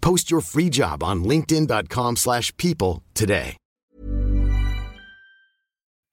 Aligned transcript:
Post 0.00 0.30
your 0.30 0.40
free 0.40 0.70
job 0.70 1.02
on 1.02 1.24
linkedin.com/people 1.24 2.16
slash 2.16 2.56
people 2.56 3.02
today. 3.14 3.56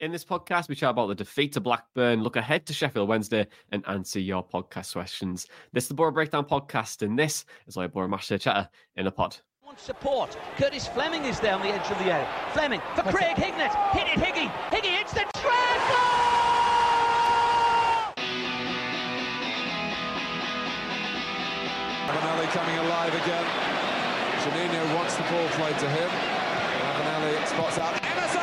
In 0.02 0.12
this 0.12 0.26
podcast, 0.26 0.68
we 0.68 0.76
chat 0.76 0.90
about 0.90 1.08
the 1.08 1.16
defeat 1.16 1.54
to 1.54 1.62
Blackburn, 1.62 2.22
look 2.22 2.36
ahead 2.36 2.66
to 2.66 2.74
Sheffield 2.74 3.08
Wednesday, 3.08 3.48
and 3.72 3.82
answer 3.88 4.20
your 4.20 4.46
podcast 4.46 4.92
questions. 4.92 5.48
This 5.72 5.86
is 5.86 5.88
the 5.88 5.94
Boro 5.96 6.12
Breakdown 6.12 6.46
podcast, 6.46 7.02
and 7.02 7.18
this 7.18 7.46
is 7.66 7.78
like 7.78 7.94
Boro 7.94 8.08
Match 8.08 8.28
Day 8.28 8.38
Chatter 8.38 8.70
in 8.98 9.08
a 9.08 9.12
pod. 9.12 9.38
Support. 9.78 10.38
Curtis 10.58 10.88
Fleming 10.88 11.26
is 11.26 11.40
there 11.40 11.54
on 11.54 11.62
the 11.62 11.68
edge 11.68 11.90
of 11.90 11.98
the 11.98 12.06
area. 12.06 12.28
Fleming 12.54 12.82
for 12.96 13.04
Craig 13.04 13.36
Hignett. 13.36 13.74
Hit 13.92 14.08
it, 14.08 14.20
Higgy. 14.24 14.50
Higgy 14.70 14.98
hits 14.98 15.14
the 15.14 15.26
treble! 15.36 16.26
Ravanelli 22.08 22.48
coming 22.52 22.78
alive 22.78 23.14
again. 23.16 23.75
Juninho 24.46 24.96
wants 24.96 25.16
the 25.16 25.24
ball 25.24 25.48
played 25.54 25.80
to 25.80 25.90
him. 25.90 26.08
Ravanelli 26.08 27.48
spots 27.48 27.80
out 27.80 28.00
Emerson! 28.06 28.42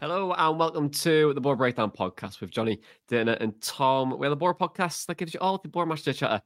Hello 0.00 0.32
and 0.32 0.56
welcome 0.56 0.90
to 0.90 1.34
the 1.34 1.40
Boro 1.40 1.56
Breakdown 1.56 1.90
podcast 1.90 2.40
with 2.40 2.52
Johnny, 2.52 2.78
Dana, 3.08 3.36
and 3.40 3.60
Tom. 3.60 4.16
We're 4.16 4.30
the 4.30 4.36
Boro 4.36 4.54
podcast 4.54 5.06
that 5.06 5.16
gives 5.16 5.34
you 5.34 5.40
all 5.40 5.58
the 5.58 5.68
Boro 5.68 5.86
Match 5.86 6.04
Chatter 6.04 6.40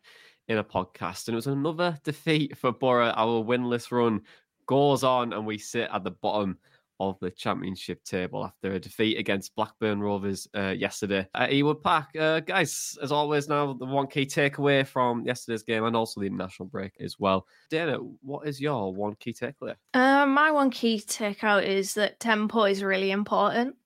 in 0.46 0.56
a 0.56 0.64
podcast. 0.64 1.28
And 1.28 1.34
it 1.34 1.36
was 1.36 1.48
another 1.48 1.98
defeat 2.02 2.56
for 2.56 2.72
Boro. 2.72 3.10
Our 3.10 3.44
winless 3.44 3.92
run 3.92 4.22
goes 4.68 5.02
on, 5.02 5.32
and 5.32 5.44
we 5.44 5.58
sit 5.58 5.88
at 5.92 6.04
the 6.04 6.12
bottom 6.12 6.58
of 7.00 7.18
the 7.20 7.30
championship 7.30 8.02
table 8.02 8.44
after 8.44 8.72
a 8.72 8.80
defeat 8.80 9.18
against 9.18 9.54
Blackburn 9.54 10.00
Rovers 10.00 10.48
uh, 10.56 10.70
yesterday 10.70 11.26
at 11.34 11.50
Ewood 11.50 11.82
Park. 11.82 12.08
Uh, 12.18 12.40
guys, 12.40 12.98
as 13.02 13.12
always, 13.12 13.48
now 13.48 13.72
the 13.72 13.86
one 13.86 14.08
key 14.08 14.26
takeaway 14.26 14.86
from 14.86 15.24
yesterday's 15.24 15.62
game 15.62 15.84
and 15.84 15.96
also 15.96 16.20
the 16.20 16.26
international 16.26 16.68
break 16.68 16.92
as 17.00 17.16
well. 17.18 17.46
Dana, 17.70 17.98
what 18.22 18.46
is 18.46 18.60
your 18.60 18.92
one 18.92 19.14
key 19.16 19.32
takeaway? 19.32 19.74
Uh, 19.94 20.26
my 20.26 20.50
one 20.50 20.70
key 20.70 20.98
takeout 20.98 21.64
is 21.64 21.94
that 21.94 22.20
tempo 22.20 22.64
is 22.64 22.82
really 22.82 23.12
important. 23.12 23.76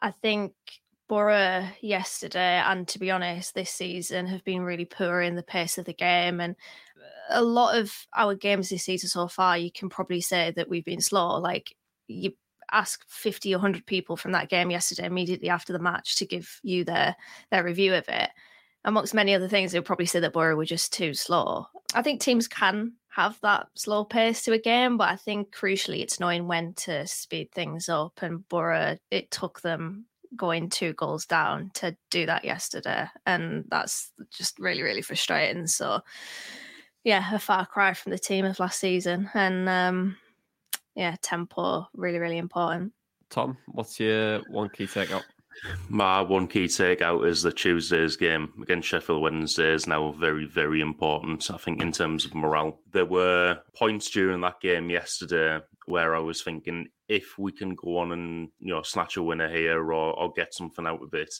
I 0.00 0.10
think 0.10 0.54
Boro 1.08 1.68
yesterday, 1.80 2.62
and 2.64 2.88
to 2.88 2.98
be 2.98 3.10
honest, 3.10 3.54
this 3.54 3.70
season 3.70 4.26
have 4.26 4.44
been 4.44 4.62
really 4.62 4.86
poor 4.86 5.20
in 5.20 5.36
the 5.36 5.42
pace 5.42 5.78
of 5.78 5.84
the 5.84 5.92
game. 5.92 6.40
And 6.40 6.56
a 7.28 7.42
lot 7.42 7.76
of 7.76 7.92
our 8.14 8.34
games 8.34 8.68
this 8.68 8.84
season 8.84 9.08
so 9.08 9.28
far, 9.28 9.58
you 9.58 9.70
can 9.70 9.88
probably 9.88 10.20
say 10.20 10.52
that 10.52 10.68
we've 10.68 10.84
been 10.84 11.00
slow. 11.00 11.38
Like 11.38 11.74
you 12.08 12.32
ask 12.72 13.04
50 13.08 13.54
or 13.54 13.58
100 13.58 13.86
people 13.86 14.16
from 14.16 14.32
that 14.32 14.48
game 14.48 14.70
yesterday 14.70 15.06
immediately 15.06 15.48
after 15.48 15.72
the 15.72 15.78
match 15.78 16.16
to 16.16 16.26
give 16.26 16.60
you 16.62 16.84
their 16.84 17.16
their 17.50 17.64
review 17.64 17.94
of 17.94 18.08
it. 18.08 18.30
Amongst 18.84 19.14
many 19.14 19.34
other 19.34 19.48
things 19.48 19.72
they'll 19.72 19.82
probably 19.82 20.06
say 20.06 20.20
that 20.20 20.32
Boro 20.32 20.56
were 20.56 20.64
just 20.64 20.92
too 20.92 21.14
slow. 21.14 21.66
I 21.94 22.02
think 22.02 22.20
teams 22.20 22.48
can 22.48 22.92
have 23.08 23.38
that 23.40 23.68
slow 23.74 24.04
pace 24.04 24.42
to 24.42 24.52
a 24.52 24.58
game 24.58 24.98
but 24.98 25.08
i 25.08 25.16
think 25.16 25.50
crucially 25.50 26.02
it's 26.02 26.20
knowing 26.20 26.46
when 26.46 26.74
to 26.74 27.06
speed 27.06 27.50
things 27.50 27.88
up 27.88 28.12
and 28.20 28.46
Boro 28.50 28.98
it 29.10 29.30
took 29.30 29.62
them 29.62 30.04
going 30.36 30.68
two 30.68 30.92
goals 30.92 31.24
down 31.24 31.70
to 31.74 31.96
do 32.10 32.26
that 32.26 32.44
yesterday 32.44 33.06
and 33.24 33.64
that's 33.68 34.12
just 34.30 34.58
really 34.58 34.82
really 34.82 35.02
frustrating. 35.02 35.66
So 35.66 36.00
yeah 37.06 37.34
a 37.34 37.38
far 37.38 37.64
cry 37.64 37.94
from 37.94 38.12
the 38.12 38.18
team 38.18 38.44
of 38.44 38.60
last 38.60 38.78
season 38.78 39.30
and 39.32 39.68
um 39.68 40.16
yeah, 40.96 41.14
tempo 41.22 41.86
really, 41.94 42.18
really 42.18 42.38
important. 42.38 42.92
Tom, 43.28 43.58
what's 43.68 44.00
your 44.00 44.40
one 44.50 44.70
key 44.70 44.86
takeout? 44.86 45.22
My 45.88 46.20
one 46.20 46.48
key 46.48 46.64
takeout 46.64 47.26
is 47.26 47.42
the 47.42 47.52
Tuesday's 47.52 48.16
game 48.16 48.52
against 48.62 48.88
Sheffield 48.88 49.22
Wednesday 49.22 49.72
is 49.72 49.86
now 49.86 50.12
very, 50.12 50.46
very 50.46 50.80
important. 50.80 51.50
I 51.50 51.56
think 51.58 51.82
in 51.82 51.92
terms 51.92 52.24
of 52.24 52.34
morale, 52.34 52.80
there 52.92 53.06
were 53.06 53.58
points 53.74 54.10
during 54.10 54.40
that 54.40 54.60
game 54.60 54.90
yesterday 54.90 55.60
where 55.86 56.16
I 56.16 56.18
was 56.18 56.42
thinking 56.42 56.88
if 57.08 57.38
we 57.38 57.52
can 57.52 57.74
go 57.74 57.98
on 57.98 58.12
and 58.12 58.48
you 58.58 58.74
know 58.74 58.82
snatch 58.82 59.16
a 59.16 59.22
winner 59.22 59.48
here 59.48 59.80
or, 59.80 60.18
or 60.18 60.32
get 60.32 60.54
something 60.54 60.86
out 60.86 61.02
of 61.02 61.14
it, 61.14 61.34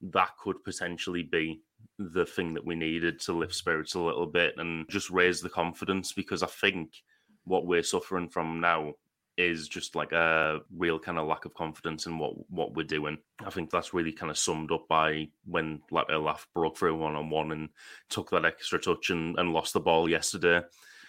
that 0.00 0.30
could 0.42 0.62
potentially 0.64 1.22
be 1.22 1.60
the 1.98 2.26
thing 2.26 2.54
that 2.54 2.64
we 2.64 2.74
needed 2.74 3.20
to 3.20 3.32
lift 3.32 3.54
spirits 3.54 3.94
a 3.94 4.00
little 4.00 4.26
bit 4.26 4.54
and 4.58 4.88
just 4.88 5.10
raise 5.10 5.40
the 5.40 5.48
confidence 5.48 6.12
because 6.12 6.42
I 6.42 6.48
think 6.48 7.02
what 7.44 7.66
we're 7.66 7.82
suffering 7.82 8.28
from 8.28 8.60
now 8.60 8.94
is 9.36 9.68
just 9.68 9.96
like 9.96 10.12
a 10.12 10.60
real 10.76 10.98
kind 10.98 11.18
of 11.18 11.26
lack 11.26 11.44
of 11.44 11.54
confidence 11.54 12.06
in 12.06 12.18
what 12.18 12.34
what 12.50 12.74
we're 12.74 12.84
doing. 12.84 13.18
I 13.44 13.50
think 13.50 13.70
that's 13.70 13.94
really 13.94 14.12
kind 14.12 14.30
of 14.30 14.38
summed 14.38 14.70
up 14.70 14.86
by 14.88 15.28
when 15.44 15.82
like 15.90 16.10
Olaf 16.10 16.46
broke 16.54 16.76
through 16.76 16.96
one 16.96 17.16
on 17.16 17.30
one 17.30 17.52
and 17.52 17.68
took 18.08 18.30
that 18.30 18.44
extra 18.44 18.78
touch 18.78 19.10
and, 19.10 19.38
and 19.38 19.52
lost 19.52 19.72
the 19.72 19.80
ball 19.80 20.08
yesterday. 20.08 20.60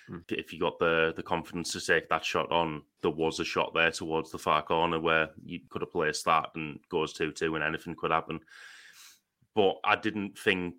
Mm. 0.10 0.24
If 0.30 0.54
you 0.54 0.60
got 0.60 0.80
the 0.80 1.14
the 1.16 1.24
confidence 1.24 1.72
to 1.74 1.82
take 1.82 2.10
that 2.10 2.26
shot 2.26 2.52
on, 2.52 2.82
there 3.02 3.12
was 3.12 3.40
a 3.40 3.46
shot 3.46 3.74
there 3.74 3.92
towards 3.92 4.32
the 4.32 4.40
far 4.40 4.64
corner 4.64 5.00
where 5.00 5.30
you 5.44 5.60
could 5.70 5.82
have 5.82 5.92
placed 5.92 6.26
that 6.26 6.50
and 6.56 6.80
goes 6.90 7.14
two 7.14 7.32
two 7.32 7.56
and 7.56 7.64
anything 7.64 7.96
could 7.96 8.12
happen. 8.12 8.40
But 9.56 9.78
I 9.84 9.96
didn't 9.96 10.38
think 10.38 10.76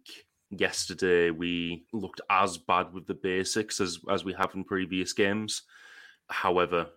yesterday 0.51 1.31
we 1.31 1.87
looked 1.93 2.21
as 2.31 2.59
bad 2.59 2.93
with 2.93 3.07
the 3.07 3.15
basics 3.15 3.81
as 3.81 3.99
as 4.11 4.25
we 4.25 4.35
have 4.35 4.55
in 4.55 4.65
previous 4.65 5.13
games. 5.13 5.63
However, 6.29 6.89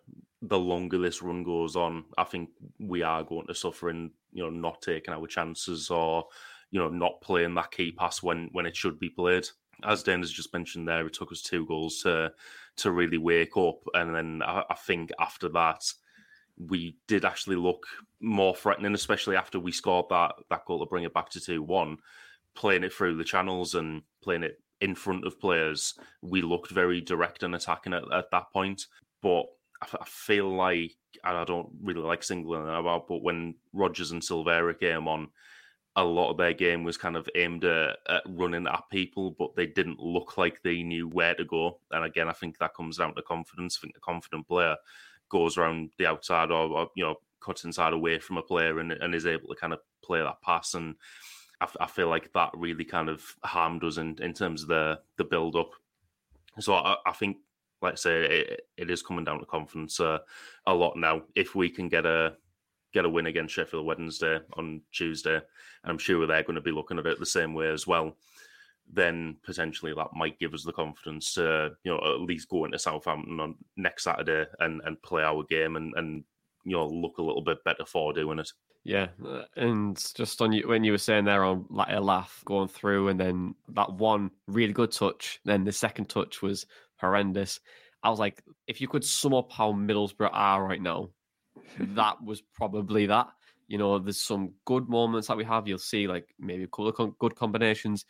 the 0.41 0.59
longer 0.59 0.97
this 0.97 1.21
run 1.21 1.43
goes 1.43 1.75
on, 1.75 2.05
I 2.17 2.23
think 2.23 2.49
we 2.79 3.01
are 3.01 3.23
going 3.23 3.47
to 3.47 3.55
suffer 3.55 3.89
in 3.89 4.11
you 4.31 4.43
know 4.43 4.49
not 4.49 4.81
taking 4.81 5.13
our 5.13 5.27
chances 5.27 5.89
or 5.89 6.25
you 6.71 6.79
know 6.79 6.89
not 6.89 7.21
playing 7.21 7.55
that 7.55 7.71
key 7.71 7.91
pass 7.91 8.21
when 8.21 8.49
when 8.51 8.65
it 8.65 8.75
should 8.75 8.99
be 8.99 9.09
played. 9.09 9.47
As 9.85 10.03
Dan 10.03 10.19
has 10.19 10.31
just 10.31 10.53
mentioned 10.53 10.87
there, 10.87 11.07
it 11.07 11.13
took 11.13 11.31
us 11.31 11.41
two 11.41 11.65
goals 11.65 12.01
to 12.03 12.33
to 12.77 12.91
really 12.91 13.17
wake 13.17 13.55
up, 13.57 13.79
and 13.93 14.13
then 14.13 14.41
I, 14.45 14.63
I 14.69 14.75
think 14.75 15.11
after 15.19 15.49
that 15.49 15.83
we 16.59 16.97
did 17.07 17.25
actually 17.25 17.55
look 17.55 17.85
more 18.19 18.55
threatening, 18.55 18.93
especially 18.93 19.35
after 19.35 19.59
we 19.59 19.71
scored 19.71 20.05
that 20.09 20.35
that 20.49 20.65
goal 20.65 20.79
to 20.79 20.85
bring 20.85 21.05
it 21.05 21.13
back 21.13 21.29
to 21.29 21.39
two 21.39 21.63
one 21.63 21.97
playing 22.55 22.83
it 22.83 22.93
through 22.93 23.15
the 23.15 23.23
channels 23.23 23.75
and 23.75 24.01
playing 24.21 24.43
it 24.43 24.61
in 24.81 24.95
front 24.95 25.25
of 25.25 25.39
players, 25.39 25.93
we 26.21 26.41
looked 26.41 26.71
very 26.71 27.01
direct 27.01 27.43
and 27.43 27.55
attacking 27.55 27.93
at, 27.93 28.03
at 28.13 28.31
that 28.31 28.51
point. 28.51 28.85
But 29.21 29.45
I, 29.81 30.05
feel 30.05 30.53
like, 30.55 30.93
and 31.23 31.37
I 31.37 31.43
don't 31.43 31.69
really 31.81 32.01
like 32.01 32.23
singling 32.23 32.65
them 32.65 32.87
out, 32.87 33.07
but 33.07 33.23
when 33.23 33.55
Rogers 33.73 34.11
and 34.11 34.21
Silvera 34.21 34.77
came 34.77 35.07
on, 35.07 35.29
a 35.95 36.03
lot 36.03 36.31
of 36.31 36.37
their 36.37 36.53
game 36.53 36.83
was 36.83 36.97
kind 36.97 37.17
of 37.17 37.27
aimed 37.35 37.65
at, 37.65 37.97
at, 38.07 38.23
running 38.27 38.67
at 38.67 38.83
people, 38.91 39.35
but 39.37 39.55
they 39.55 39.65
didn't 39.65 39.99
look 39.99 40.37
like 40.37 40.61
they 40.61 40.83
knew 40.83 41.07
where 41.07 41.35
to 41.35 41.43
go. 41.43 41.79
And 41.91 42.05
again, 42.05 42.29
I 42.29 42.33
think 42.33 42.57
that 42.57 42.75
comes 42.75 42.97
down 42.97 43.15
to 43.15 43.21
confidence. 43.21 43.77
I 43.79 43.81
think 43.81 43.97
a 43.97 44.01
confident 44.01 44.47
player 44.47 44.75
goes 45.29 45.57
around 45.57 45.91
the 45.97 46.05
outside 46.05 46.51
or, 46.51 46.67
or 46.69 46.89
you 46.95 47.03
know 47.03 47.15
cuts 47.41 47.63
inside 47.63 47.93
away 47.93 48.19
from 48.19 48.37
a 48.37 48.41
player 48.41 48.79
and, 48.79 48.91
and 48.91 49.15
is 49.15 49.25
able 49.25 49.47
to 49.47 49.55
kind 49.55 49.73
of 49.73 49.79
play 50.03 50.19
that 50.19 50.41
pass 50.41 50.73
and 50.73 50.95
I, 51.61 51.67
I 51.81 51.87
feel 51.87 52.09
like 52.09 52.31
that 52.33 52.51
really 52.55 52.85
kind 52.85 53.09
of 53.09 53.23
harmed 53.43 53.83
us 53.83 53.97
in, 53.97 54.17
in 54.21 54.33
terms 54.33 54.63
of 54.63 54.69
the 54.69 54.99
the 55.17 55.23
build 55.23 55.55
up. 55.55 55.71
So 56.59 56.73
I, 56.73 56.95
I 57.05 57.11
think, 57.11 57.37
let's 57.81 58.01
say, 58.01 58.23
it, 58.23 58.61
it 58.77 58.89
is 58.89 59.01
coming 59.01 59.25
down 59.25 59.39
to 59.39 59.45
confidence 59.45 59.99
uh, 59.99 60.19
a 60.65 60.73
lot 60.73 60.97
now. 60.97 61.23
If 61.35 61.55
we 61.55 61.69
can 61.69 61.89
get 61.89 62.05
a 62.05 62.35
get 62.93 63.05
a 63.05 63.09
win 63.09 63.27
against 63.27 63.53
Sheffield 63.53 63.85
Wednesday 63.85 64.39
on 64.53 64.81
Tuesday, 64.91 65.35
and 65.35 65.43
I'm 65.85 65.97
sure 65.97 66.25
they're 66.25 66.43
going 66.43 66.55
to 66.55 66.61
be 66.61 66.71
looking 66.71 66.97
at 66.97 67.05
it 67.05 67.19
the 67.19 67.25
same 67.25 67.53
way 67.53 67.69
as 67.69 67.85
well. 67.85 68.17
Then 68.91 69.37
potentially 69.43 69.93
that 69.93 70.15
might 70.15 70.39
give 70.39 70.53
us 70.53 70.63
the 70.63 70.73
confidence 70.73 71.33
to, 71.35 71.71
you 71.83 71.91
know, 71.91 71.99
at 71.99 72.21
least 72.21 72.49
go 72.49 72.65
into 72.65 72.79
Southampton 72.79 73.39
on 73.39 73.55
next 73.77 74.05
Saturday 74.05 74.45
and, 74.59 74.81
and 74.85 75.01
play 75.03 75.23
our 75.23 75.43
game 75.43 75.75
and, 75.75 75.93
and 75.95 76.23
you 76.65 76.75
know 76.75 76.87
look 76.87 77.17
a 77.17 77.23
little 77.23 77.41
bit 77.41 77.63
better 77.63 77.85
for 77.85 78.13
doing 78.13 78.39
it. 78.39 78.51
Yeah, 78.83 79.07
uh, 79.25 79.43
and 79.55 79.97
just 80.15 80.41
on 80.41 80.53
you 80.53 80.67
when 80.67 80.83
you 80.83 80.93
were 80.93 80.97
saying 80.97 81.25
there 81.25 81.43
on 81.43 81.65
like 81.69 81.91
a 81.91 81.99
laugh 81.99 82.41
going 82.45 82.69
through, 82.69 83.09
and 83.09 83.19
then 83.19 83.55
that 83.69 83.91
one 83.91 84.31
really 84.47 84.73
good 84.73 84.91
touch, 84.91 85.39
then 85.45 85.63
the 85.63 85.71
second 85.71 86.09
touch 86.09 86.41
was 86.41 86.65
horrendous. 86.95 87.59
I 88.01 88.09
was 88.09 88.19
like, 88.19 88.41
if 88.67 88.79
you 88.79 88.87
could 88.87 89.03
sum 89.03 89.33
up 89.33 89.51
how 89.51 89.73
Middlesbrough 89.73 90.29
are 90.31 90.65
right 90.65 90.81
now, 90.81 91.09
that 91.79 92.23
was 92.23 92.41
probably 92.55 93.05
that. 93.07 93.27
You 93.67 93.77
know, 93.77 93.99
there's 93.99 94.19
some 94.19 94.53
good 94.65 94.89
moments 94.89 95.27
that 95.27 95.37
we 95.37 95.43
have. 95.43 95.67
You'll 95.67 95.77
see 95.77 96.07
like 96.07 96.27
maybe 96.39 96.63
a 96.63 96.67
couple 96.67 96.87
of 96.87 97.19
good 97.19 97.35
combinations, 97.35 98.05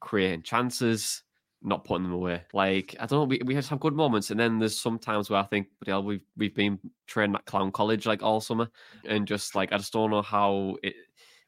creating 0.00 0.42
chances, 0.42 1.22
not 1.62 1.84
putting 1.84 2.04
them 2.04 2.12
away. 2.12 2.42
Like 2.52 2.96
I 2.98 3.06
don't 3.06 3.20
know, 3.20 3.24
we 3.24 3.40
we 3.44 3.54
just 3.54 3.68
have 3.70 3.80
good 3.80 3.94
moments, 3.94 4.30
and 4.30 4.40
then 4.40 4.58
there's 4.58 4.80
some 4.80 4.98
times 4.98 5.30
where 5.30 5.40
I 5.40 5.44
think, 5.44 5.68
but 5.78 5.88
hell, 5.88 6.02
we've 6.02 6.24
we've 6.36 6.54
been 6.54 6.78
trained 7.06 7.34
at 7.36 7.44
clown 7.46 7.72
college 7.72 8.06
like 8.06 8.22
all 8.22 8.40
summer, 8.40 8.68
and 9.06 9.26
just 9.26 9.54
like 9.54 9.72
I 9.72 9.78
just 9.78 9.92
don't 9.92 10.10
know 10.10 10.22
how 10.22 10.76
it 10.82 10.94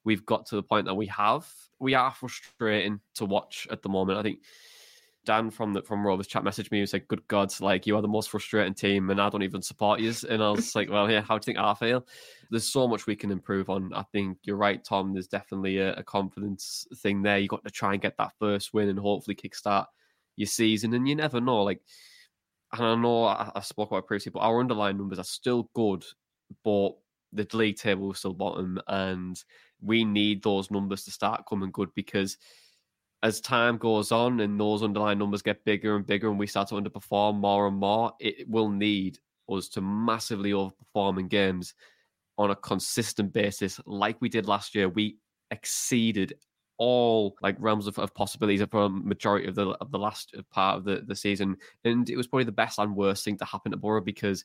we've 0.05 0.27
got 0.27 0.47
to 0.47 0.57
the 0.57 0.63
point 0.63 0.87
that 0.87 0.95
we 0.95 1.07
have. 1.07 1.47
We 1.79 1.95
are 1.95 2.13
frustrating 2.13 3.01
to 3.15 3.25
watch 3.25 3.67
at 3.71 3.83
the 3.83 3.89
moment. 3.89 4.19
I 4.19 4.23
think 4.23 4.41
Dan 5.25 5.51
from 5.51 5.73
the 5.73 5.83
from 5.83 6.05
Rovers 6.05 6.27
chat 6.27 6.43
messaged 6.43 6.73
me 6.73 6.81
and 6.81 6.89
said, 6.89 7.07
"Good 7.07 7.27
God, 7.29 7.53
like 7.61 7.87
you 7.87 7.97
are 7.97 8.03
the 8.03 8.09
most 8.09 8.31
frustrating 8.31 8.75
team, 8.75 9.11
and 9.11 9.21
I 9.21 9.29
don't 9.29 9.43
even 9.43 9.63
support 9.63 10.01
you." 10.01 10.13
And 10.29 10.43
I 10.43 10.51
was 10.51 10.75
like, 10.75 10.91
"Well, 10.91 11.11
yeah, 11.11 11.21
how 11.21 11.39
do 11.39 11.43
you 11.43 11.55
think 11.55 11.59
I 11.59 11.75
feel?" 11.75 12.07
There's 12.51 12.67
so 12.67 12.89
much 12.89 13.07
we 13.07 13.15
can 13.15 13.31
improve 13.31 13.71
on. 13.71 13.93
I 13.95 14.03
think 14.13 14.39
you're 14.43 14.57
right, 14.57 14.83
Tom. 14.85 15.13
There's 15.13 15.29
definitely 15.29 15.79
a, 15.79 15.95
a 15.95 16.03
confidence 16.03 16.87
thing 16.97 17.23
there. 17.23 17.39
You 17.39 17.49
got 17.49 17.65
to 17.65 17.71
try 17.71 17.93
and 17.93 18.03
get 18.03 18.17
that 18.19 18.33
first 18.41 18.75
win 18.75 18.89
and 18.89 18.99
hopefully 18.99 19.37
kickstart 19.37 19.87
your 20.37 20.47
season. 20.47 20.93
And 20.95 21.09
you 21.09 21.15
never 21.15 21.41
know, 21.41 21.63
like, 21.63 21.81
and 22.73 22.85
I 22.85 22.95
know 22.97 23.25
I, 23.25 23.51
I 23.55 23.61
spoke 23.61 23.91
about 23.91 24.07
previously, 24.07 24.33
but 24.33 24.41
our 24.41 24.61
underlying 24.61 24.99
numbers 24.99 25.19
are 25.19 25.25
still 25.25 25.71
good, 25.75 26.05
but 26.65 26.93
the 27.33 27.47
league 27.53 27.77
table 27.77 28.11
is 28.13 28.19
still 28.19 28.35
bottom, 28.35 28.81
and 28.89 29.43
we 29.81 30.05
need 30.05 30.43
those 30.43 30.71
numbers 30.71 31.05
to 31.05 31.11
start 31.11 31.45
coming 31.49 31.71
good 31.71 31.91
because 31.95 32.39
as 33.23 33.41
time 33.41 33.77
goes 33.79 34.11
on 34.11 34.41
and 34.41 34.59
those 34.59 34.83
underlying 34.83 35.19
numbers 35.19 35.43
get 35.43 35.65
bigger 35.65 35.97
and 35.97 36.07
bigger 36.07 36.29
and 36.29 36.39
we 36.39 36.47
start 36.47 36.69
to 36.69 36.75
underperform 36.75 37.37
more 37.37 37.69
and 37.69 37.77
more, 37.77 38.13
it 38.19 38.49
will 38.49 38.69
need 38.69 39.19
us 39.49 39.69
to 39.69 39.81
massively 39.81 40.51
overperform 40.51 41.21
in 41.21 41.29
games 41.29 41.75
on 42.39 42.51
a 42.51 42.57
consistent 42.57 43.33
basis, 43.33 43.81
like 43.87 44.17
we 44.21 44.29
did 44.29 44.49
last 44.49 44.75
year. 44.75 44.89
We 44.89 45.19
exceeded 45.51 46.35
all 46.79 47.37
like 47.43 47.55
realms 47.61 47.87
of, 47.87 47.99
of 47.99 48.15
possibilities 48.15 48.63
for 48.71 48.85
a 48.85 48.89
majority 48.89 49.47
of 49.47 49.55
the 49.55 49.69
of 49.81 49.93
the 49.93 49.99
last 49.99 50.35
part 50.51 50.79
of 50.79 50.85
the, 50.85 51.05
the 51.07 51.15
season. 51.15 51.57
And 51.85 52.09
it 52.11 52.17
was 52.17 52.27
probably 52.27 52.45
the 52.45 52.53
best 52.53 52.79
and 52.79 52.97
worst 52.97 53.25
thing 53.25 53.39
to 53.39 53.45
happen 53.45 53.71
to 53.71 53.77
Boro 53.77 54.01
because 54.01 54.45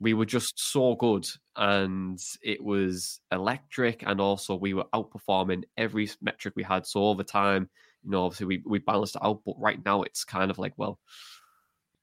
we 0.00 0.12
were 0.12 0.26
just 0.26 0.58
so 0.58 0.96
good 0.96 1.26
and 1.56 2.20
it 2.42 2.62
was 2.62 3.20
electric 3.32 4.02
and 4.06 4.20
also 4.20 4.56
we 4.56 4.74
were 4.74 4.84
outperforming 4.92 5.62
every 5.78 6.10
metric 6.20 6.52
we 6.56 6.62
had. 6.64 6.86
So 6.86 7.04
over 7.04 7.22
time, 7.22 7.70
you 8.04 8.10
know, 8.10 8.24
obviously 8.24 8.46
we, 8.46 8.62
we 8.66 8.78
balanced 8.78 9.16
it 9.16 9.24
out, 9.24 9.40
but 9.44 9.56
right 9.58 9.82
now 9.84 10.02
it's 10.02 10.24
kind 10.24 10.50
of 10.50 10.58
like, 10.58 10.74
well, 10.76 10.98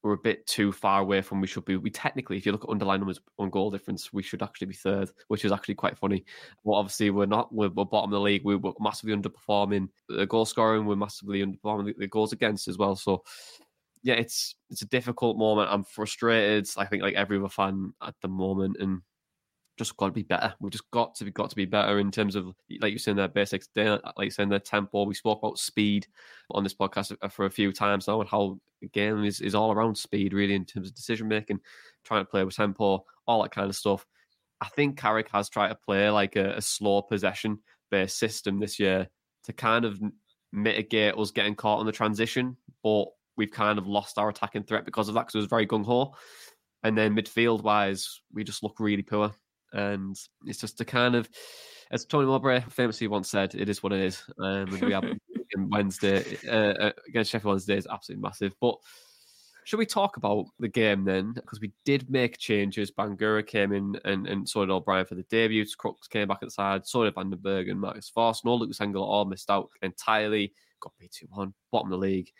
we're 0.04 0.14
a 0.14 0.18
bit 0.18 0.46
too 0.48 0.72
far 0.72 1.02
away 1.02 1.22
from 1.22 1.42
we 1.42 1.48
should 1.48 1.66
be. 1.66 1.78
We 1.78 1.92
technically, 1.92 2.38
if 2.38 2.46
you 2.46 2.52
look 2.52 2.64
at 2.64 2.70
underlying 2.70 3.02
numbers 3.02 3.20
on 3.38 3.52
goal 3.52 3.70
difference, 3.70 4.12
we 4.12 4.24
should 4.24 4.42
actually 4.42 4.68
be 4.68 4.74
third, 4.74 5.12
which 5.28 5.46
is 5.46 5.52
actually 5.52 5.76
quite 5.76 5.98
funny. 5.98 6.26
But 6.66 6.72
obviously, 6.72 7.12
we're 7.12 7.28
not. 7.28 7.54
We're, 7.54 7.70
we're 7.70 7.86
bottom 7.86 8.12
of 8.12 8.18
the 8.18 8.20
league. 8.20 8.44
We 8.44 8.56
are 8.56 8.74
massively 8.80 9.16
underperforming 9.16 9.90
the 10.10 10.26
goal 10.26 10.46
scoring. 10.46 10.86
We're 10.86 10.96
massively 10.96 11.46
underperforming 11.46 11.96
the 11.98 12.08
goals 12.08 12.34
against 12.34 12.68
as 12.68 12.80
well. 12.80 12.96
So, 12.96 13.24
yeah, 14.02 14.16
it's 14.16 14.56
it's 14.72 14.82
a 14.82 14.88
difficult 14.88 15.38
moment. 15.38 15.70
I'm 15.72 15.84
frustrated. 15.84 16.68
I 16.78 16.86
think 16.86 17.04
like 17.04 17.16
every 17.16 17.38
other 17.38 17.50
fan 17.50 17.94
at 18.02 18.16
the 18.24 18.28
moment, 18.28 18.78
and 18.80 19.02
just 19.78 19.98
got 19.98 20.08
to 20.08 20.12
be 20.12 20.24
better. 20.24 20.54
We've 20.60 20.72
just 20.72 20.90
got 20.92 21.16
to 21.16 21.26
be 21.26 21.32
got 21.32 21.50
to 21.50 21.56
be 21.56 21.66
better 21.66 22.00
in 22.00 22.12
terms 22.12 22.36
of 22.36 22.54
like 22.82 22.92
you 22.92 23.00
saying 23.00 23.18
their 23.18 23.28
basics, 23.28 23.68
like 23.76 24.04
you 24.20 24.30
saying 24.30 24.50
their 24.50 24.60
tempo. 24.60 25.06
We 25.06 25.16
spoke 25.16 25.40
about 25.40 25.58
speed 25.58 26.08
on 26.52 26.64
this 26.64 26.74
podcast 26.74 27.16
for 27.32 27.46
a 27.46 27.52
few 27.52 27.72
times 27.72 28.08
now, 28.08 28.22
and 28.22 28.30
how 28.30 28.60
game 28.94 29.24
is, 29.24 29.42
is 29.42 29.56
all 29.56 29.72
around 29.72 29.98
speed, 29.98 30.34
really, 30.34 30.56
in 30.56 30.66
terms 30.66 30.90
of 30.90 30.96
decision 30.96 31.28
making, 31.28 31.60
trying 32.04 32.22
to 32.22 32.30
play 32.30 32.44
with 32.44 32.56
tempo, 32.56 33.06
all 33.28 33.44
that 33.44 33.52
kind 33.52 33.70
of 33.70 33.76
stuff. 33.76 34.06
I 34.60 34.68
think 34.70 34.98
Carrick 34.98 35.30
has 35.30 35.50
tried 35.50 35.70
to 35.70 35.76
play 35.76 36.10
like 36.10 36.36
a, 36.36 36.58
a 36.58 36.62
slow 36.62 37.02
possession 37.02 37.60
based 37.90 38.20
system 38.20 38.60
this 38.60 38.80
year 38.80 39.08
to 39.46 39.54
kind 39.54 39.86
of 39.86 40.00
mitigate 40.54 41.18
us 41.18 41.32
getting 41.32 41.56
caught 41.56 41.80
on 41.80 41.86
the 41.86 41.92
transition, 41.92 42.58
but 42.84 43.06
we've 43.38 43.52
kind 43.52 43.80
of 43.80 43.88
lost 43.88 44.18
our 44.18 44.30
attacking 44.30 44.64
threat 44.64 44.86
because 44.86 45.08
of 45.08 45.16
that 45.16 45.22
because 45.22 45.36
it 45.36 45.40
was 45.40 45.48
very 45.48 45.66
gung 45.66 45.86
ho. 45.86 46.14
And 46.84 46.98
then 46.98 47.16
midfield 47.16 47.64
wise, 47.64 48.22
we 48.34 48.44
just 48.44 48.64
look 48.64 48.80
really 48.80 49.04
poor. 49.04 49.32
And 49.74 50.18
it's 50.46 50.60
just 50.60 50.82
a 50.82 50.86
kind 50.86 51.16
of, 51.16 51.30
as 51.92 52.06
Tony 52.06 52.28
Mowbray 52.28 52.62
famously 52.70 53.08
once 53.08 53.30
said, 53.30 53.56
it 53.56 53.70
is 53.70 53.84
what 53.84 53.94
it 53.94 54.02
is. 54.02 54.24
Um, 54.40 54.74
and 54.74 54.82
we 54.82 54.94
have 54.94 55.06
Wednesday 55.58 56.38
uh, 56.48 56.74
uh, 56.86 56.92
against 57.08 57.32
Sheffield 57.32 57.54
Wednesday 57.54 57.78
is 57.78 57.88
absolutely 57.90 58.22
massive. 58.22 58.54
But 58.60 58.76
should 59.64 59.78
we 59.78 59.86
talk 59.86 60.18
about 60.18 60.46
the 60.60 60.68
game 60.68 61.04
then? 61.04 61.34
Because 61.34 61.62
we 61.62 61.72
did 61.86 62.10
make 62.10 62.38
changes. 62.38 62.92
Bangura 62.92 63.46
came 63.46 63.72
in 63.74 64.00
and, 64.06 64.28
and 64.28 64.48
so 64.48 64.62
did 64.62 64.72
O'Brien 64.72 65.06
for 65.06 65.16
the 65.16 65.24
debut. 65.24 65.66
Crooks 65.78 66.08
came 66.08 66.28
back 66.28 66.40
at 66.42 66.48
the 66.48 66.52
side. 66.52 66.88
So 66.88 67.04
did 67.04 67.16
Vandenberg 67.16 67.70
and 67.70 67.80
Marcus 67.80 68.12
Forss. 68.16 68.44
No 68.44 68.56
Lucas 68.56 68.82
Engel 68.82 69.04
all 69.04 69.26
missed 69.26 69.50
out 69.50 69.70
entirely. 69.82 70.54
Got 70.80 70.94
B2 71.02 71.30
1, 71.30 71.54
bottom 71.72 71.92
of 71.92 72.00
the 72.00 72.06
league. 72.06 72.32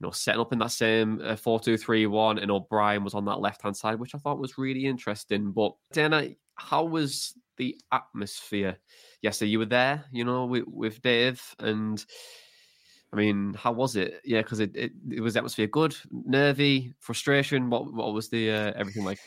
You 0.00 0.06
know, 0.06 0.10
setting 0.10 0.40
up 0.40 0.52
in 0.52 0.58
that 0.58 0.72
same 0.72 1.20
uh, 1.24 1.36
4 1.36 1.60
2 1.60 1.76
3 1.76 2.06
1, 2.06 2.38
and 2.38 2.50
O'Brien 2.50 3.02
was 3.02 3.14
on 3.14 3.24
that 3.26 3.40
left 3.40 3.62
hand 3.62 3.76
side, 3.76 3.98
which 3.98 4.14
I 4.14 4.18
thought 4.18 4.38
was 4.38 4.58
really 4.58 4.86
interesting. 4.86 5.52
But 5.52 5.74
Dana, 5.92 6.28
how 6.56 6.84
was 6.84 7.34
the 7.56 7.80
atmosphere 7.92 8.76
yesterday? 9.22 9.50
You 9.50 9.60
were 9.60 9.66
there, 9.66 10.04
you 10.12 10.24
know, 10.24 10.44
with, 10.44 10.64
with 10.66 11.00
Dave, 11.00 11.42
and 11.58 12.04
I 13.12 13.16
mean, 13.16 13.54
how 13.54 13.72
was 13.72 13.96
it? 13.96 14.20
Yeah, 14.24 14.42
because 14.42 14.60
it, 14.60 14.76
it, 14.76 14.92
it 15.10 15.20
was 15.20 15.36
atmosphere 15.36 15.66
good, 15.66 15.96
nervy, 16.10 16.92
frustration. 17.00 17.70
What 17.70 17.92
what 17.92 18.12
was 18.12 18.28
the 18.28 18.50
uh, 18.50 18.72
everything 18.76 19.04
like? 19.04 19.18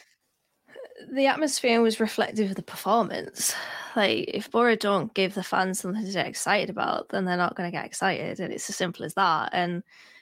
The 1.12 1.28
atmosphere 1.28 1.82
was 1.82 2.00
reflective 2.00 2.50
of 2.50 2.56
the 2.56 2.62
performance. 2.62 3.56
Like, 3.96 4.26
if 4.28 4.52
Boro 4.52 4.76
don't 4.76 5.14
give 5.14 5.34
the 5.34 5.44
fans 5.44 5.80
something 5.80 6.06
to 6.06 6.12
get 6.12 6.28
excited 6.28 6.70
about, 6.70 7.10
then 7.10 7.26
they're 7.26 7.38
not 7.38 7.56
going 7.56 7.72
to 7.72 7.76
get 7.76 7.86
excited, 7.86 8.40
and 8.40 8.54
it's 8.54 8.70
as 8.70 8.76
simple 8.76 9.06
as 9.06 9.14
that. 9.14 9.50
And 9.54 9.82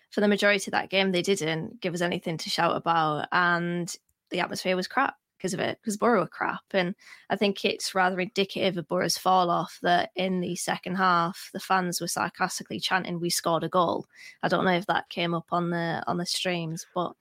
for 0.10 0.22
the 0.22 0.28
majority 0.28 0.70
of 0.70 0.72
that 0.74 0.90
game, 0.90 1.12
they 1.12 1.22
didn't 1.22 1.82
give 1.82 1.94
us 1.94 2.02
anything 2.02 2.38
to 2.38 2.50
shout 2.50 2.76
about, 2.76 3.28
and 3.32 3.94
the 4.30 4.40
atmosphere 4.40 4.76
was 4.76 4.88
crap 4.88 5.16
because 5.38 5.54
of 5.54 5.60
it, 5.60 5.78
because 5.80 5.98
Boro 5.98 6.22
were 6.22 6.28
crap. 6.28 6.64
And 6.72 6.96
I 7.30 7.36
think 7.36 7.64
it's 7.64 7.94
rather 7.94 8.20
indicative 8.20 8.78
of 8.78 8.88
Boro's 8.88 9.18
fall 9.18 9.52
off 9.52 9.78
that 9.84 10.10
in 10.16 10.40
the 10.40 10.56
second 10.56 10.96
half, 10.96 11.52
the 11.54 11.60
fans 11.60 12.02
were 12.02 12.08
sarcastically 12.08 12.80
chanting, 12.80 13.20
"We 13.20 13.30
scored 13.30 13.64
a 13.64 13.70
goal." 13.70 14.08
I 14.42 14.48
don't 14.48 14.66
know 14.66 14.72
if 14.72 14.88
that 14.88 15.10
came 15.10 15.36
up 15.36 15.48
on 15.52 15.70
the 15.70 16.04
on 16.08 16.18
the 16.18 16.26
streams, 16.26 16.88
but 16.96 17.14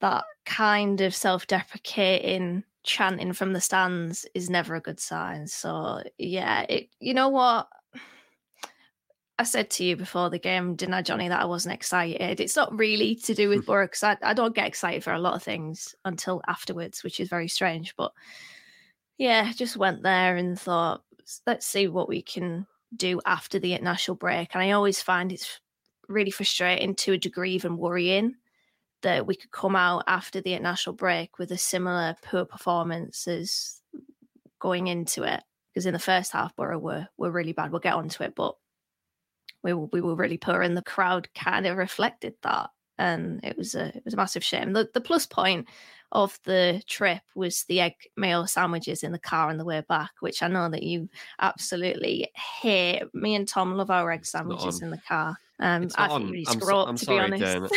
that 0.00 0.24
kind 0.44 1.00
of 1.00 1.14
self-deprecating 1.14 2.64
chanting 2.82 3.32
from 3.32 3.52
the 3.52 3.60
stands 3.60 4.26
is 4.34 4.50
never 4.50 4.74
a 4.74 4.80
good 4.80 4.98
sign. 4.98 5.46
So 5.46 6.02
yeah, 6.18 6.62
it 6.68 6.88
you 6.98 7.14
know 7.14 7.28
what 7.28 7.68
I 9.38 9.44
said 9.44 9.70
to 9.70 9.84
you 9.84 9.96
before 9.96 10.30
the 10.30 10.38
game, 10.38 10.76
didn't 10.76 10.94
I, 10.94 11.02
Johnny, 11.02 11.28
that 11.28 11.40
I 11.40 11.46
wasn't 11.46 11.74
excited. 11.74 12.38
It's 12.38 12.56
not 12.56 12.76
really 12.78 13.14
to 13.16 13.34
do 13.34 13.48
with 13.48 13.62
mm. 13.62 13.66
Boro 13.66 13.86
because 13.86 14.02
I, 14.02 14.16
I 14.22 14.34
don't 14.34 14.54
get 14.54 14.66
excited 14.66 15.02
for 15.02 15.12
a 15.12 15.18
lot 15.18 15.34
of 15.34 15.42
things 15.42 15.94
until 16.04 16.42
afterwards, 16.46 17.02
which 17.02 17.18
is 17.18 17.28
very 17.28 17.48
strange. 17.48 17.94
But 17.96 18.12
yeah, 19.18 19.50
just 19.52 19.76
went 19.76 20.02
there 20.02 20.36
and 20.36 20.58
thought, 20.58 21.02
let's 21.46 21.66
see 21.66 21.88
what 21.88 22.08
we 22.08 22.22
can 22.22 22.66
do 22.94 23.20
after 23.24 23.58
the 23.58 23.72
international 23.72 24.16
break. 24.16 24.50
And 24.54 24.62
I 24.62 24.72
always 24.72 25.00
find 25.00 25.32
it's 25.32 25.60
really 26.08 26.30
frustrating 26.30 26.94
to 26.96 27.12
a 27.12 27.18
degree, 27.18 27.52
even 27.52 27.76
worrying 27.76 28.34
that 29.02 29.26
we 29.26 29.34
could 29.34 29.50
come 29.50 29.74
out 29.74 30.04
after 30.06 30.40
the 30.40 30.52
international 30.52 30.94
break 30.94 31.38
with 31.38 31.50
a 31.50 31.58
similar 31.58 32.14
poor 32.22 32.44
performance 32.44 33.26
as 33.26 33.80
going 34.60 34.88
into 34.88 35.24
it. 35.24 35.42
Because 35.72 35.86
in 35.86 35.94
the 35.94 35.98
first 35.98 36.32
half, 36.32 36.54
Boro 36.54 36.78
were, 36.78 37.08
were 37.16 37.30
really 37.30 37.52
bad. 37.52 37.72
We'll 37.72 37.80
get 37.80 37.94
onto 37.94 38.22
it, 38.22 38.34
but 38.36 38.54
we 39.62 39.72
were, 39.72 39.86
we 39.92 40.00
were 40.00 40.14
really 40.14 40.38
poor, 40.38 40.62
and 40.62 40.76
the 40.76 40.82
crowd 40.82 41.28
kind 41.34 41.66
of 41.66 41.76
reflected 41.76 42.34
that. 42.42 42.70
And 42.98 43.40
it 43.42 43.56
was 43.56 43.74
a 43.74 43.86
it 43.96 44.02
was 44.04 44.14
a 44.14 44.16
massive 44.16 44.44
shame. 44.44 44.72
The 44.72 44.88
the 44.92 45.00
plus 45.00 45.26
point 45.26 45.68
of 46.12 46.38
the 46.44 46.82
trip 46.86 47.22
was 47.34 47.64
the 47.64 47.80
egg 47.80 47.94
mayo 48.16 48.44
sandwiches 48.44 49.02
in 49.02 49.12
the 49.12 49.18
car 49.18 49.48
on 49.48 49.56
the 49.56 49.64
way 49.64 49.82
back, 49.88 50.10
which 50.20 50.42
I 50.42 50.48
know 50.48 50.68
that 50.68 50.82
you 50.82 51.08
absolutely 51.40 52.28
hate. 52.60 53.02
Me 53.14 53.34
and 53.34 53.48
Tom 53.48 53.76
love 53.76 53.90
our 53.90 54.10
egg 54.10 54.26
sandwiches 54.26 54.82
in 54.82 54.90
the 54.90 55.00
car. 55.08 55.36
Um, 55.58 55.88
I 55.96 56.08
think 56.08 56.30
really 56.30 56.46
I'm, 56.48 56.60
so, 56.60 56.76
I'm 56.86 56.96
sorry, 56.96 57.38
Dan. 57.38 57.68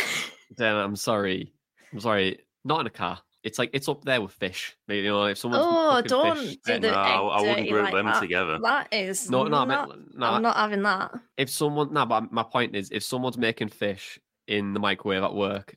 Dan, 0.56 0.76
I'm 0.76 0.96
sorry. 0.96 1.52
I'm 1.92 2.00
sorry. 2.00 2.40
Not 2.64 2.80
in 2.80 2.86
a 2.86 2.90
car 2.90 3.20
it's 3.46 3.58
like 3.58 3.70
it's 3.72 3.88
up 3.88 4.04
there 4.04 4.20
with 4.20 4.32
fish. 4.32 4.76
You 4.88 5.04
know, 5.04 5.24
if 5.26 5.38
someone's 5.38 5.64
Oh, 5.66 6.02
don't 6.02 6.36
fish, 6.36 6.56
do 6.66 6.80
the 6.80 6.90
No, 6.90 7.28
I 7.30 7.40
wouldn't 7.40 7.68
group 7.70 7.84
like 7.84 7.94
them 7.94 8.06
that. 8.06 8.20
together. 8.20 8.58
That 8.60 8.92
is 8.92 9.30
no, 9.30 9.44
no, 9.44 9.58
I 9.58 9.64
not, 9.64 9.98
no, 10.14 10.26
I'm 10.26 10.42
not 10.42 10.56
having 10.56 10.82
that. 10.82 11.12
if 11.38 11.48
someone 11.48 11.92
no, 11.92 12.04
but 12.04 12.32
my 12.32 12.42
point 12.42 12.74
is 12.74 12.90
if 12.90 13.02
someone's 13.04 13.38
making 13.38 13.68
fish 13.68 14.18
in 14.48 14.74
the 14.74 14.80
microwave 14.80 15.22
at 15.22 15.32
work, 15.34 15.76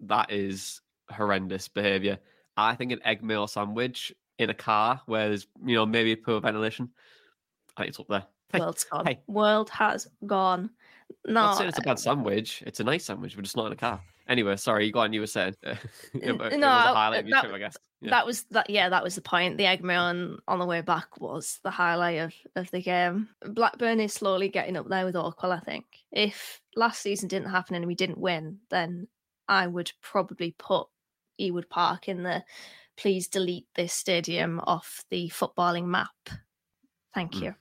that 0.00 0.32
is 0.32 0.80
horrendous 1.10 1.68
behavior. 1.68 2.18
I 2.56 2.74
think 2.74 2.90
an 2.92 3.00
egg 3.04 3.22
mayo 3.22 3.46
sandwich 3.46 4.12
in 4.38 4.48
a 4.50 4.54
car 4.54 5.00
where 5.06 5.28
there's 5.28 5.46
you 5.64 5.74
know 5.76 5.84
maybe 5.86 6.16
poor 6.16 6.40
ventilation, 6.40 6.88
I 7.76 7.82
think 7.82 7.88
it's 7.90 8.00
up 8.00 8.08
there. 8.08 8.24
Hey, 8.52 8.60
World's 8.60 8.84
gone. 8.84 9.06
hey. 9.06 9.20
World 9.28 9.70
has 9.70 10.08
gone. 10.26 10.70
I'm 11.28 11.34
No, 11.34 11.56
it's 11.60 11.78
a 11.78 11.82
bad 11.82 11.98
sandwich. 11.98 12.62
It's 12.66 12.80
a 12.80 12.84
nice 12.84 13.04
sandwich, 13.04 13.36
but 13.36 13.44
it's 13.44 13.54
not 13.56 13.66
in 13.66 13.72
a 13.72 13.76
car. 13.76 14.00
Anyway, 14.28 14.56
sorry, 14.56 14.86
you 14.86 14.92
got 14.92 15.00
on. 15.02 15.12
You 15.12 15.20
were 15.20 15.26
saying 15.26 15.56
it, 15.62 15.78
it 16.14 16.38
was 16.38 16.52
a 16.52 16.56
no, 16.56 16.68
highlight 16.68 17.28
that- 17.28 17.40
trip, 17.42 17.52
I 17.54 17.58
guess. 17.58 17.76
Yeah. 18.02 18.10
that 18.10 18.24
was 18.26 18.44
that. 18.50 18.70
Yeah, 18.70 18.88
that 18.88 19.02
was 19.04 19.14
the 19.14 19.20
point. 19.20 19.58
The 19.58 19.66
egg 19.66 19.84
on, 19.84 20.38
on 20.48 20.58
the 20.58 20.64
way 20.64 20.80
back 20.80 21.20
was 21.20 21.58
the 21.62 21.70
highlight 21.70 22.18
of, 22.20 22.32
of 22.56 22.70
the 22.70 22.80
game. 22.80 23.28
Blackburn 23.44 24.00
is 24.00 24.14
slowly 24.14 24.48
getting 24.48 24.76
up 24.78 24.88
there 24.88 25.04
with 25.04 25.16
Oakwell. 25.16 25.52
I 25.54 25.60
think 25.60 25.84
if 26.10 26.62
last 26.76 27.02
season 27.02 27.28
didn't 27.28 27.50
happen 27.50 27.74
and 27.74 27.86
we 27.86 27.94
didn't 27.94 28.16
win, 28.18 28.58
then 28.70 29.06
I 29.48 29.66
would 29.66 29.92
probably 30.00 30.54
put 30.58 30.86
Ewood 31.38 31.68
Park 31.68 32.08
in 32.08 32.22
the 32.22 32.42
please 32.96 33.28
delete 33.28 33.66
this 33.74 33.92
stadium 33.92 34.60
off 34.64 35.04
the 35.10 35.28
footballing 35.28 35.84
map. 35.86 36.08
Thank 37.14 37.32
Mm. 37.34 37.42
you. 37.42 37.54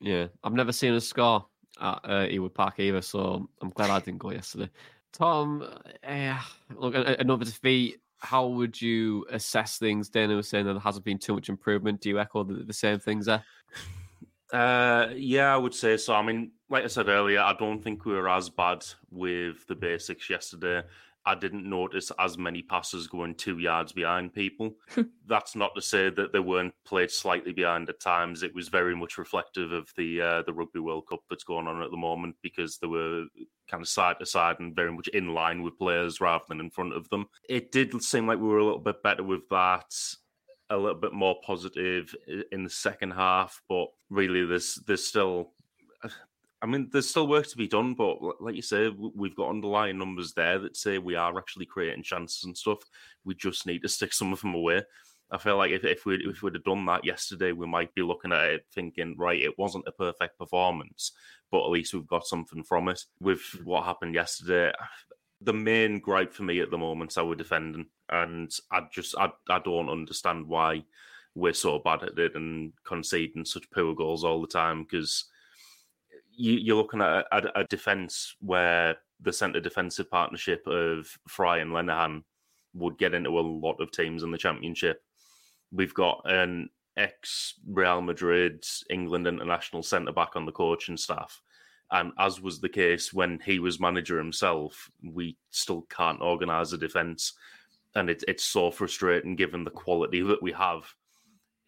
Yeah, 0.00 0.26
I've 0.42 0.52
never 0.54 0.72
seen 0.72 0.94
a 0.94 1.00
score 1.02 1.46
at 1.80 2.00
uh, 2.04 2.26
Ewood 2.28 2.54
Park 2.54 2.78
either, 2.80 3.02
so 3.02 3.48
I'm 3.60 3.70
glad 3.70 3.90
I 3.90 3.98
didn't 4.00 4.18
go 4.20 4.30
yesterday. 4.30 4.70
Tom, 5.14 5.64
uh, 6.06 6.38
look, 6.76 6.94
another 6.94 7.44
defeat. 7.44 8.00
How 8.18 8.46
would 8.46 8.80
you 8.80 9.26
assess 9.30 9.78
things? 9.78 10.08
Dana 10.08 10.34
was 10.34 10.48
saying 10.48 10.66
that 10.66 10.72
there 10.72 10.80
hasn't 10.80 11.04
been 11.04 11.18
too 11.18 11.34
much 11.34 11.48
improvement. 11.48 12.00
Do 12.00 12.08
you 12.08 12.18
echo 12.18 12.42
the, 12.42 12.64
the 12.64 12.72
same 12.72 12.98
things 12.98 13.26
there? 13.26 13.44
Uh, 14.52 15.08
yeah, 15.14 15.54
I 15.54 15.56
would 15.56 15.74
say 15.74 15.96
so. 15.96 16.14
I 16.14 16.22
mean, 16.22 16.52
like 16.68 16.84
I 16.84 16.88
said 16.88 17.08
earlier, 17.08 17.40
I 17.40 17.54
don't 17.54 17.82
think 17.82 18.04
we 18.04 18.14
were 18.14 18.28
as 18.28 18.50
bad 18.50 18.84
with 19.10 19.66
the 19.68 19.74
basics 19.74 20.28
yesterday. 20.28 20.82
I 21.26 21.34
didn't 21.34 21.68
notice 21.68 22.12
as 22.18 22.36
many 22.36 22.62
passes 22.62 23.06
going 23.06 23.34
two 23.34 23.58
yards 23.58 23.92
behind 23.92 24.34
people. 24.34 24.76
That's 25.26 25.56
not 25.56 25.74
to 25.74 25.80
say 25.80 26.10
that 26.10 26.32
they 26.32 26.40
weren't 26.40 26.74
played 26.84 27.10
slightly 27.10 27.52
behind 27.52 27.88
at 27.88 28.00
times. 28.00 28.42
It 28.42 28.54
was 28.54 28.68
very 28.68 28.94
much 28.94 29.16
reflective 29.16 29.72
of 29.72 29.88
the 29.96 30.20
uh, 30.20 30.42
the 30.42 30.52
Rugby 30.52 30.80
World 30.80 31.06
Cup 31.08 31.20
that's 31.30 31.44
going 31.44 31.66
on 31.66 31.82
at 31.82 31.90
the 31.90 31.96
moment 31.96 32.36
because 32.42 32.76
there 32.76 32.90
were 32.90 33.24
kind 33.70 33.82
of 33.82 33.88
side 33.88 34.16
to 34.20 34.26
side 34.26 34.56
and 34.60 34.76
very 34.76 34.92
much 34.92 35.08
in 35.08 35.34
line 35.34 35.62
with 35.62 35.78
players 35.78 36.20
rather 36.20 36.44
than 36.48 36.60
in 36.60 36.70
front 36.70 36.94
of 36.94 37.08
them. 37.08 37.26
It 37.48 37.72
did 37.72 38.02
seem 38.02 38.26
like 38.26 38.38
we 38.38 38.48
were 38.48 38.58
a 38.58 38.64
little 38.64 38.78
bit 38.78 39.02
better 39.02 39.22
with 39.22 39.48
that 39.50 39.92
a 40.70 40.76
little 40.76 40.98
bit 40.98 41.12
more 41.12 41.36
positive 41.44 42.14
in 42.52 42.64
the 42.64 42.70
second 42.70 43.12
half, 43.12 43.60
but 43.68 43.86
really, 44.10 44.44
there's 44.44 44.76
there's 44.86 45.04
still, 45.04 45.52
I 46.62 46.66
mean, 46.66 46.88
there's 46.92 47.08
still 47.08 47.28
work 47.28 47.46
to 47.48 47.56
be 47.56 47.68
done. 47.68 47.94
But 47.94 48.18
like 48.40 48.54
you 48.54 48.62
say, 48.62 48.88
we've 48.88 49.36
got 49.36 49.50
underlying 49.50 49.98
numbers 49.98 50.32
there 50.32 50.58
that 50.60 50.76
say 50.76 50.98
we 50.98 51.14
are 51.14 51.38
actually 51.38 51.66
creating 51.66 52.02
chances 52.02 52.44
and 52.44 52.56
stuff. 52.56 52.78
We 53.24 53.34
just 53.34 53.66
need 53.66 53.82
to 53.82 53.88
stick 53.88 54.12
some 54.12 54.32
of 54.32 54.40
them 54.40 54.54
away. 54.54 54.82
I 55.30 55.38
feel 55.38 55.56
like 55.56 55.72
if 55.72 55.84
if 55.84 56.06
we 56.06 56.16
if 56.16 56.42
we'd 56.42 56.54
have 56.54 56.64
done 56.64 56.84
that 56.86 57.04
yesterday, 57.04 57.52
we 57.52 57.66
might 57.66 57.94
be 57.94 58.02
looking 58.02 58.32
at 58.32 58.44
it 58.44 58.66
thinking, 58.72 59.16
right, 59.18 59.40
it 59.40 59.58
wasn't 59.58 59.88
a 59.88 59.92
perfect 59.92 60.38
performance, 60.38 61.12
but 61.50 61.64
at 61.64 61.70
least 61.70 61.94
we've 61.94 62.06
got 62.06 62.26
something 62.26 62.62
from 62.62 62.88
it. 62.88 63.00
With 63.20 63.40
hmm. 63.52 63.64
what 63.64 63.84
happened 63.84 64.14
yesterday, 64.14 64.72
the 65.40 65.52
main 65.52 66.00
gripe 66.00 66.32
for 66.32 66.42
me 66.42 66.60
at 66.60 66.70
the 66.70 66.78
moment 66.78 67.12
is 67.12 67.18
our 67.18 67.34
defending, 67.34 67.86
and 68.08 68.50
I 68.70 68.82
just 68.92 69.16
I, 69.16 69.30
I 69.48 69.58
don't 69.58 69.88
understand 69.88 70.46
why 70.46 70.84
we're 71.34 71.52
so 71.52 71.78
bad 71.78 72.02
at 72.02 72.18
it 72.18 72.36
and 72.36 72.72
conceding 72.84 73.44
such 73.44 73.70
poor 73.70 73.94
goals 73.94 74.22
all 74.24 74.40
the 74.40 74.46
time 74.46 74.84
because 74.84 75.24
you, 76.36 76.52
you're 76.52 76.76
looking 76.76 77.00
at 77.00 77.26
a, 77.32 77.60
a 77.60 77.64
defense 77.64 78.36
where 78.40 78.96
the 79.20 79.32
centre 79.32 79.60
defensive 79.60 80.10
partnership 80.10 80.64
of 80.66 81.08
Fry 81.28 81.58
and 81.58 81.72
Lenihan 81.72 82.22
would 82.74 82.98
get 82.98 83.14
into 83.14 83.30
a 83.30 83.40
lot 83.40 83.80
of 83.80 83.90
teams 83.90 84.22
in 84.22 84.30
the 84.30 84.38
championship. 84.38 85.02
We've 85.74 85.94
got 85.94 86.22
an 86.24 86.70
ex 86.96 87.54
Real 87.66 88.00
Madrid 88.00 88.64
England 88.90 89.26
international 89.26 89.82
centre 89.82 90.12
back 90.12 90.36
on 90.36 90.46
the 90.46 90.52
coaching 90.52 90.96
staff. 90.96 91.40
And 91.90 92.12
as 92.18 92.40
was 92.40 92.60
the 92.60 92.68
case 92.68 93.12
when 93.12 93.40
he 93.44 93.58
was 93.58 93.80
manager 93.80 94.18
himself, 94.18 94.90
we 95.02 95.36
still 95.50 95.82
can't 95.82 96.20
organise 96.20 96.72
a 96.72 96.78
defence. 96.78 97.34
And 97.94 98.10
it, 98.10 98.24
it's 98.26 98.44
so 98.44 98.70
frustrating 98.70 99.36
given 99.36 99.64
the 99.64 99.70
quality 99.70 100.22
that 100.22 100.42
we 100.42 100.52
have 100.52 100.92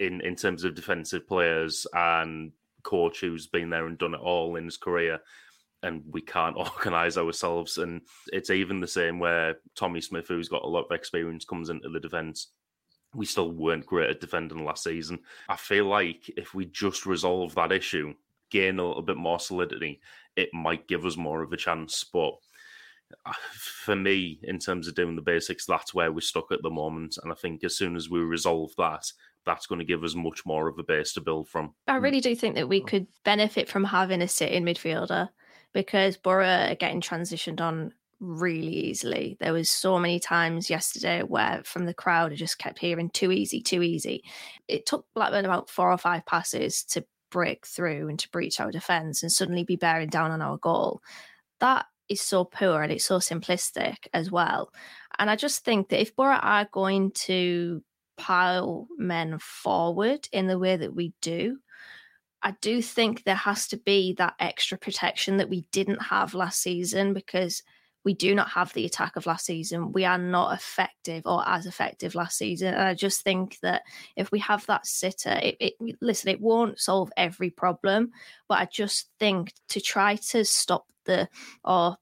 in, 0.01 0.21
in 0.23 0.35
terms 0.35 0.65
of 0.65 0.75
defensive 0.75 1.29
players 1.29 1.87
and 1.93 2.53
coach 2.83 3.21
who's 3.21 3.47
been 3.47 3.71
there 3.71 3.87
and 3.87 3.99
done 3.99 4.15
it 4.15 4.21
all 4.21 4.57
in 4.57 4.65
his 4.65 4.77
career. 4.77 5.21
And 5.83 6.03
we 6.11 6.23
can't 6.23 6.57
organise 6.57 7.19
ourselves. 7.19 7.79
And 7.79 8.01
it's 8.33 8.51
even 8.51 8.81
the 8.81 8.89
same 8.89 9.19
where 9.19 9.57
Tommy 9.77 10.01
Smith, 10.01 10.27
who's 10.29 10.49
got 10.49 10.65
a 10.65 10.69
lot 10.69 10.87
of 10.87 10.93
experience, 10.93 11.45
comes 11.45 11.69
into 11.69 11.89
the 11.89 12.01
defence. 12.01 12.49
We 13.17 13.27
still 13.27 13.51
weren't 13.51 13.87
great 13.87 14.11
at 14.11 14.21
defending 14.21 14.65
last 14.65 14.85
season. 14.85 15.21
I 15.49 15.57
feel 15.57 15.87
like 15.87 16.29
if 16.37 16.55
we 16.55 16.67
just 16.67 17.07
resolve 17.07 17.55
that 17.55 17.73
issue, 17.73 18.15
gain 18.51 18.79
a 18.79 18.87
little 18.87 19.03
bit 19.03 19.17
more 19.17 19.41
solidity, 19.41 20.01
it 20.37 20.51
might 20.53 20.89
give 20.89 21.05
us 21.05 21.17
more 21.17 21.43
of 21.43 21.53
a 21.53 21.57
chance. 21.57 22.05
But 22.05 22.35
uh, 23.25 23.33
for 23.55 23.97
me, 23.97 24.39
in 24.43 24.59
terms 24.59 24.89
of 24.89 24.95
doing 24.95 25.17
the 25.17 25.23
basics, 25.23 25.67
that's 25.67 25.95
where 25.95 26.13
we're 26.13 26.21
stuck 26.21 26.53
at 26.53 26.63
the 26.63 26.71
moment. 26.71 27.19
And 27.23 27.33
I 27.33 27.35
think 27.35 27.65
as 27.65 27.77
soon 27.77 27.97
as 27.97 28.11
we 28.11 28.21
resolve 28.21 28.73
that, 28.79 29.11
that's 29.45 29.67
going 29.67 29.79
to 29.79 29.85
give 29.85 30.05
us 30.05 30.15
much 30.15 30.45
more 30.45 30.69
of 30.69 30.79
a 30.79 30.83
base 30.83 31.13
to 31.15 31.21
build 31.21 31.49
from. 31.49 31.73
I 31.87 31.97
really 31.97 32.21
do 32.21 32.35
think 32.35 32.57
that 32.57 32.69
we 32.69 32.83
could 32.83 33.07
benefit 33.25 33.69
from 33.69 33.85
having 33.85 34.21
a 34.21 34.29
sitting 34.29 34.65
midfielder 34.65 35.29
because 35.73 36.17
Boro 36.17 36.47
are 36.47 36.75
getting 36.75 37.01
transitioned 37.01 37.61
on 37.61 37.93
really 38.21 38.69
easily. 38.69 39.37
There 39.41 39.53
was 39.53 39.69
so 39.69 39.99
many 39.99 40.19
times 40.19 40.71
yesterday 40.71 41.23
where 41.23 41.63
from 41.65 41.87
the 41.87 41.95
crowd 41.95 42.33
I 42.33 42.37
just 42.37 42.59
kept 42.59 42.79
hearing 42.79 43.11
too 43.11 43.33
easy, 43.33 43.61
too 43.61 43.83
easy. 43.83 44.25
It 44.69 44.87
took 44.87 45.07
Blackburn 45.15 45.45
about 45.45 45.71
four 45.71 45.91
or 45.93 45.99
five 45.99 46.25
passes 46.27 46.83
to 46.85 47.05
break 47.31 47.67
through 47.67 48.09
and 48.09 48.19
to 48.19 48.31
breach 48.31 48.61
our 48.61 48.71
defence 48.71 49.23
and 49.23 49.31
suddenly 49.31 49.65
be 49.65 49.77
bearing 49.77 50.09
down 50.09 50.31
on 50.31 50.43
our 50.43 50.57
goal. 50.59 51.01
That 51.61 51.87
is 52.09 52.21
so 52.21 52.45
poor 52.45 52.83
and 52.83 52.93
it's 52.93 53.05
so 53.05 53.19
simplistic 53.19 53.97
as 54.15 54.31
well. 54.31 54.73
And 55.19 55.29
I 55.29 55.37
just 55.37 55.65
think 55.65 55.89
that 55.89 56.01
if 56.01 56.15
Boro 56.15 56.37
are 56.37 56.69
going 56.73 57.11
to 57.13 57.83
pile 58.17 58.87
men 58.97 59.39
forward 59.39 60.29
in 60.33 60.47
the 60.47 60.59
way 60.59 60.77
that 60.77 60.95
we 60.95 61.13
do, 61.21 61.59
I 62.43 62.55
do 62.61 62.81
think 62.81 63.25
there 63.25 63.35
has 63.35 63.67
to 63.69 63.77
be 63.77 64.15
that 64.15 64.35
extra 64.39 64.79
protection 64.79 65.39
that 65.39 65.49
we 65.49 65.67
didn't 65.73 66.03
have 66.03 66.35
last 66.35 66.63
season 66.63 67.13
because 67.13 67.63
we 68.07 68.15
do 68.15 68.37
not 68.37 68.49
have 68.51 68.73
the 68.73 68.87
attack 68.87 69.17
of 69.17 69.27
last 69.27 69.45
season. 69.45 69.91
We 69.91 70.05
are 70.05 70.17
not 70.17 70.55
effective 70.55 71.25
or 71.27 71.43
as 71.45 71.67
effective 71.67 72.15
last 72.15 72.39
season. 72.39 72.73
And 72.73 72.85
I 72.85 72.95
just 72.95 73.23
think 73.23 73.59
that 73.63 73.83
if 74.15 74.31
we 74.31 74.39
have 74.39 74.65
that 74.67 74.87
sitter, 74.87 75.41
it, 75.43 75.57
it 75.59 75.75
listen, 76.01 76.31
it 76.31 76.41
won't 76.41 76.79
solve 76.79 77.11
every 77.17 77.51
problem, 77.51 78.13
but 78.49 78.61
I 78.61 78.67
just 78.67 79.11
think 79.19 79.53
to 79.71 79.81
try 79.81 80.15
to 80.31 80.45
stop 80.45 80.87
the 81.05 81.29
or 81.65 81.97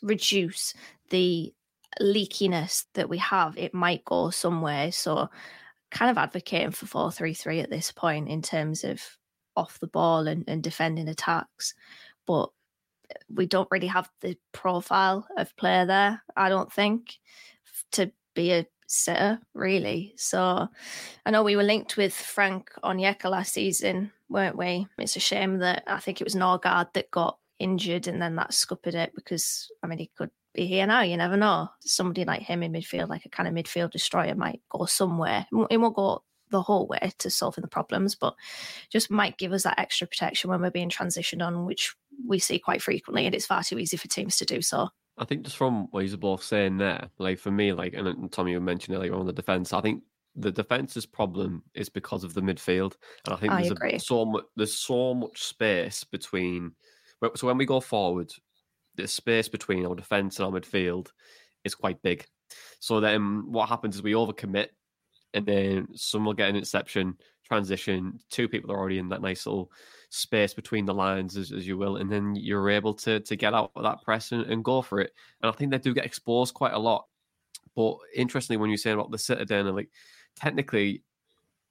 reduce 0.00 0.74
the 1.10 1.52
leakiness 2.00 2.84
that 2.94 3.08
we 3.08 3.18
have, 3.18 3.58
it 3.58 3.74
might 3.74 4.04
go 4.04 4.30
somewhere. 4.30 4.92
So 4.92 5.28
kind 5.90 6.08
of 6.08 6.18
advocating 6.18 6.70
for 6.70 7.10
4-3-3 7.10 7.64
at 7.64 7.70
this 7.70 7.90
point 7.90 8.28
in 8.28 8.42
terms 8.42 8.84
of 8.84 9.02
off 9.56 9.80
the 9.80 9.88
ball 9.88 10.28
and, 10.28 10.44
and 10.46 10.62
defending 10.62 11.08
attacks. 11.08 11.74
But 12.28 12.50
we 13.32 13.46
don't 13.46 13.68
really 13.70 13.86
have 13.86 14.10
the 14.20 14.36
profile 14.52 15.26
of 15.36 15.56
player 15.56 15.86
there, 15.86 16.22
I 16.36 16.48
don't 16.48 16.72
think, 16.72 17.18
to 17.92 18.12
be 18.34 18.52
a 18.52 18.66
sitter, 18.86 19.38
really. 19.54 20.14
So 20.16 20.68
I 21.26 21.30
know 21.30 21.42
we 21.42 21.56
were 21.56 21.62
linked 21.62 21.96
with 21.96 22.14
Frank 22.14 22.70
Onyeka 22.82 23.30
last 23.30 23.52
season, 23.52 24.12
weren't 24.28 24.56
we? 24.56 24.86
It's 24.98 25.16
a 25.16 25.20
shame 25.20 25.58
that 25.58 25.84
I 25.86 26.00
think 26.00 26.20
it 26.20 26.24
was 26.24 26.34
Norgaard 26.34 26.92
that 26.94 27.10
got 27.10 27.38
injured 27.58 28.06
and 28.06 28.20
then 28.20 28.36
that 28.36 28.54
scuppered 28.54 28.94
it 28.94 29.12
because, 29.14 29.70
I 29.82 29.86
mean, 29.86 29.98
he 29.98 30.10
could 30.16 30.30
be 30.54 30.66
here 30.66 30.86
now. 30.86 31.02
You 31.02 31.16
never 31.16 31.36
know. 31.36 31.68
Somebody 31.80 32.24
like 32.24 32.42
him 32.42 32.62
in 32.62 32.72
midfield, 32.72 33.08
like 33.08 33.24
a 33.24 33.30
kind 33.30 33.48
of 33.48 33.54
midfield 33.54 33.90
destroyer, 33.90 34.34
might 34.34 34.62
go 34.70 34.86
somewhere. 34.86 35.46
It 35.70 35.76
won't 35.76 35.96
go 35.96 36.22
the 36.50 36.62
whole 36.62 36.86
way 36.86 37.12
to 37.18 37.28
solving 37.30 37.62
the 37.62 37.68
problems, 37.68 38.14
but 38.14 38.34
just 38.90 39.10
might 39.10 39.36
give 39.36 39.52
us 39.52 39.64
that 39.64 39.78
extra 39.78 40.06
protection 40.06 40.48
when 40.48 40.62
we're 40.62 40.70
being 40.70 40.88
transitioned 40.88 41.46
on, 41.46 41.66
which 41.66 41.94
we 42.26 42.38
see 42.38 42.58
quite 42.58 42.82
frequently, 42.82 43.26
and 43.26 43.34
it's 43.34 43.46
far 43.46 43.62
too 43.62 43.78
easy 43.78 43.96
for 43.96 44.08
teams 44.08 44.36
to 44.38 44.44
do 44.44 44.62
so. 44.62 44.88
I 45.18 45.24
think 45.24 45.42
just 45.42 45.56
from 45.56 45.88
what 45.90 46.06
you're 46.06 46.16
both 46.16 46.42
saying 46.42 46.78
there, 46.78 47.08
like 47.18 47.38
for 47.38 47.50
me, 47.50 47.72
like 47.72 47.94
and 47.94 48.30
Tommy 48.30 48.52
you 48.52 48.60
mentioned 48.60 48.96
earlier 48.96 49.14
on 49.14 49.26
the 49.26 49.32
defense, 49.32 49.72
I 49.72 49.80
think 49.80 50.02
the 50.36 50.52
defense's 50.52 51.06
problem 51.06 51.62
is 51.74 51.88
because 51.88 52.22
of 52.24 52.34
the 52.34 52.40
midfield, 52.40 52.94
and 53.26 53.34
I 53.34 53.36
think 53.36 53.52
I 53.52 53.62
there's. 53.62 53.94
A, 53.94 53.98
so 53.98 54.24
much 54.24 54.44
there's 54.56 54.74
so 54.74 55.14
much 55.14 55.42
space 55.42 56.04
between. 56.04 56.72
So 57.34 57.48
when 57.48 57.58
we 57.58 57.66
go 57.66 57.80
forward, 57.80 58.32
the 58.94 59.08
space 59.08 59.48
between 59.48 59.84
our 59.84 59.96
defense 59.96 60.38
and 60.38 60.46
our 60.46 60.60
midfield 60.60 61.08
is 61.64 61.74
quite 61.74 62.00
big. 62.02 62.24
So 62.78 63.00
then 63.00 63.50
what 63.50 63.68
happens 63.68 63.96
is 63.96 64.02
we 64.02 64.12
overcommit, 64.12 64.68
and 65.34 65.44
then 65.44 65.88
someone 65.94 66.26
will 66.26 66.34
get 66.34 66.50
an 66.50 66.56
interception, 66.56 67.16
transition. 67.48 68.18
Two 68.30 68.48
people 68.48 68.72
are 68.72 68.78
already 68.78 68.98
in 68.98 69.08
that 69.08 69.22
nice 69.22 69.46
little 69.46 69.70
space 70.10 70.54
between 70.54 70.86
the 70.86 70.94
lines, 70.94 71.36
as, 71.36 71.52
as 71.52 71.66
you 71.66 71.76
will, 71.76 71.96
and 71.96 72.10
then 72.10 72.34
you're 72.34 72.70
able 72.70 72.94
to 72.94 73.20
to 73.20 73.36
get 73.36 73.54
out 73.54 73.72
of 73.74 73.82
that 73.82 74.02
press 74.02 74.32
and, 74.32 74.42
and 74.42 74.64
go 74.64 74.82
for 74.82 75.00
it. 75.00 75.12
And 75.42 75.50
I 75.50 75.54
think 75.54 75.70
they 75.70 75.78
do 75.78 75.94
get 75.94 76.06
exposed 76.06 76.54
quite 76.54 76.74
a 76.74 76.78
lot. 76.78 77.06
But 77.74 77.96
interestingly, 78.14 78.58
when 78.58 78.70
you're 78.70 78.76
saying 78.76 78.98
about 78.98 79.10
the 79.10 79.18
Citadel, 79.18 79.72
like 79.72 79.90
technically, 80.36 81.02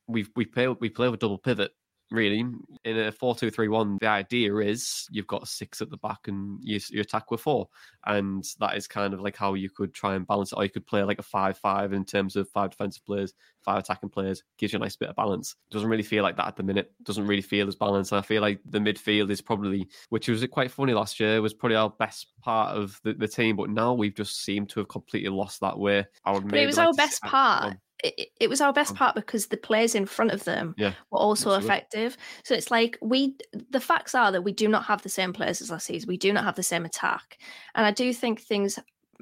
we've 0.07 0.29
we 0.35 0.45
play 0.45 0.67
we 0.67 0.89
play 0.89 1.09
with 1.09 1.19
double 1.19 1.37
pivot 1.37 1.71
really. 2.11 2.45
In 2.83 2.97
a 2.97 3.11
4 3.11 3.35
2 3.35 3.49
3 3.49 3.67
1, 3.67 3.97
the 4.01 4.07
idea 4.07 4.55
is 4.57 5.07
you've 5.11 5.27
got 5.27 5.47
six 5.47 5.81
at 5.81 5.89
the 5.89 5.97
back 5.97 6.27
and 6.27 6.59
you, 6.61 6.79
you 6.89 7.01
attack 7.01 7.31
with 7.31 7.41
four. 7.41 7.67
And 8.05 8.43
that 8.59 8.77
is 8.77 8.87
kind 8.87 9.13
of 9.13 9.21
like 9.21 9.35
how 9.35 9.53
you 9.53 9.69
could 9.69 9.93
try 9.93 10.15
and 10.15 10.25
balance 10.25 10.51
it. 10.51 10.57
Or 10.57 10.63
you 10.63 10.69
could 10.69 10.85
play 10.85 11.03
like 11.03 11.19
a 11.19 11.23
5 11.23 11.57
5 11.57 11.93
in 11.93 12.05
terms 12.05 12.35
of 12.35 12.49
five 12.49 12.71
defensive 12.71 13.05
players, 13.05 13.33
five 13.63 13.79
attacking 13.79 14.09
players, 14.09 14.43
gives 14.57 14.73
you 14.73 14.77
a 14.77 14.79
nice 14.79 14.95
bit 14.95 15.09
of 15.09 15.15
balance. 15.15 15.55
Doesn't 15.71 15.89
really 15.89 16.03
feel 16.03 16.23
like 16.23 16.37
that 16.37 16.47
at 16.47 16.55
the 16.55 16.63
minute. 16.63 16.91
Doesn't 17.03 17.27
really 17.27 17.41
feel 17.41 17.67
as 17.67 17.75
balanced. 17.75 18.13
I 18.13 18.21
feel 18.21 18.41
like 18.41 18.59
the 18.65 18.79
midfield 18.79 19.29
is 19.29 19.41
probably, 19.41 19.87
which 20.09 20.27
was 20.27 20.45
quite 20.47 20.71
funny 20.71 20.93
last 20.93 21.19
year, 21.19 21.41
was 21.41 21.53
probably 21.53 21.75
our 21.75 21.89
best 21.89 22.27
part 22.41 22.75
of 22.75 22.99
the, 23.03 23.13
the 23.13 23.27
team. 23.27 23.55
But 23.55 23.69
now 23.69 23.93
we've 23.93 24.15
just 24.15 24.43
seemed 24.43 24.69
to 24.69 24.79
have 24.79 24.87
completely 24.87 25.29
lost 25.29 25.61
that 25.61 25.77
way. 25.77 26.05
I 26.23 26.31
would 26.31 26.47
but 26.47 26.59
it 26.59 26.65
was 26.65 26.77
like 26.77 26.87
our 26.87 26.93
best 26.93 27.21
part 27.21 27.75
it, 28.03 28.29
it, 28.39 28.49
was 28.49 28.61
our 28.61 28.73
best 28.73 28.93
mm. 28.93 28.97
part 28.97 29.15
because 29.15 29.47
the 29.47 29.57
players 29.57 29.95
in 29.95 30.05
front 30.05 30.31
of 30.31 30.43
them 30.43 30.75
yeah, 30.77 30.93
were 31.11 31.19
also 31.19 31.51
absolutely. 31.51 31.65
effective. 31.65 32.17
So 32.43 32.53
it's 32.53 32.71
like 32.71 32.97
we 33.01 33.35
the 33.69 33.79
facts 33.79 34.13
are 34.13 34.31
that 34.31 34.43
we 34.43 34.51
do 34.51 34.67
not 34.67 34.85
have 34.85 35.01
the 35.01 35.09
same 35.09 35.33
players 35.33 35.61
as 35.61 35.71
last 35.71 35.87
season. 35.87 36.07
We 36.07 36.17
do 36.17 36.31
not 36.31 36.43
have 36.43 36.55
the 36.55 36.63
same 36.63 36.85
attack. 36.85 37.37
And 37.75 37.85
I 37.85 37.91
do 37.91 38.13
think 38.13 38.41
things 38.41 38.79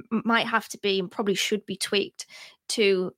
might 0.09 0.47
have 0.47 0.67
to 0.69 0.77
be 0.77 0.99
and 0.99 1.09
probably 1.09 1.35
should 1.35 1.65
be 1.65 1.77
tweaked 1.77 2.25
to 2.69 3.13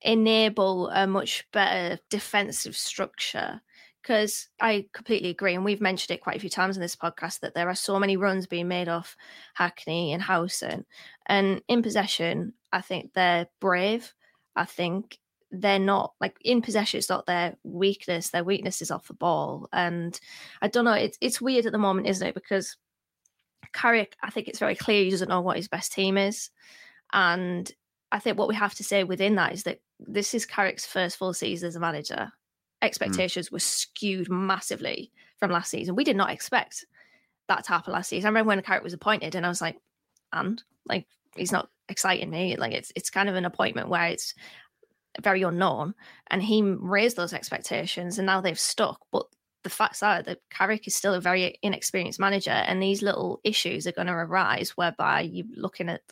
enable 0.00 0.88
a 0.90 1.06
much 1.06 1.46
better 1.52 1.98
defensive 2.10 2.76
structure. 2.76 3.60
Because 4.02 4.48
I 4.60 4.84
completely 4.92 5.30
agree, 5.30 5.54
and 5.54 5.64
we've 5.64 5.80
mentioned 5.80 6.14
it 6.14 6.20
quite 6.20 6.36
a 6.36 6.38
few 6.38 6.50
times 6.50 6.76
in 6.76 6.82
this 6.82 6.94
podcast 6.94 7.40
that 7.40 7.54
there 7.54 7.70
are 7.70 7.74
so 7.74 7.98
many 7.98 8.18
runs 8.18 8.46
being 8.46 8.68
made 8.68 8.86
off 8.86 9.16
Hackney 9.54 10.12
and 10.12 10.20
Howson. 10.20 10.84
And 11.24 11.62
in 11.68 11.82
possession, 11.82 12.52
I 12.70 12.82
think 12.82 13.14
they're 13.14 13.46
brave 13.60 14.12
I 14.56 14.64
think 14.64 15.18
they're 15.50 15.78
not 15.78 16.14
like 16.20 16.36
in 16.44 16.62
possession. 16.62 16.98
It's 16.98 17.08
not 17.08 17.26
their 17.26 17.56
weakness. 17.62 18.30
Their 18.30 18.44
weakness 18.44 18.82
is 18.82 18.90
off 18.90 19.08
the 19.08 19.14
ball, 19.14 19.68
and 19.72 20.18
I 20.60 20.68
don't 20.68 20.84
know. 20.84 20.92
It's 20.92 21.18
it's 21.20 21.40
weird 21.40 21.66
at 21.66 21.72
the 21.72 21.78
moment, 21.78 22.08
isn't 22.08 22.26
it? 22.26 22.34
Because 22.34 22.76
Carrick, 23.72 24.16
I 24.22 24.30
think 24.30 24.48
it's 24.48 24.58
very 24.58 24.74
clear 24.74 25.04
he 25.04 25.10
doesn't 25.10 25.28
know 25.28 25.40
what 25.40 25.56
his 25.56 25.68
best 25.68 25.92
team 25.92 26.18
is, 26.18 26.50
and 27.12 27.70
I 28.12 28.18
think 28.18 28.38
what 28.38 28.48
we 28.48 28.54
have 28.54 28.74
to 28.74 28.84
say 28.84 29.04
within 29.04 29.36
that 29.36 29.52
is 29.52 29.64
that 29.64 29.80
this 29.98 30.34
is 30.34 30.46
Carrick's 30.46 30.86
first 30.86 31.16
full 31.16 31.34
season 31.34 31.68
as 31.68 31.76
a 31.76 31.80
manager. 31.80 32.14
Mm. 32.14 32.30
Expectations 32.82 33.48
mm. 33.48 33.52
were 33.52 33.60
skewed 33.60 34.30
massively 34.30 35.12
from 35.38 35.50
last 35.50 35.70
season. 35.70 35.96
We 35.96 36.04
did 36.04 36.16
not 36.16 36.30
expect 36.30 36.84
that 37.48 37.64
to 37.64 37.72
happen 37.72 37.92
last 37.92 38.08
season. 38.08 38.26
I 38.26 38.30
remember 38.30 38.48
when 38.48 38.62
Carrick 38.62 38.84
was 38.84 38.92
appointed, 38.92 39.34
and 39.34 39.46
I 39.46 39.48
was 39.48 39.60
like, 39.60 39.78
and 40.32 40.62
like 40.86 41.06
he's 41.36 41.52
not 41.52 41.68
exciting 41.88 42.30
me. 42.30 42.56
Like 42.56 42.72
it's 42.72 42.92
it's 42.96 43.10
kind 43.10 43.28
of 43.28 43.34
an 43.34 43.44
appointment 43.44 43.88
where 43.88 44.06
it's 44.06 44.34
very 45.22 45.42
unknown, 45.42 45.94
and 46.28 46.42
he 46.42 46.62
raised 46.62 47.16
those 47.16 47.32
expectations, 47.32 48.18
and 48.18 48.26
now 48.26 48.40
they've 48.40 48.58
stuck. 48.58 49.00
But 49.12 49.26
the 49.62 49.70
facts 49.70 50.02
are 50.02 50.22
that 50.22 50.40
Carrick 50.50 50.86
is 50.86 50.94
still 50.94 51.14
a 51.14 51.20
very 51.20 51.58
inexperienced 51.62 52.20
manager, 52.20 52.50
and 52.50 52.82
these 52.82 53.02
little 53.02 53.40
issues 53.44 53.86
are 53.86 53.92
going 53.92 54.08
to 54.08 54.12
arise 54.12 54.70
whereby 54.70 55.22
you're 55.22 55.46
looking 55.56 55.88
at 55.88 56.02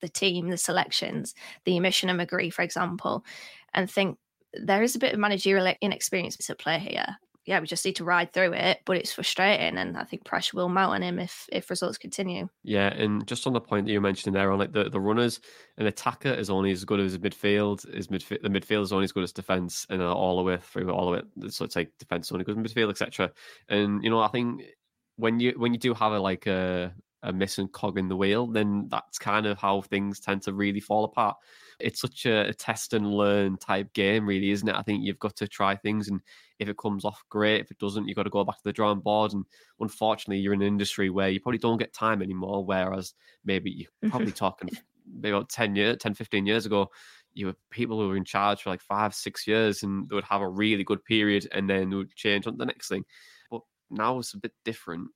the 0.00 0.08
team, 0.08 0.48
the 0.48 0.58
selections, 0.58 1.34
the 1.64 1.76
emission 1.76 2.10
of 2.10 2.16
McGree, 2.16 2.52
for 2.52 2.62
example, 2.62 3.24
and 3.72 3.90
think 3.90 4.18
there 4.52 4.82
is 4.82 4.94
a 4.94 4.98
bit 4.98 5.14
of 5.14 5.18
managerial 5.18 5.72
inexperience 5.80 6.48
at 6.48 6.58
play 6.58 6.78
here 6.78 7.16
yeah, 7.46 7.60
we 7.60 7.66
just 7.66 7.84
need 7.84 7.96
to 7.96 8.04
ride 8.04 8.32
through 8.32 8.54
it. 8.54 8.80
But 8.84 8.96
it's 8.96 9.12
frustrating, 9.12 9.76
and 9.76 9.96
I 9.96 10.04
think 10.04 10.24
pressure 10.24 10.56
will 10.56 10.68
mount 10.68 10.94
on 10.94 11.02
him 11.02 11.18
if 11.18 11.46
if 11.52 11.70
results 11.70 11.98
continue. 11.98 12.48
Yeah, 12.62 12.88
and 12.88 13.26
just 13.26 13.46
on 13.46 13.52
the 13.52 13.60
point 13.60 13.86
that 13.86 13.92
you 13.92 14.00
mentioned 14.00 14.34
there 14.34 14.50
on 14.50 14.58
like 14.58 14.72
the, 14.72 14.88
the 14.88 15.00
runners, 15.00 15.40
an 15.76 15.86
attacker 15.86 16.32
is 16.32 16.50
only 16.50 16.72
as 16.72 16.84
good 16.84 17.00
as 17.00 17.12
his 17.12 17.20
midfield. 17.20 17.88
Is 17.94 18.08
midfield 18.08 18.42
the 18.42 18.48
midfield 18.48 18.82
is 18.82 18.92
only 18.92 19.04
as 19.04 19.12
good 19.12 19.24
as 19.24 19.32
defense, 19.32 19.86
and 19.90 20.02
all 20.02 20.38
the 20.38 20.42
way 20.42 20.56
through 20.56 20.90
all 20.90 21.12
of 21.12 21.18
it. 21.18 21.52
So 21.52 21.64
it's 21.64 21.76
like 21.76 21.92
defense 21.98 22.32
only 22.32 22.44
good 22.44 22.56
midfield, 22.56 22.90
etc. 22.90 23.30
And 23.68 24.02
you 24.02 24.10
know, 24.10 24.20
I 24.20 24.28
think 24.28 24.62
when 25.16 25.38
you 25.40 25.54
when 25.56 25.72
you 25.72 25.78
do 25.78 25.92
have 25.94 26.12
a 26.12 26.18
like 26.18 26.46
a 26.46 26.94
a 27.22 27.32
missing 27.32 27.68
cog 27.68 27.98
in 27.98 28.08
the 28.08 28.16
wheel, 28.16 28.46
then 28.46 28.88
that's 28.90 29.18
kind 29.18 29.46
of 29.46 29.58
how 29.58 29.82
things 29.82 30.20
tend 30.20 30.42
to 30.42 30.52
really 30.52 30.80
fall 30.80 31.04
apart 31.04 31.36
it's 31.84 32.00
such 32.00 32.26
a, 32.26 32.48
a, 32.48 32.54
test 32.54 32.94
and 32.94 33.14
learn 33.14 33.58
type 33.58 33.92
game, 33.92 34.26
really, 34.26 34.50
isn't 34.50 34.68
it? 34.68 34.74
I 34.74 34.82
think 34.82 35.04
you've 35.04 35.18
got 35.18 35.36
to 35.36 35.46
try 35.46 35.76
things, 35.76 36.08
and 36.08 36.20
if 36.58 36.68
it 36.68 36.78
comes 36.78 37.04
off, 37.04 37.22
great. 37.28 37.60
If 37.60 37.70
it 37.70 37.78
doesn't, 37.78 38.08
you've 38.08 38.16
got 38.16 38.22
to 38.22 38.30
go 38.30 38.44
back 38.44 38.56
to 38.56 38.64
the 38.64 38.72
drawing 38.72 39.00
board. 39.00 39.32
And 39.32 39.44
unfortunately, 39.80 40.38
you're 40.38 40.54
in 40.54 40.62
an 40.62 40.68
industry 40.68 41.10
where 41.10 41.28
you 41.28 41.40
probably 41.40 41.58
don't 41.58 41.78
get 41.78 41.92
time 41.92 42.22
anymore. 42.22 42.64
Whereas 42.64 43.14
maybe 43.44 43.70
you're 43.70 44.10
probably 44.10 44.32
talking 44.32 44.70
maybe 45.06 45.30
about 45.30 45.50
10 45.50 45.76
years, 45.76 45.98
10, 46.00 46.14
15 46.14 46.46
years 46.46 46.66
ago, 46.66 46.90
you 47.34 47.46
were 47.46 47.56
people 47.70 48.00
who 48.00 48.08
were 48.08 48.16
in 48.16 48.24
charge 48.24 48.62
for 48.62 48.70
like 48.70 48.80
five, 48.80 49.14
six 49.14 49.46
years, 49.46 49.82
and 49.82 50.08
they 50.08 50.14
would 50.14 50.24
have 50.24 50.40
a 50.40 50.48
really 50.48 50.84
good 50.84 51.04
period, 51.04 51.48
and 51.52 51.68
then 51.68 51.90
they 51.90 51.96
would 51.96 52.14
change 52.14 52.46
on 52.46 52.56
the 52.56 52.64
next 52.64 52.88
thing. 52.88 53.04
But 53.50 53.60
now 53.90 54.18
it's 54.18 54.34
a 54.34 54.38
bit 54.38 54.52
different. 54.64 55.08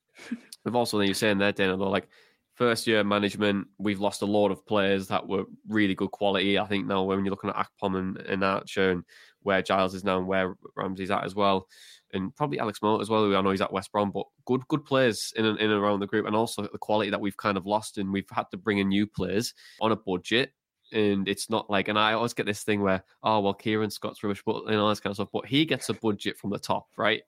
We've 0.64 0.74
also, 0.74 0.98
then 0.98 1.06
you're 1.06 1.14
saying 1.14 1.38
there, 1.38 1.52
Dana, 1.52 1.76
though, 1.76 1.88
like 1.88 2.08
first 2.58 2.88
year 2.88 3.04
management, 3.04 3.68
we've 3.78 4.00
lost 4.00 4.22
a 4.22 4.26
lot 4.26 4.50
of 4.50 4.66
players 4.66 5.06
that 5.08 5.26
were 5.26 5.44
really 5.68 5.94
good 5.94 6.10
quality. 6.10 6.58
I 6.58 6.66
think 6.66 6.86
now 6.86 7.04
when 7.04 7.24
you're 7.24 7.30
looking 7.30 7.50
at 7.50 7.56
Akpom 7.56 7.96
and, 7.96 8.16
and 8.18 8.44
Archer 8.44 8.90
and 8.90 9.04
where 9.42 9.62
Giles 9.62 9.94
is 9.94 10.04
now 10.04 10.18
and 10.18 10.26
where 10.26 10.56
Ramsey's 10.76 11.12
at 11.12 11.24
as 11.24 11.36
well, 11.36 11.68
and 12.12 12.34
probably 12.34 12.58
Alex 12.58 12.80
Mowatt 12.80 13.00
as 13.00 13.08
well. 13.08 13.34
I 13.34 13.40
know 13.40 13.50
he's 13.50 13.60
at 13.60 13.72
West 13.72 13.92
Brom, 13.92 14.10
but 14.10 14.26
good 14.44 14.66
good 14.68 14.84
players 14.84 15.32
in 15.36 15.44
and, 15.44 15.58
in 15.60 15.70
and 15.70 15.80
around 15.80 16.00
the 16.00 16.06
group, 16.06 16.26
and 16.26 16.34
also 16.34 16.62
the 16.62 16.78
quality 16.78 17.10
that 17.10 17.20
we've 17.20 17.36
kind 17.36 17.56
of 17.56 17.64
lost, 17.64 17.96
and 17.98 18.12
we've 18.12 18.28
had 18.30 18.50
to 18.50 18.56
bring 18.56 18.78
in 18.78 18.88
new 18.88 19.06
players 19.06 19.54
on 19.80 19.92
a 19.92 19.96
budget. 19.96 20.52
And 20.92 21.28
it's 21.28 21.50
not 21.50 21.68
like, 21.68 21.88
and 21.88 21.98
I 21.98 22.14
always 22.14 22.32
get 22.32 22.46
this 22.46 22.62
thing 22.64 22.80
where, 22.80 23.04
oh 23.22 23.40
well, 23.40 23.54
Kieran 23.54 23.90
Scott's 23.90 24.22
rubbish, 24.24 24.42
but 24.44 24.64
and 24.64 24.76
all 24.76 24.88
this 24.88 25.00
kind 25.00 25.12
of 25.12 25.16
stuff. 25.16 25.28
But 25.32 25.46
he 25.46 25.64
gets 25.64 25.90
a 25.90 25.94
budget 25.94 26.38
from 26.38 26.50
the 26.50 26.58
top, 26.58 26.86
right? 26.96 27.22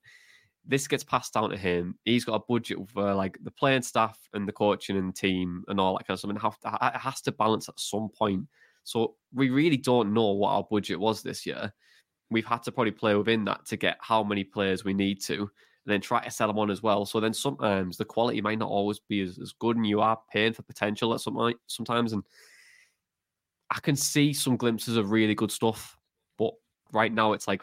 This 0.67 0.87
gets 0.87 1.05
passed 1.05 1.35
down 1.35 1.51
to 1.51 1.57
him. 1.57 1.97
He's 2.05 2.25
got 2.25 2.35
a 2.35 2.45
budget 2.47 2.79
for 2.91 3.15
like 3.15 3.39
the 3.43 3.51
playing 3.51 3.83
staff 3.83 4.19
and 4.35 4.47
the 4.47 4.53
coaching 4.53 4.97
and 4.97 5.15
team 5.15 5.65
and 5.69 5.81
all 5.81 5.97
that 5.97 6.07
kind 6.07 6.15
of 6.15 6.19
stuff. 6.19 6.31
And 6.31 6.39
have 6.41 6.59
to, 6.61 6.79
it 6.95 6.99
has 6.99 7.21
to 7.23 7.33
balance 7.33 7.69
at 7.69 7.81
some 7.81 8.09
point. 8.09 8.47
So 8.85 9.17
we 9.33 9.51
really 9.51 9.77
don't 9.77 10.15
know 10.15 10.33
what 10.33 10.51
our 10.51 10.65
budget 10.71 10.99
was 10.99 11.23
this 11.23 11.45
year. 11.47 11.73
We've 12.31 12.47
had 12.47 12.63
to 12.65 12.73
probably 12.73 12.93
play 12.93 13.17
within 13.17 13.45
that 13.47 13.67
to 13.67 13.77
get 13.77 13.99
how 14.01 14.23
many 14.23 14.45
players 14.45 14.85
we 14.85 14.95
need 14.95 15.21
to, 15.23 15.35
and 15.35 15.49
then 15.87 16.01
try 16.01 16.23
to 16.23 16.31
sell 16.31 16.47
them 16.47 16.59
on 16.59 16.71
as 16.71 16.83
well. 16.83 17.05
So 17.05 17.21
then 17.21 17.35
sometimes 17.35 17.97
the 17.97 18.05
quality 18.05 18.41
might 18.41 18.59
not 18.59 18.71
always 18.71 19.01
be 19.01 19.23
as, 19.23 19.39
as 19.39 19.53
good, 19.53 19.77
and 19.77 19.87
you 19.87 20.01
are 20.01 20.19
paying 20.33 20.53
for 20.53 20.63
potential 20.63 21.13
at 21.13 21.21
some 21.21 21.55
sometimes. 21.67 22.13
And 22.13 22.23
I 23.71 23.81
can 23.81 23.97
see 23.97 24.33
some 24.33 24.57
glimpses 24.57 24.97
of 24.97 25.11
really 25.11 25.35
good 25.35 25.51
stuff, 25.51 25.97
right 26.93 27.13
now 27.13 27.33
it's 27.33 27.49
like 27.49 27.63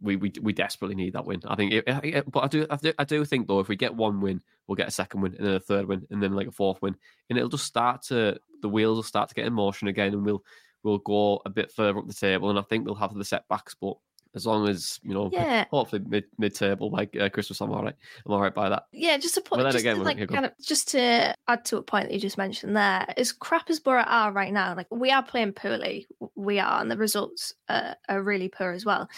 we 0.00 0.16
we, 0.16 0.32
we 0.42 0.52
desperately 0.52 0.94
need 0.94 1.14
that 1.14 1.24
win. 1.24 1.40
I 1.46 1.54
think, 1.54 1.72
it, 1.72 1.84
it, 1.86 2.30
but 2.30 2.44
I 2.44 2.48
do, 2.48 2.66
I 2.68 2.76
do 2.76 2.92
I 2.98 3.04
do 3.04 3.24
think 3.24 3.46
though 3.46 3.60
if 3.60 3.68
we 3.68 3.76
get 3.76 3.94
one 3.94 4.20
win, 4.20 4.42
we'll 4.66 4.76
get 4.76 4.88
a 4.88 4.92
second 4.92 5.20
win 5.20 5.34
and 5.36 5.46
then 5.46 5.54
a 5.54 5.60
third 5.60 5.86
win 5.86 6.06
and 6.10 6.22
then 6.22 6.34
like 6.34 6.48
a 6.48 6.52
fourth 6.52 6.82
win, 6.82 6.96
and 7.30 7.38
it'll 7.38 7.50
just 7.50 7.64
start 7.64 8.02
to 8.02 8.38
the 8.62 8.68
wheels 8.68 8.96
will 8.96 9.02
start 9.02 9.28
to 9.28 9.34
get 9.34 9.46
in 9.46 9.52
motion 9.52 9.88
again, 9.88 10.12
and 10.12 10.24
we'll 10.24 10.44
we'll 10.82 10.98
go 10.98 11.40
a 11.44 11.50
bit 11.50 11.70
further 11.72 11.98
up 11.98 12.06
the 12.06 12.14
table, 12.14 12.50
and 12.50 12.58
I 12.58 12.62
think 12.62 12.84
we'll 12.84 12.94
have 12.94 13.14
the 13.14 13.24
setbacks, 13.24 13.74
but 13.80 13.96
as 14.36 14.46
long 14.46 14.68
as 14.68 15.00
you 15.02 15.14
know, 15.14 15.30
yeah. 15.32 15.64
hopefully 15.70 16.02
mid 16.06 16.24
mid 16.38 16.54
table 16.54 16.90
by 16.90 17.08
uh, 17.18 17.28
Christmas, 17.30 17.60
I'm 17.60 17.72
all 17.72 17.82
right. 17.82 17.96
I'm 18.24 18.32
all 18.32 18.40
right 18.40 18.54
by 18.54 18.68
that. 18.68 18.84
Yeah, 18.92 19.16
just 19.16 19.34
to 19.34 19.40
put, 19.40 19.58
just 19.58 19.78
again, 19.78 19.96
to, 19.96 20.02
like, 20.02 20.28
kind 20.28 20.44
of, 20.44 20.52
just 20.62 20.88
to 20.90 21.34
add 21.48 21.64
to 21.64 21.78
a 21.78 21.82
point 21.82 22.06
that 22.06 22.14
you 22.14 22.20
just 22.20 22.38
mentioned 22.38 22.76
there, 22.76 23.06
as 23.16 23.32
crap 23.32 23.70
as 23.70 23.80
Boro 23.80 24.02
are 24.02 24.30
right 24.30 24.52
now, 24.52 24.76
like 24.76 24.86
we 24.90 25.10
are 25.10 25.22
playing 25.22 25.52
poorly, 25.52 26.06
we 26.36 26.60
are, 26.60 26.80
and 26.80 26.90
the 26.90 26.96
results 26.96 27.54
uh, 27.68 27.94
are 28.08 28.22
really 28.22 28.48
poor 28.48 28.72
as 28.72 28.84
well. 28.84 29.08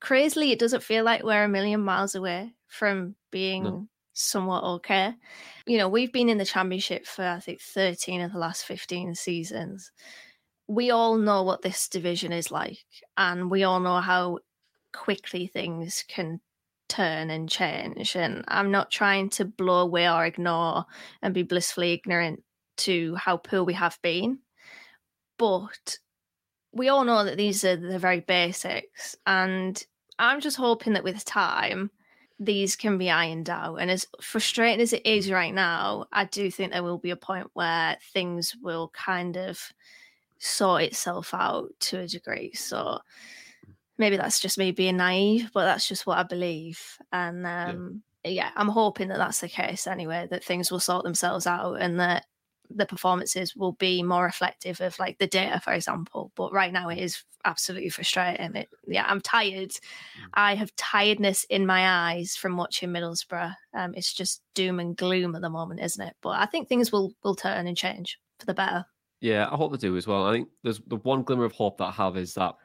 Crazily, 0.00 0.52
it 0.52 0.58
doesn't 0.58 0.82
feel 0.82 1.02
like 1.02 1.22
we're 1.22 1.44
a 1.44 1.48
million 1.48 1.80
miles 1.80 2.14
away 2.14 2.52
from 2.68 3.14
being 3.30 3.64
no. 3.64 3.88
somewhat 4.12 4.64
okay. 4.64 5.14
You 5.66 5.78
know, 5.78 5.88
we've 5.88 6.12
been 6.12 6.28
in 6.28 6.38
the 6.38 6.44
championship 6.44 7.06
for 7.06 7.24
I 7.24 7.40
think 7.40 7.60
13 7.60 8.20
of 8.20 8.32
the 8.32 8.38
last 8.38 8.66
15 8.66 9.14
seasons 9.14 9.92
we 10.68 10.90
all 10.90 11.16
know 11.16 11.42
what 11.42 11.62
this 11.62 11.88
division 11.88 12.32
is 12.32 12.50
like, 12.50 12.84
and 13.16 13.50
we 13.50 13.64
all 13.64 13.80
know 13.80 14.00
how 14.00 14.38
quickly 14.92 15.46
things 15.46 16.04
can 16.08 16.40
turn 16.88 17.30
and 17.30 17.48
change. 17.48 18.16
And 18.16 18.44
I'm 18.48 18.70
not 18.70 18.90
trying 18.90 19.30
to 19.30 19.44
blow 19.44 19.80
away 19.80 20.08
or 20.08 20.24
ignore 20.24 20.84
and 21.22 21.34
be 21.34 21.42
blissfully 21.42 21.92
ignorant 21.92 22.42
to 22.78 23.14
how 23.16 23.36
poor 23.36 23.64
we 23.64 23.74
have 23.74 23.98
been, 24.02 24.38
but 25.38 25.98
we 26.72 26.88
all 26.88 27.04
know 27.04 27.24
that 27.24 27.36
these 27.36 27.64
are 27.64 27.76
the 27.76 27.98
very 27.98 28.20
basics. 28.20 29.16
And 29.26 29.82
I'm 30.18 30.40
just 30.40 30.56
hoping 30.56 30.94
that 30.94 31.04
with 31.04 31.24
time, 31.24 31.90
these 32.38 32.76
can 32.76 32.98
be 32.98 33.10
ironed 33.10 33.50
out. 33.50 33.76
And 33.76 33.90
as 33.90 34.06
frustrating 34.20 34.80
as 34.80 34.92
it 34.92 35.06
is 35.06 35.30
right 35.30 35.54
now, 35.54 36.06
I 36.12 36.24
do 36.24 36.50
think 36.50 36.72
there 36.72 36.82
will 36.82 36.98
be 36.98 37.10
a 37.10 37.16
point 37.16 37.48
where 37.54 37.96
things 38.12 38.56
will 38.62 38.90
kind 38.94 39.36
of 39.36 39.72
sort 40.42 40.82
itself 40.82 41.32
out 41.32 41.68
to 41.78 42.00
a 42.00 42.06
degree. 42.06 42.52
So 42.52 42.98
maybe 43.96 44.16
that's 44.16 44.40
just 44.40 44.58
me 44.58 44.72
being 44.72 44.96
naive, 44.96 45.50
but 45.54 45.64
that's 45.64 45.86
just 45.86 46.04
what 46.04 46.18
I 46.18 46.24
believe. 46.24 46.80
And 47.12 47.46
um, 47.46 48.02
yeah. 48.24 48.30
yeah, 48.30 48.50
I'm 48.56 48.68
hoping 48.68 49.08
that 49.08 49.18
that's 49.18 49.40
the 49.40 49.48
case 49.48 49.86
anyway, 49.86 50.26
that 50.30 50.42
things 50.42 50.70
will 50.70 50.80
sort 50.80 51.04
themselves 51.04 51.46
out 51.46 51.74
and 51.74 52.00
that 52.00 52.26
the 52.68 52.86
performances 52.86 53.54
will 53.54 53.72
be 53.72 54.02
more 54.02 54.24
reflective 54.24 54.80
of 54.80 54.98
like 54.98 55.18
the 55.18 55.28
data, 55.28 55.60
for 55.60 55.72
example. 55.72 56.32
But 56.34 56.52
right 56.52 56.72
now 56.72 56.88
it 56.88 56.98
is 56.98 57.22
absolutely 57.44 57.90
frustrating. 57.90 58.56
It, 58.56 58.68
yeah, 58.88 59.04
I'm 59.06 59.20
tired. 59.20 59.70
Mm. 59.70 59.78
I 60.34 60.56
have 60.56 60.74
tiredness 60.74 61.44
in 61.50 61.66
my 61.66 62.10
eyes 62.12 62.34
from 62.34 62.56
watching 62.56 62.90
Middlesbrough. 62.90 63.54
Um, 63.74 63.94
it's 63.94 64.12
just 64.12 64.42
doom 64.54 64.80
and 64.80 64.96
gloom 64.96 65.36
at 65.36 65.42
the 65.42 65.50
moment, 65.50 65.80
isn't 65.80 66.04
it? 66.04 66.16
But 66.20 66.40
I 66.40 66.46
think 66.46 66.68
things 66.68 66.90
will 66.90 67.12
will 67.22 67.36
turn 67.36 67.68
and 67.68 67.76
change 67.76 68.18
for 68.40 68.46
the 68.46 68.54
better. 68.54 68.86
Yeah, 69.22 69.48
I 69.50 69.56
hope 69.56 69.70
they 69.70 69.78
do 69.78 69.96
as 69.96 70.06
well. 70.06 70.26
I 70.26 70.32
think 70.32 70.48
there's 70.64 70.80
the 70.88 70.96
one 70.96 71.22
glimmer 71.22 71.44
of 71.44 71.52
hope 71.52 71.78
that 71.78 71.84
I 71.84 71.92
have 71.92 72.16
is 72.16 72.34
that 72.34 72.56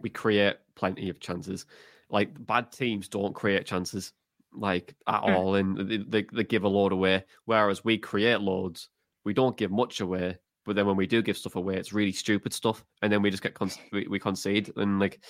we 0.00 0.08
create 0.08 0.56
plenty 0.76 1.10
of 1.10 1.18
chances. 1.18 1.66
Like 2.08 2.30
bad 2.46 2.70
teams 2.70 3.08
don't 3.08 3.34
create 3.34 3.66
chances 3.66 4.12
like 4.54 4.94
at 5.08 5.22
mm. 5.22 5.34
all, 5.34 5.56
and 5.56 5.76
they, 5.76 5.96
they, 5.98 6.26
they 6.32 6.44
give 6.44 6.62
a 6.62 6.68
load 6.68 6.92
away. 6.92 7.24
Whereas 7.44 7.84
we 7.84 7.98
create 7.98 8.40
loads 8.40 8.88
we 9.24 9.34
don't 9.34 9.56
give 9.56 9.70
much 9.70 10.00
away, 10.00 10.38
but 10.64 10.76
then 10.76 10.86
when 10.86 10.96
we 10.96 11.06
do 11.06 11.20
give 11.20 11.36
stuff 11.36 11.56
away, 11.56 11.76
it's 11.76 11.92
really 11.92 12.12
stupid 12.12 12.52
stuff, 12.52 12.84
and 13.02 13.12
then 13.12 13.20
we 13.20 13.30
just 13.30 13.42
get 13.42 13.54
con- 13.54 13.70
we, 13.92 14.06
we 14.08 14.18
concede, 14.18 14.72
and 14.76 14.98
like 15.00 15.22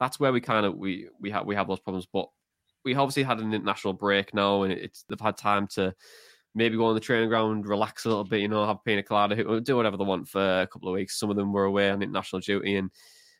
that's 0.00 0.20
where 0.20 0.32
we 0.32 0.40
kind 0.40 0.66
of 0.66 0.74
we 0.76 1.08
we 1.20 1.30
have 1.30 1.46
we 1.46 1.54
have 1.54 1.68
those 1.68 1.80
problems. 1.80 2.06
But 2.12 2.28
we 2.84 2.94
obviously 2.94 3.22
had 3.22 3.38
an 3.38 3.54
international 3.54 3.94
break 3.94 4.34
now, 4.34 4.64
and 4.64 4.72
it's 4.72 5.04
they've 5.08 5.20
had 5.20 5.36
time 5.36 5.68
to 5.68 5.94
maybe 6.56 6.76
go 6.76 6.86
on 6.86 6.94
the 6.94 7.00
training 7.00 7.28
ground, 7.28 7.68
relax 7.68 8.06
a 8.06 8.08
little 8.08 8.24
bit, 8.24 8.40
you 8.40 8.48
know, 8.48 8.66
have 8.66 8.76
a 8.76 8.80
pina 8.84 9.02
colada, 9.02 9.60
do 9.60 9.76
whatever 9.76 9.98
they 9.98 10.04
want 10.04 10.26
for 10.26 10.62
a 10.62 10.66
couple 10.66 10.88
of 10.88 10.94
weeks. 10.94 11.20
Some 11.20 11.28
of 11.28 11.36
them 11.36 11.52
were 11.52 11.66
away 11.66 11.90
on 11.90 12.02
international 12.02 12.40
duty 12.40 12.76
and 12.76 12.90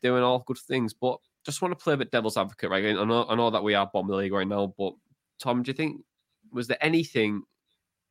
doing 0.03 0.21
all 0.21 0.43
good 0.45 0.59
things. 0.59 0.93
But 0.93 1.17
just 1.43 1.63
want 1.63 1.71
to 1.77 1.83
play 1.83 1.95
a 1.95 1.97
bit 1.97 2.11
devil's 2.11 2.37
advocate, 2.37 2.69
right? 2.69 2.85
I 2.85 3.03
know, 3.03 3.25
I 3.27 3.33
know 3.33 3.49
that 3.49 3.63
we 3.63 3.73
are 3.73 3.89
bottom 3.91 4.07
of 4.07 4.11
the 4.11 4.17
league 4.17 4.33
right 4.33 4.47
now, 4.47 4.71
but 4.77 4.93
Tom, 5.39 5.63
do 5.63 5.71
you 5.71 5.73
think 5.73 6.01
was 6.53 6.67
there 6.67 6.77
anything 6.79 7.41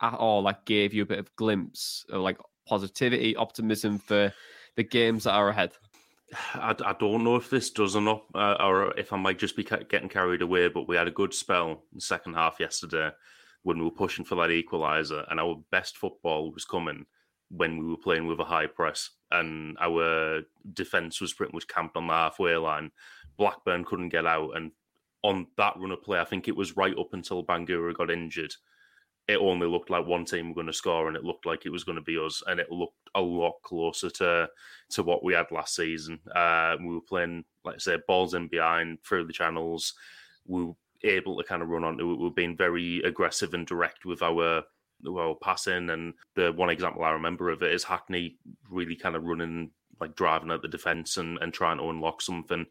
at 0.02 0.14
all 0.14 0.42
like 0.42 0.64
gave 0.64 0.92
you 0.92 1.04
a 1.04 1.06
bit 1.06 1.20
of 1.20 1.34
glimpse 1.36 2.04
of 2.10 2.20
like 2.20 2.38
positivity, 2.68 3.36
optimism 3.36 4.00
for 4.00 4.34
the 4.74 4.82
games 4.82 5.22
that 5.22 5.34
are 5.34 5.50
ahead? 5.50 5.70
I, 6.54 6.74
I 6.84 6.96
don't 6.98 7.22
know 7.22 7.36
if 7.36 7.48
this 7.48 7.70
does 7.70 7.94
or 7.94 8.02
not, 8.02 8.24
uh, 8.34 8.56
or 8.58 8.98
if 8.98 9.12
I 9.12 9.16
might 9.16 9.38
just 9.38 9.54
be 9.54 9.62
getting 9.62 10.08
carried 10.08 10.42
away. 10.42 10.66
But 10.66 10.88
we 10.88 10.96
had 10.96 11.06
a 11.06 11.12
good 11.12 11.32
spell 11.32 11.70
in 11.70 11.78
the 11.94 12.00
second 12.00 12.34
half 12.34 12.58
yesterday 12.58 13.12
when 13.66 13.78
we 13.78 13.84
were 13.84 13.90
pushing 13.90 14.24
for 14.24 14.36
that 14.36 14.50
equaliser, 14.50 15.24
and 15.30 15.40
our 15.40 15.60
best 15.72 15.96
football 15.96 16.52
was 16.52 16.64
coming 16.64 17.04
when 17.50 17.78
we 17.78 17.90
were 17.90 17.96
playing 17.96 18.26
with 18.26 18.38
a 18.38 18.44
high 18.44 18.66
press, 18.66 19.10
and 19.32 19.76
our 19.80 20.42
defence 20.72 21.20
was 21.20 21.32
pretty 21.32 21.52
much 21.52 21.66
camped 21.66 21.96
on 21.96 22.06
the 22.06 22.12
halfway 22.12 22.56
line. 22.56 22.90
Blackburn 23.36 23.84
couldn't 23.84 24.10
get 24.10 24.24
out, 24.26 24.52
and 24.56 24.70
on 25.22 25.48
that 25.56 25.74
run 25.76 25.90
of 25.90 26.02
play, 26.02 26.20
I 26.20 26.24
think 26.24 26.46
it 26.46 26.56
was 26.56 26.76
right 26.76 26.96
up 26.96 27.12
until 27.12 27.44
Bangura 27.44 27.92
got 27.92 28.10
injured 28.10 28.54
it 29.28 29.38
only 29.38 29.66
looked 29.66 29.90
like 29.90 30.06
one 30.06 30.24
team 30.24 30.48
were 30.48 30.54
going 30.54 30.68
to 30.68 30.72
score, 30.72 31.08
and 31.08 31.16
it 31.16 31.24
looked 31.24 31.46
like 31.46 31.66
it 31.66 31.72
was 31.72 31.84
going 31.84 31.96
to 31.96 32.02
be 32.02 32.16
us, 32.16 32.42
and 32.46 32.60
it 32.60 32.70
looked 32.70 33.10
a 33.14 33.20
lot 33.20 33.54
closer 33.62 34.08
to 34.10 34.48
to 34.90 35.02
what 35.02 35.24
we 35.24 35.34
had 35.34 35.50
last 35.50 35.74
season. 35.74 36.20
Uh, 36.34 36.76
we 36.80 36.94
were 36.94 37.00
playing, 37.00 37.44
like 37.64 37.76
I 37.76 37.78
said, 37.78 38.06
balls 38.06 38.34
in 38.34 38.46
behind 38.46 39.02
through 39.02 39.26
the 39.26 39.32
channels. 39.32 39.94
We 40.46 40.72
able 41.04 41.36
to 41.36 41.44
kind 41.44 41.62
of 41.62 41.68
run 41.68 41.84
on. 41.84 41.96
We 41.96 42.14
were 42.14 42.30
being 42.30 42.56
very 42.56 43.00
aggressive 43.02 43.54
and 43.54 43.66
direct 43.66 44.04
with 44.04 44.22
our 44.22 44.62
well 45.02 45.34
passing. 45.34 45.90
And 45.90 46.14
the 46.34 46.52
one 46.52 46.70
example 46.70 47.04
I 47.04 47.10
remember 47.10 47.50
of 47.50 47.62
it 47.62 47.72
is 47.72 47.84
Hackney 47.84 48.36
really 48.70 48.96
kind 48.96 49.16
of 49.16 49.24
running, 49.24 49.70
like 50.00 50.14
driving 50.16 50.50
at 50.50 50.62
the 50.62 50.68
defense 50.68 51.16
and 51.16 51.38
and 51.38 51.52
trying 51.52 51.78
to 51.78 51.90
unlock 51.90 52.22
something. 52.22 52.66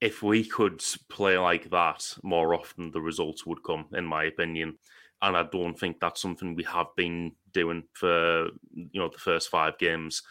If 0.00 0.22
we 0.22 0.44
could 0.44 0.82
play 1.08 1.38
like 1.38 1.70
that 1.70 2.12
more 2.24 2.54
often, 2.54 2.90
the 2.90 3.00
results 3.00 3.46
would 3.46 3.62
come, 3.62 3.86
in 3.92 4.04
my 4.04 4.24
opinion 4.24 4.78
and 5.22 5.36
I 5.36 5.44
don't 5.44 5.78
think 5.78 6.00
that's 6.00 6.20
something 6.20 6.54
we 6.54 6.64
have 6.64 6.88
been 6.96 7.32
doing 7.52 7.84
for 7.94 8.48
you 8.74 9.00
know 9.00 9.08
the 9.08 9.18
first 9.18 9.48
five 9.48 9.78
games. 9.78 10.22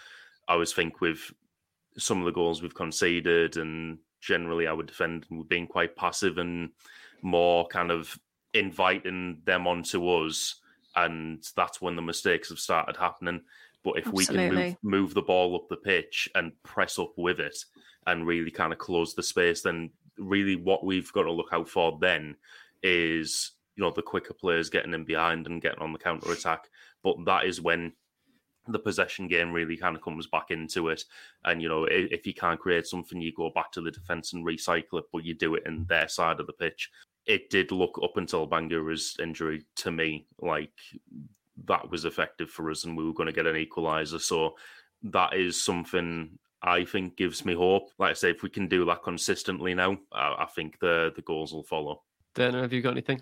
I 0.48 0.54
always 0.54 0.74
think 0.74 1.00
with 1.00 1.32
some 1.98 2.20
of 2.20 2.26
the 2.26 2.32
goals 2.32 2.62
we've 2.62 2.76
conceded 2.76 3.58
and 3.58 3.98
generally 4.22 4.68
our 4.68 4.84
defending 4.84 5.44
been 5.44 5.68
quite 5.68 5.96
passive 5.96 6.38
and 6.38 6.70
more 7.22 7.68
kind 7.68 7.92
of 7.92 8.18
inviting 8.54 9.42
them 9.46 9.68
onto 9.68 10.08
us 10.08 10.56
and 10.96 11.46
that's 11.56 11.82
when 11.82 11.96
the 11.96 12.02
mistakes 12.02 12.50
have 12.50 12.60
started 12.60 12.98
happening 12.98 13.42
but 13.84 13.98
if 13.98 14.08
Absolutely. 14.08 14.36
we 14.36 14.50
can 14.50 14.56
move, 14.56 14.78
move 14.84 15.14
the 15.14 15.22
ball 15.22 15.56
up 15.56 15.68
the 15.70 15.78
pitch 15.78 16.30
and 16.36 16.52
press 16.64 17.00
up 17.00 17.14
with 17.18 17.40
it 17.40 17.58
and 18.08 18.28
really 18.28 18.52
kind 18.52 18.74
of 18.74 18.80
close 18.80 19.14
the 19.14 19.24
space 19.24 19.62
then 19.62 19.90
really 20.18 20.56
what 20.56 20.86
we've 20.86 21.12
got 21.14 21.24
to 21.24 21.32
look 21.32 21.50
out 21.52 21.68
for 21.68 21.98
then 22.00 22.36
is 22.84 23.52
you 23.76 23.84
know 23.84 23.92
the 23.92 24.02
quicker 24.02 24.34
players 24.34 24.70
getting 24.70 24.94
in 24.94 25.04
behind 25.04 25.48
and 25.48 25.62
getting 25.62 25.80
on 25.82 25.94
the 25.94 26.00
counter 26.00 26.32
attack. 26.32 26.70
But 27.04 27.26
that 27.26 27.46
is 27.46 27.62
when 27.62 27.94
the 28.68 28.80
possession 28.80 29.28
game 29.28 29.52
really 29.52 29.76
kind 29.76 29.96
of 29.96 30.02
comes 30.02 30.28
back 30.28 30.52
into 30.52 30.90
it. 30.90 31.04
And 31.46 31.62
you 31.62 31.70
know, 31.70 31.86
if 31.90 32.26
you 32.28 32.34
can't 32.34 32.60
create 32.60 32.86
something, 32.86 33.22
you 33.22 33.34
go 33.34 33.50
back 33.50 33.72
to 33.74 33.82
the 33.82 33.92
defense 33.92 34.34
and 34.34 34.46
recycle 34.46 35.00
it, 35.00 35.06
but 35.12 35.26
you 35.26 35.34
do 35.34 35.56
it 35.56 35.64
in 35.66 35.86
their 35.86 36.08
side 36.08 36.40
of 36.40 36.48
the 36.48 36.54
pitch. 36.54 36.90
It 37.26 37.50
did 37.50 37.72
look 37.72 38.00
up 38.04 38.18
until 38.18 38.48
Bangura's 38.48 39.16
injury 39.22 39.64
to 39.78 39.92
me 39.92 40.26
like 40.40 40.72
that 41.66 41.90
was 41.90 42.06
effective 42.06 42.50
for 42.50 42.70
us, 42.72 42.84
and 42.84 42.98
we 42.98 43.06
were 43.06 43.14
going 43.14 43.28
to 43.28 43.34
get 43.34 43.48
an 43.48 43.56
equaliser. 43.56 44.20
So 44.20 44.56
that 45.04 45.34
is 45.34 45.62
something 45.62 46.38
I 46.64 46.86
think 46.86 47.18
gives 47.18 47.46
me 47.46 47.54
hope. 47.54 47.90
Like 47.98 48.12
I 48.12 48.14
say, 48.14 48.32
if 48.32 48.44
we 48.44 48.50
can 48.50 48.68
do 48.68 48.86
that 48.86 49.04
consistently 49.04 49.74
now, 49.74 49.98
I, 50.12 50.36
I 50.40 50.48
think 50.56 50.80
the 50.80 51.12
the 51.16 51.22
goals 51.22 51.54
will 51.54 51.64
follow. 51.64 52.04
Dana, 52.36 52.62
have 52.62 52.74
you 52.74 52.82
got 52.82 52.92
anything? 52.92 53.22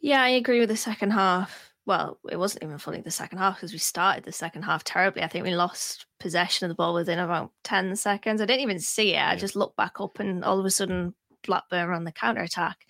Yeah, 0.00 0.22
I 0.22 0.30
agree 0.30 0.60
with 0.60 0.68
the 0.68 0.76
second 0.76 1.10
half. 1.10 1.71
Well, 1.84 2.18
it 2.30 2.36
wasn't 2.36 2.62
even 2.62 2.78
fully 2.78 3.00
the 3.00 3.10
second 3.10 3.38
half 3.38 3.56
because 3.56 3.72
we 3.72 3.78
started 3.78 4.24
the 4.24 4.32
second 4.32 4.62
half 4.62 4.84
terribly. 4.84 5.22
I 5.22 5.26
think 5.26 5.44
we 5.44 5.54
lost 5.54 6.06
possession 6.20 6.66
of 6.66 6.68
the 6.68 6.76
ball 6.76 6.94
within 6.94 7.18
about 7.18 7.50
10 7.64 7.96
seconds. 7.96 8.40
I 8.40 8.46
didn't 8.46 8.62
even 8.62 8.78
see 8.78 9.14
it. 9.14 9.22
I 9.22 9.34
just 9.34 9.56
looked 9.56 9.76
back 9.76 10.00
up 10.00 10.20
and 10.20 10.44
all 10.44 10.60
of 10.60 10.64
a 10.64 10.70
sudden 10.70 11.14
Blackburn 11.44 11.92
on 11.92 12.04
the 12.04 12.12
counter 12.12 12.42
attack. 12.42 12.86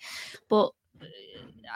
But 0.47 0.71
uh, 1.01 1.05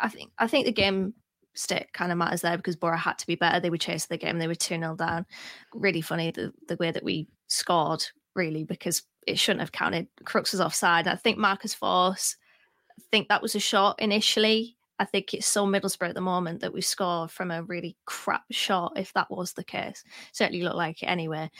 I 0.01 0.09
think 0.09 0.31
I 0.37 0.47
think 0.47 0.65
the 0.65 0.71
game 0.71 1.15
stick 1.55 1.91
kind 1.93 2.11
of 2.11 2.17
matters 2.17 2.41
there 2.41 2.57
because 2.57 2.75
Boro 2.75 2.97
had 2.97 3.17
to 3.17 3.27
be 3.27 3.35
better. 3.35 3.59
They 3.59 3.69
were 3.69 3.77
chasing 3.77 4.07
the 4.11 4.17
game. 4.17 4.37
They 4.37 4.47
were 4.47 4.55
2 4.55 4.75
0 4.75 4.95
down. 4.95 5.25
Really 5.73 6.01
funny 6.01 6.31
the, 6.31 6.53
the 6.67 6.77
way 6.77 6.91
that 6.91 7.03
we 7.03 7.27
scored, 7.47 8.05
really, 8.35 8.63
because 8.63 9.03
it 9.25 9.39
shouldn't 9.39 9.61
have 9.61 9.71
counted. 9.71 10.07
Crooks 10.23 10.51
was 10.51 10.61
offside. 10.61 11.07
I 11.07 11.15
think 11.15 11.37
Marcus 11.37 11.75
Forss, 11.75 12.35
I 12.97 13.03
think 13.11 13.27
that 13.27 13.41
was 13.41 13.55
a 13.55 13.59
shot 13.59 13.99
initially. 13.99 14.76
I 14.99 15.05
think 15.05 15.33
it's 15.33 15.47
so 15.47 15.65
Middlesbrough 15.65 16.09
at 16.09 16.15
the 16.15 16.21
moment 16.21 16.61
that 16.61 16.73
we 16.73 16.81
score 16.81 17.27
from 17.27 17.51
a 17.51 17.63
really 17.63 17.95
crap 18.05 18.45
shot, 18.51 18.93
if 18.95 19.13
that 19.13 19.29
was 19.29 19.53
the 19.53 19.63
case. 19.63 20.03
Certainly 20.31 20.63
looked 20.63 20.75
like 20.75 21.03
it 21.03 21.07
anyway. 21.07 21.51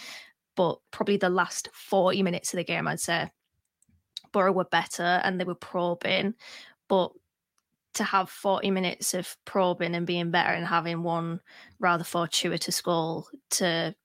But 0.55 0.79
probably 0.91 1.17
the 1.17 1.29
last 1.29 1.69
40 1.73 2.23
minutes 2.23 2.53
of 2.53 2.57
the 2.57 2.63
game, 2.63 2.87
I'd 2.87 2.99
say 2.99 3.29
Boro 4.31 4.51
were 4.51 4.65
better 4.65 5.21
and 5.23 5.39
they 5.39 5.43
were 5.43 5.55
probing. 5.55 6.33
But 6.87 7.11
to 7.95 8.03
have 8.03 8.29
40 8.29 8.71
minutes 8.71 9.13
of 9.13 9.35
probing 9.45 9.95
and 9.95 10.07
being 10.07 10.31
better 10.31 10.53
and 10.53 10.65
having 10.65 11.03
one 11.03 11.41
rather 11.79 12.03
fortuitous 12.03 12.81
goal 12.81 13.27
to 13.51 13.95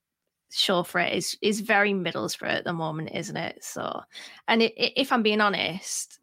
show 0.50 0.82
for 0.82 1.00
it 1.00 1.14
is 1.14 1.36
is 1.40 1.60
very 1.60 1.92
Middlesbrough 1.92 2.48
at 2.48 2.64
the 2.64 2.72
moment, 2.72 3.10
isn't 3.14 3.36
it? 3.36 3.64
So, 3.64 4.02
and 4.48 4.62
it, 4.62 4.72
it, 4.76 4.92
if 4.96 5.12
I'm 5.12 5.22
being 5.22 5.40
honest, 5.40 6.18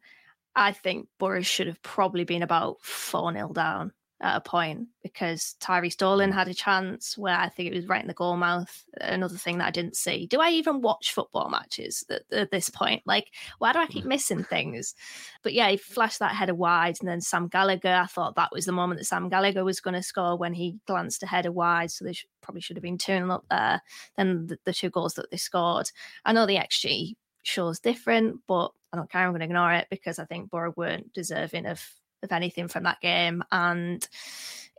I 0.56 0.72
think 0.72 1.08
Boro 1.18 1.42
should 1.42 1.66
have 1.66 1.82
probably 1.82 2.24
been 2.24 2.42
about 2.42 2.80
4 2.82 3.32
0 3.32 3.52
down 3.52 3.92
at 4.22 4.36
a 4.36 4.40
point 4.40 4.86
because 5.02 5.56
Tyrhys 5.60 5.96
Dolan 5.96 6.30
mm. 6.30 6.34
had 6.34 6.48
a 6.48 6.54
chance 6.54 7.16
where 7.16 7.36
I 7.36 7.48
think 7.48 7.68
it 7.68 7.74
was 7.74 7.86
right 7.86 8.02
in 8.02 8.08
the 8.08 8.14
goal 8.14 8.36
mouth. 8.36 8.84
Another 9.00 9.36
thing 9.36 9.58
that 9.58 9.68
I 9.68 9.70
didn't 9.70 9.96
see. 9.96 10.26
Do 10.26 10.40
I 10.40 10.50
even 10.50 10.82
watch 10.82 11.12
football 11.12 11.48
matches 11.48 12.04
at, 12.10 12.22
at 12.30 12.50
this 12.50 12.68
point? 12.68 13.02
Like, 13.06 13.28
why 13.58 13.72
do 13.72 13.78
I 13.78 13.86
keep 13.86 14.04
mm. 14.04 14.08
missing 14.08 14.44
things? 14.44 14.94
But 15.42 15.54
yeah, 15.54 15.70
he 15.70 15.78
flashed 15.78 16.18
that 16.18 16.34
header 16.34 16.54
wide, 16.54 16.96
and 17.00 17.08
then 17.08 17.20
Sam 17.20 17.48
Gallagher. 17.48 18.02
I 18.02 18.06
thought 18.06 18.36
that 18.36 18.52
was 18.52 18.66
the 18.66 18.72
moment 18.72 19.00
that 19.00 19.06
Sam 19.06 19.28
Gallagher 19.30 19.64
was 19.64 19.80
going 19.80 19.94
to 19.94 20.02
score 20.02 20.36
when 20.36 20.52
he 20.52 20.76
glanced 20.86 21.22
ahead 21.22 21.46
of 21.46 21.54
wide. 21.54 21.90
So 21.90 22.04
they 22.04 22.12
should, 22.12 22.28
probably 22.42 22.60
should 22.60 22.76
have 22.76 22.82
been 22.82 22.98
turning 22.98 23.30
up 23.30 23.44
there. 23.50 23.80
Then 24.16 24.46
the, 24.46 24.58
the 24.64 24.72
two 24.74 24.90
goals 24.90 25.14
that 25.14 25.30
they 25.30 25.38
scored. 25.38 25.90
I 26.24 26.32
know 26.32 26.44
the 26.44 26.56
XG 26.56 27.14
shows 27.42 27.80
different, 27.80 28.40
but 28.46 28.70
I 28.92 28.96
don't 28.96 29.10
care. 29.10 29.22
I'm 29.22 29.30
going 29.30 29.40
to 29.40 29.46
ignore 29.46 29.72
it 29.72 29.86
because 29.90 30.18
I 30.18 30.24
think 30.24 30.50
Boro 30.50 30.72
weren't 30.76 31.12
deserving 31.12 31.66
of 31.66 31.82
of 32.22 32.32
anything 32.32 32.68
from 32.68 32.82
that 32.82 33.00
game. 33.00 33.42
And 33.50 34.06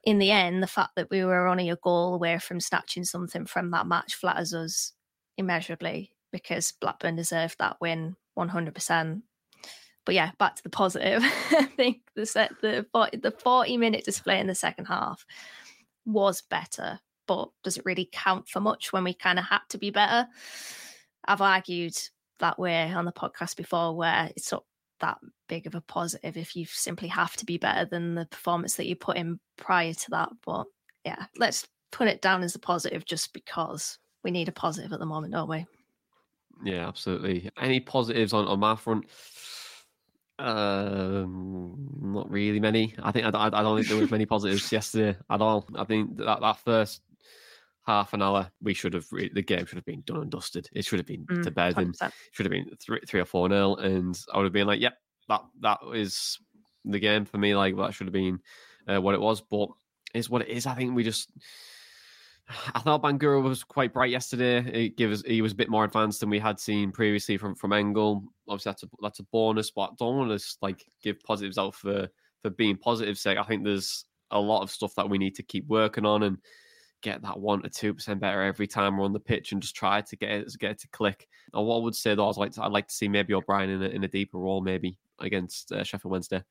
in 0.04 0.20
the 0.20 0.30
end, 0.30 0.62
the 0.62 0.68
fact 0.68 0.92
that 0.96 1.10
we 1.10 1.26
were 1.26 1.48
only 1.48 1.72
a 1.72 1.76
goal 1.76 2.14
away 2.14 2.38
from 2.38 2.60
snatching 2.60 3.04
something 3.04 3.48
from 3.48 3.72
that 3.72 3.88
match 3.88 4.14
flatters 4.14 4.54
us 4.54 4.94
immeasurably 5.38 6.12
because 6.32 6.74
Blackburn 6.80 7.16
deserved 7.16 7.56
that 7.58 7.78
win 7.82 8.16
100%. 8.38 9.22
But 10.06 10.16
yeah, 10.16 10.32
back 10.38 10.56
to 10.56 10.64
the 10.64 10.70
positive. 10.70 11.24
I 11.52 11.66
think 11.76 12.02
the 12.16 12.28
set 12.28 12.52
the 12.62 12.86
40, 12.92 13.18
the 13.18 13.32
40 13.32 13.78
minute 13.78 14.06
display 14.06 14.40
in 14.40 14.46
the 14.46 14.54
second 14.54 14.86
half 14.86 15.26
was 16.06 16.44
better 16.44 17.00
but 17.32 17.50
does 17.64 17.78
it 17.78 17.86
really 17.86 18.10
count 18.12 18.50
for 18.50 18.60
much 18.60 18.92
when 18.92 19.06
we 19.06 19.14
kind 19.14 19.40
of 19.40 19.46
had 19.46 19.62
to 19.70 19.78
be 19.78 19.90
better? 19.90 20.28
I've 21.26 21.40
argued 21.40 21.98
that 22.42 22.60
way 22.60 22.92
on 22.92 23.06
the 23.06 23.12
podcast 23.12 23.56
before 23.56 23.96
where 23.96 24.30
it's 24.36 24.52
not 24.52 24.64
that 25.00 25.18
big 25.48 25.66
of 25.66 25.76
a 25.76 25.82
positive 25.82 26.38
if 26.38 26.56
you 26.56 26.66
simply 26.66 27.08
have 27.08 27.36
to 27.38 27.46
be 27.46 27.58
better 27.58 27.86
than 27.86 28.16
the 28.16 28.26
performance 28.26 28.76
that 28.76 28.88
you 28.88 28.96
put 28.96 29.18
in 29.18 29.40
prior 29.58 29.94
to 29.94 30.10
that. 30.12 30.30
But 30.46 30.66
yeah, 31.06 31.26
let's 31.38 31.68
put 31.92 32.08
it 32.08 32.22
down 32.22 32.44
as 32.44 32.56
a 32.56 32.60
positive 32.60 33.06
just 33.06 33.34
because 33.34 33.98
we 34.24 34.32
need 34.32 34.48
a 34.48 34.54
positive 34.54 34.94
at 34.94 35.00
the 35.00 35.06
moment, 35.06 35.34
don't 35.34 35.50
we? 35.50 35.66
Yeah, 36.64 36.88
absolutely. 36.88 37.50
Any 37.60 37.80
positives 37.80 38.34
on, 38.34 38.48
on 38.48 38.60
my 38.60 38.76
front? 38.76 39.06
Um, 40.38 41.90
not 42.02 42.30
really 42.32 42.60
many. 42.60 42.96
I 43.02 43.12
think 43.12 43.26
I, 43.26 43.30
I, 43.30 43.48
I 43.48 43.64
don't 43.64 43.78
think 43.78 43.90
there 43.90 43.98
was 43.98 44.12
many 44.12 44.26
positives 44.26 44.72
yesterday 44.72 45.18
at 45.30 45.42
all. 45.42 45.68
I 45.76 45.84
think 45.84 46.18
that 46.18 46.40
that 46.42 46.60
first 46.60 47.02
half 47.86 48.14
an 48.14 48.22
hour 48.22 48.52
we 48.62 48.74
should 48.74 48.94
have 48.94 49.08
the 49.10 49.42
game 49.42 49.66
should 49.66 49.78
have 49.78 49.86
been 49.86 50.04
done 50.06 50.22
and 50.22 50.32
dusted. 50.32 50.70
It 50.74 50.86
should 50.86 51.00
have 51.00 51.08
been 51.08 51.26
mm, 51.26 51.44
to 51.44 51.52
bed 51.52 51.76
100%. 51.76 51.82
and 51.82 52.14
should 52.32 52.46
have 52.46 52.52
been 52.52 52.70
three 52.80 53.00
three 53.08 53.20
or 53.20 53.26
four 53.26 53.50
nil, 53.50 53.78
and 53.78 54.18
I 54.34 54.38
would 54.38 54.46
have 54.46 54.54
been 54.54 54.68
like, 54.68 54.82
yep, 54.82 54.94
that 55.30 55.42
that 55.62 55.80
is 55.94 56.40
the 56.86 57.00
game 57.00 57.26
for 57.26 57.38
me. 57.38 57.56
Like 57.56 57.76
that 57.78 57.94
should 57.94 58.08
have 58.08 58.14
been 58.14 58.40
uh, 58.88 59.02
what 59.02 59.16
it 59.16 59.22
was, 59.22 59.42
but 59.42 59.70
it's 60.14 60.30
what 60.30 60.42
it 60.42 60.50
is. 60.50 60.66
I 60.66 60.76
think 60.76 60.96
we 60.96 61.04
just 61.04 61.32
I 62.76 62.80
thought 62.80 63.04
Bangura 63.04 63.42
was 63.42 63.64
quite 63.64 63.94
bright 63.94 64.12
yesterday. 64.12 64.58
It 64.60 64.98
gives 64.98 65.24
he 65.26 65.42
was 65.42 65.54
a 65.54 65.56
bit 65.56 65.70
more 65.70 65.86
advanced 65.86 66.20
than 66.20 66.30
we 66.30 66.40
had 66.40 66.60
seen 66.60 66.92
previously 66.92 67.38
from 67.38 67.56
from 67.56 67.74
Engel. 67.74 68.24
Obviously, 68.48 68.70
that's 68.70 68.84
a 68.84 68.88
that's 69.02 69.20
a 69.20 69.26
bonus, 69.32 69.72
but 69.72 69.82
I 69.82 69.90
don't 69.98 70.18
want 70.18 70.40
to 70.40 70.56
like 70.62 70.86
give 71.02 71.22
positives 71.24 71.58
out 71.58 71.76
for 71.76 72.08
for 72.42 72.50
being 72.50 72.78
positive 72.78 73.18
sake. 73.18 73.38
I 73.38 73.44
think 73.44 73.64
there's 73.64 74.06
a 74.32 74.40
lot 74.40 74.62
of 74.62 74.72
stuff 74.72 74.96
that 74.96 75.10
we 75.10 75.18
need 75.18 75.36
to 75.36 75.44
keep 75.44 75.68
working 75.68 76.06
on 76.06 76.24
and 76.24 76.38
get 77.02 77.22
that 77.24 77.40
one 77.40 77.62
to 77.62 77.70
two 77.70 77.94
percent 77.94 78.20
better 78.20 78.42
every 78.42 78.68
time 78.68 78.98
we're 78.98 79.06
on 79.06 79.14
the 79.14 79.20
pitch 79.20 79.52
and 79.52 79.62
just 79.62 79.76
try 79.76 80.02
to 80.02 80.16
get 80.16 80.32
it 80.32 80.56
get 80.60 80.72
it 80.72 80.80
to 80.82 80.88
click. 80.90 81.28
And 81.54 81.66
what 81.66 81.78
I 81.78 81.84
would 81.84 81.96
say 81.96 82.16
though, 82.16 82.30
I'd 82.30 82.38
like 82.38 82.54
to, 82.54 82.64
I'd 82.64 82.72
like 82.72 82.88
to 82.88 82.94
see 82.94 83.08
maybe 83.08 83.34
O'Brien 83.34 83.70
in 83.70 83.84
a, 83.84 83.88
in 83.88 84.04
a 84.04 84.08
deeper 84.08 84.38
role, 84.38 84.62
maybe 84.62 84.98
against 85.20 85.72
uh, 85.72 85.84
Sheffield 85.84 86.12
Wednesday. 86.12 86.42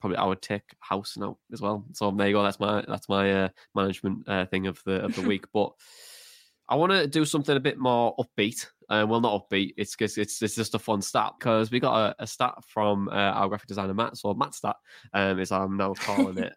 Probably 0.00 0.16
I 0.16 0.24
would 0.24 0.42
take 0.42 0.62
Howson 0.80 1.34
as 1.52 1.60
well. 1.60 1.84
So 1.92 2.10
there 2.10 2.28
you 2.28 2.34
go. 2.34 2.42
That's 2.42 2.60
my 2.60 2.84
that's 2.86 3.08
my 3.08 3.44
uh, 3.44 3.48
management 3.74 4.28
uh, 4.28 4.46
thing 4.46 4.66
of 4.66 4.80
the 4.84 5.04
of 5.04 5.14
the 5.14 5.22
week. 5.22 5.46
But 5.52 5.72
I 6.68 6.76
want 6.76 6.92
to 6.92 7.06
do 7.06 7.24
something 7.24 7.56
a 7.56 7.60
bit 7.60 7.78
more 7.78 8.14
upbeat. 8.16 8.66
Uh, 8.90 9.06
well, 9.08 9.20
not 9.20 9.48
upbeat. 9.48 9.74
It's 9.76 9.96
it's 9.98 10.18
it's, 10.18 10.42
it's 10.42 10.54
just 10.54 10.74
a 10.74 10.78
fun 10.78 11.00
stat 11.00 11.32
because 11.38 11.70
we 11.70 11.80
got 11.80 12.10
a, 12.10 12.22
a 12.22 12.26
stat 12.26 12.54
from 12.66 13.08
uh, 13.08 13.12
our 13.12 13.48
graphic 13.48 13.68
designer 13.68 13.94
Matt. 13.94 14.16
So 14.16 14.34
Matt 14.34 14.54
stat 14.54 14.76
um, 15.14 15.38
is 15.38 15.50
I'm 15.50 15.76
now 15.76 15.94
calling 15.94 16.38
it. 16.38 16.52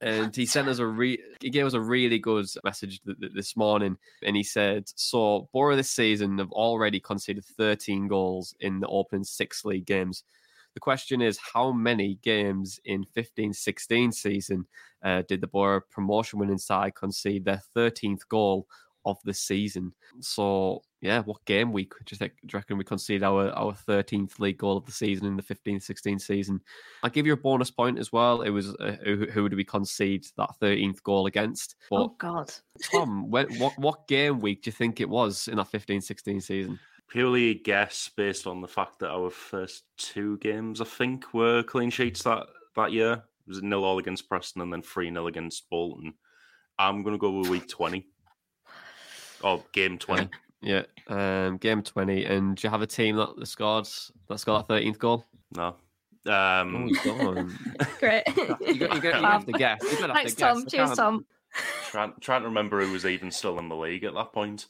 And 0.00 0.34
he 0.34 0.44
sent 0.44 0.68
us 0.68 0.78
a 0.78 0.86
re- 0.86 1.22
he 1.40 1.50
gave 1.50 1.66
us 1.66 1.72
a 1.72 1.80
really 1.80 2.18
good 2.18 2.46
message 2.64 3.00
th- 3.02 3.18
th- 3.18 3.32
this 3.32 3.56
morning. 3.56 3.96
And 4.22 4.36
he 4.36 4.42
said 4.42 4.84
so 4.94 5.48
Boro 5.52 5.74
this 5.76 5.90
season 5.90 6.38
have 6.38 6.52
already 6.52 7.00
conceded 7.00 7.44
13 7.44 8.06
goals 8.06 8.54
in 8.60 8.80
the 8.80 8.88
opening 8.88 9.24
six 9.24 9.64
league 9.64 9.86
games. 9.86 10.22
The 10.74 10.80
question 10.80 11.22
is, 11.22 11.38
how 11.54 11.72
many 11.72 12.18
games 12.22 12.78
in 12.84 13.04
15 13.04 13.54
16 13.54 14.12
season 14.12 14.66
uh, 15.02 15.22
did 15.26 15.40
the 15.40 15.46
Boro 15.46 15.80
promotion 15.90 16.38
winning 16.38 16.58
side 16.58 16.94
concede 16.94 17.46
their 17.46 17.62
13th 17.74 18.28
goal 18.28 18.66
of 19.06 19.18
the 19.24 19.32
season? 19.32 19.94
So, 20.20 20.82
yeah, 21.00 21.22
what 21.22 21.44
game 21.46 21.72
week 21.72 21.92
do 22.04 22.12
you, 22.12 22.18
think, 22.18 22.34
do 22.42 22.52
you 22.52 22.58
reckon 22.58 22.76
we 22.76 22.84
conceded 22.84 23.22
our, 23.22 23.50
our 23.52 23.72
13th 23.72 24.38
league 24.38 24.58
goal 24.58 24.76
of 24.76 24.84
the 24.84 24.92
season 24.92 25.26
in 25.26 25.36
the 25.36 25.42
15 25.42 25.80
16 25.80 26.18
season? 26.18 26.60
I'll 27.02 27.10
give 27.10 27.26
you 27.26 27.32
a 27.32 27.38
bonus 27.38 27.70
point 27.70 27.98
as 27.98 28.12
well. 28.12 28.42
It 28.42 28.50
was 28.50 28.74
uh, 28.74 28.96
who, 29.04 29.26
who 29.26 29.48
do 29.48 29.56
we 29.56 29.64
concede 29.64 30.26
that 30.36 30.50
13th 30.60 31.02
goal 31.02 31.26
against? 31.26 31.76
But, 31.90 31.96
oh, 31.96 32.14
God. 32.18 32.52
Tom, 32.90 33.30
when, 33.30 33.46
what, 33.58 33.78
what 33.78 34.06
game 34.08 34.40
week 34.40 34.62
do 34.62 34.68
you 34.68 34.72
think 34.72 35.00
it 35.00 35.08
was 35.08 35.48
in 35.48 35.56
that 35.56 35.68
15 35.68 36.02
16 36.02 36.40
season? 36.42 36.78
purely 37.08 37.50
a 37.50 37.54
guess 37.54 38.10
based 38.16 38.46
on 38.46 38.60
the 38.60 38.68
fact 38.68 38.98
that 38.98 39.10
our 39.10 39.30
first 39.30 39.84
two 39.96 40.38
games, 40.38 40.80
I 40.80 40.84
think, 40.84 41.32
were 41.32 41.62
clean 41.62 41.90
sheets 41.90 42.22
that, 42.24 42.46
that 42.74 42.92
year. 42.92 43.12
It 43.12 43.48
was 43.48 43.62
nil 43.62 43.84
all 43.84 43.98
against 43.98 44.28
Preston 44.28 44.62
and 44.62 44.72
then 44.72 44.82
3 44.82 45.10
nil 45.10 45.28
against 45.28 45.68
Bolton. 45.70 46.14
I'm 46.78 47.02
going 47.02 47.14
to 47.14 47.18
go 47.18 47.30
with 47.30 47.48
week 47.48 47.68
20. 47.68 48.06
Oh, 49.42 49.62
game 49.72 49.98
20. 49.98 50.28
Yeah, 50.62 50.82
yeah. 51.08 51.46
Um, 51.46 51.56
game 51.58 51.82
20. 51.82 52.24
And 52.24 52.56
do 52.56 52.66
you 52.66 52.70
have 52.70 52.82
a 52.82 52.86
team 52.86 53.16
that 53.16 53.46
scored 53.46 53.88
that 54.28 54.38
scored 54.38 54.66
that 54.66 54.72
13th 54.72 54.98
goal? 54.98 55.24
No. 55.54 55.76
Um, 56.26 56.90
oh, 57.06 57.48
Great. 58.00 58.24
you 58.36 58.74
got, 58.74 59.02
you 59.02 59.10
have 59.10 59.46
to 59.46 59.52
guess. 59.52 59.80
You 59.82 59.98
got 59.98 60.14
Thanks, 60.14 60.34
Tom. 60.34 60.66
Cheers, 60.66 60.96
Tom. 60.96 61.24
Trying, 61.90 62.14
trying 62.20 62.42
to 62.42 62.48
remember 62.48 62.84
who 62.84 62.92
was 62.92 63.06
even 63.06 63.30
still 63.30 63.58
in 63.58 63.68
the 63.68 63.76
league 63.76 64.04
at 64.04 64.14
that 64.14 64.32
point 64.32 64.66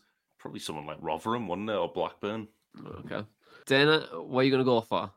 probably 0.46 0.61
someone 0.61 0.87
like 0.87 0.98
Rotherham, 1.00 1.48
wasn't 1.48 1.70
it, 1.70 1.76
or 1.76 1.90
Blackburn? 1.92 2.46
Okay. 2.87 3.26
Dana, 3.66 4.07
what 4.12 4.40
are 4.40 4.44
you 4.44 4.50
going 4.52 4.61
to 4.61 4.64
go 4.64 4.81
for? 4.81 5.11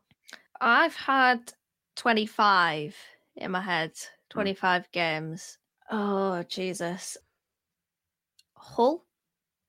I've 0.59 0.95
had 0.95 1.53
25 1.97 2.95
in 3.35 3.51
my 3.51 3.61
head, 3.61 3.91
hmm. 4.31 4.39
25 4.39 4.81
hmm. 4.81 4.87
games. 4.91 5.59
Oh, 5.91 6.41
Jesus. 6.49 7.15
Hull 8.55 9.05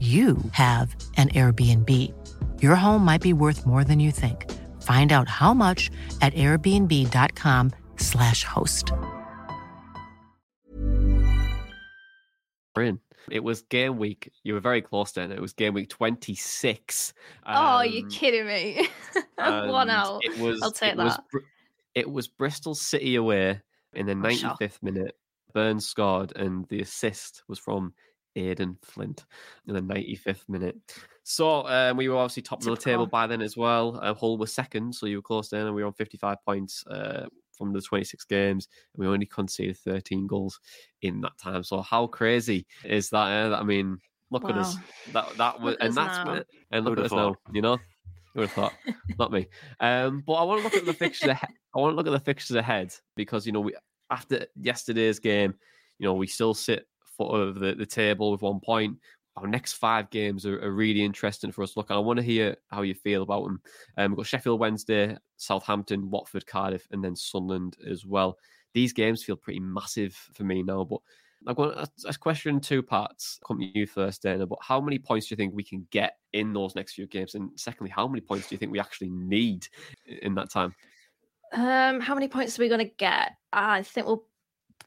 you 0.00 0.36
have 0.52 0.94
an 1.16 1.28
Airbnb. 1.30 1.90
Your 2.62 2.74
home 2.74 3.04
might 3.04 3.20
be 3.22 3.32
worth 3.32 3.64
more 3.66 3.84
than 3.84 4.00
you 4.00 4.10
think. 4.10 4.50
Find 4.82 5.12
out 5.12 5.28
how 5.28 5.54
much 5.54 5.90
at 6.20 6.34
airbnb.com/slash 6.34 8.42
host. 8.44 8.92
in. 12.76 12.98
It 13.30 13.42
was 13.44 13.62
game 13.62 13.96
week. 13.98 14.30
You 14.42 14.54
were 14.54 14.60
very 14.60 14.82
close 14.82 15.12
then. 15.12 15.30
It 15.32 15.40
was 15.40 15.52
game 15.52 15.74
week 15.74 15.88
26. 15.88 17.14
oh, 17.46 17.80
you're 17.82 18.02
Um, 18.04 18.10
kidding 18.10 18.46
me. 18.46 18.88
One 19.38 19.88
out. 19.90 20.20
It 20.24 20.36
was, 20.38 20.60
I'll 20.60 20.72
take 20.72 20.92
it 20.94 20.96
that. 20.98 21.22
Br- 21.30 21.38
it 21.94 22.10
was 22.10 22.26
Bristol 22.28 22.74
City 22.74 23.14
away 23.14 23.60
in 23.94 24.06
the 24.06 24.12
Oh, 24.12 24.16
95th 24.16 24.58
sure. 24.58 24.70
minute. 24.82 25.16
Burns 25.54 25.86
scored, 25.86 26.32
and 26.36 26.66
the 26.68 26.80
assist 26.80 27.44
was 27.48 27.58
from 27.60 27.94
Aden 28.36 28.78
Flint 28.82 29.24
in 29.66 29.74
the 29.74 29.80
95th 29.80 30.48
minute. 30.48 30.76
So 31.22 31.66
um, 31.66 31.96
we 31.96 32.08
were 32.08 32.16
obviously 32.16 32.42
top 32.42 32.60
of 32.60 32.64
the 32.64 32.70
table 32.76 33.06
by 33.10 33.26
then 33.26 33.40
as 33.40 33.56
well. 33.56 33.98
Uh, 34.02 34.12
Hull 34.14 34.36
was 34.38 34.52
second, 34.52 34.94
so 34.94 35.06
you 35.06 35.16
were 35.18 35.22
close 35.22 35.48
then, 35.48 35.66
and 35.66 35.74
we 35.74 35.82
were 35.82 35.86
on 35.88 35.94
55 35.94 36.36
points 36.44 36.84
uh, 36.86 37.26
from 37.56 37.72
the 37.72 37.80
26 37.80 38.24
games, 38.24 38.68
and 38.94 39.04
we 39.06 39.10
only 39.12 39.26
conceded 39.26 39.76
13 39.78 40.26
goals 40.26 40.60
in 41.02 41.20
that 41.22 41.36
time. 41.38 41.62
So 41.64 41.80
how 41.80 42.06
crazy 42.06 42.66
is 42.84 43.08
that? 43.10 43.52
eh? 43.52 43.54
I 43.56 43.62
mean, 43.62 43.98
look 44.30 44.48
at 44.50 44.56
us. 44.56 44.76
That 45.12 45.36
that 45.38 45.60
was, 45.60 45.76
and 45.80 45.94
that's 45.94 46.18
now. 46.24 46.32
what- 46.34 46.46
and 46.72 46.84
look 46.84 46.98
at 46.98 47.02
have 47.04 47.12
us 47.12 47.16
now. 47.16 47.36
You 47.52 47.62
know, 47.62 47.76
who 48.34 48.40
would 48.40 48.48
have 48.48 48.52
thought? 48.52 48.74
Not 49.18 49.30
me. 49.32 49.46
Um, 49.80 50.22
but 50.26 50.32
I 50.34 50.42
want 50.42 50.58
to 50.60 50.64
look 50.64 50.74
at 50.74 50.84
the 50.84 50.92
fixtures. 50.92 51.28
ahead. 51.30 51.50
I 51.74 51.78
want 51.78 51.92
to 51.92 51.96
look 51.96 52.06
at 52.06 52.12
the 52.12 52.18
fixtures 52.20 52.56
ahead 52.56 52.92
because 53.16 53.46
you 53.46 53.52
know 53.52 53.60
we 53.60 53.74
after 54.10 54.46
yesterday's 54.60 55.18
game, 55.20 55.54
you 55.98 56.06
know 56.06 56.14
we 56.14 56.26
still 56.26 56.52
sit 56.54 56.86
foot 57.16 57.32
of 57.32 57.60
the, 57.60 57.74
the 57.74 57.86
table 57.86 58.32
with 58.32 58.42
one 58.42 58.60
point. 58.60 58.98
Our 59.36 59.48
next 59.48 59.74
five 59.74 60.10
games 60.10 60.46
are, 60.46 60.62
are 60.62 60.72
really 60.72 61.02
interesting 61.02 61.50
for 61.50 61.62
us. 61.62 61.76
Look, 61.76 61.90
I 61.90 61.98
want 61.98 62.18
to 62.18 62.24
hear 62.24 62.56
how 62.68 62.82
you 62.82 62.94
feel 62.94 63.22
about 63.22 63.44
them. 63.44 63.60
Um, 63.96 64.12
we've 64.12 64.18
got 64.18 64.26
Sheffield 64.26 64.60
Wednesday, 64.60 65.16
Southampton, 65.36 66.08
Watford, 66.08 66.46
Cardiff, 66.46 66.86
and 66.92 67.02
then 67.02 67.16
Sunderland 67.16 67.76
as 67.88 68.06
well. 68.06 68.38
These 68.74 68.92
games 68.92 69.24
feel 69.24 69.36
pretty 69.36 69.60
massive 69.60 70.14
for 70.34 70.44
me 70.44 70.62
now, 70.62 70.84
but 70.84 71.00
I've 71.46 71.56
got 71.56 71.90
a, 72.06 72.18
question 72.18 72.54
in 72.54 72.60
two 72.60 72.82
parts. 72.82 73.38
Come 73.46 73.58
to 73.58 73.78
you 73.78 73.86
first, 73.86 74.22
Dana. 74.22 74.46
But 74.46 74.58
how 74.62 74.80
many 74.80 74.98
points 74.98 75.26
do 75.26 75.32
you 75.32 75.36
think 75.36 75.54
we 75.54 75.62
can 75.62 75.86
get 75.90 76.16
in 76.32 76.52
those 76.52 76.74
next 76.74 76.94
few 76.94 77.06
games? 77.06 77.34
And 77.34 77.50
secondly, 77.56 77.90
how 77.90 78.08
many 78.08 78.20
points 78.20 78.48
do 78.48 78.54
you 78.54 78.58
think 78.58 78.72
we 78.72 78.80
actually 78.80 79.10
need 79.10 79.66
in 80.22 80.34
that 80.36 80.50
time? 80.50 80.74
Um, 81.52 82.00
how 82.00 82.14
many 82.14 82.28
points 82.28 82.58
are 82.58 82.62
we 82.62 82.68
going 82.68 82.86
to 82.86 82.94
get? 82.96 83.32
I 83.52 83.82
think 83.82 84.06
we'll. 84.06 84.24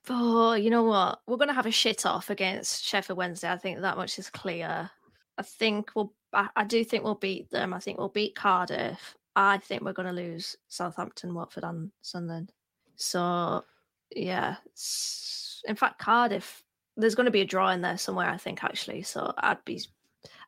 Oh, 0.10 0.54
you 0.54 0.70
know 0.70 0.84
what? 0.84 1.20
We're 1.28 1.38
going 1.38 1.50
to 1.50 1.54
have 1.54 1.66
a 1.66 1.72
shit 1.72 2.06
off 2.06 2.30
against 2.30 2.84
Sheffield 2.86 3.18
Wednesday. 3.18 3.52
I 3.52 3.58
think 3.58 3.82
that 3.82 3.98
much 3.98 4.18
is 4.20 4.30
clear. 4.30 4.90
I 5.38 5.42
think 5.44 5.92
we'll. 5.96 6.14
I, 6.34 6.50
I 6.56 6.64
do 6.64 6.84
think 6.84 7.04
we'll 7.04 7.16
beat 7.16 7.50
them. 7.50 7.74
I 7.74 7.80
think 7.80 7.98
we'll 7.98 8.10
beat 8.10 8.36
Cardiff. 8.36 9.16
I 9.36 9.58
think 9.60 9.84
we're 9.84 9.94
going 9.94 10.08
to 10.08 10.14
lose 10.14 10.56
Southampton, 10.68 11.34
Watford, 11.34 11.64
and 11.64 11.92
Sunderland. 12.02 12.52
So, 12.96 13.64
yeah. 14.16 14.56
In 15.68 15.76
fact, 15.76 16.00
Cardiff. 16.00 16.64
There's 17.00 17.14
going 17.16 17.26
to 17.26 17.32
be 17.32 17.42
a 17.42 17.46
draw 17.46 17.70
in 17.70 17.82
there 17.82 17.98
somewhere. 17.98 18.30
I 18.30 18.38
think 18.38 18.64
actually. 18.64 19.04
So 19.04 19.32
I'd 19.38 19.64
be. 19.66 19.82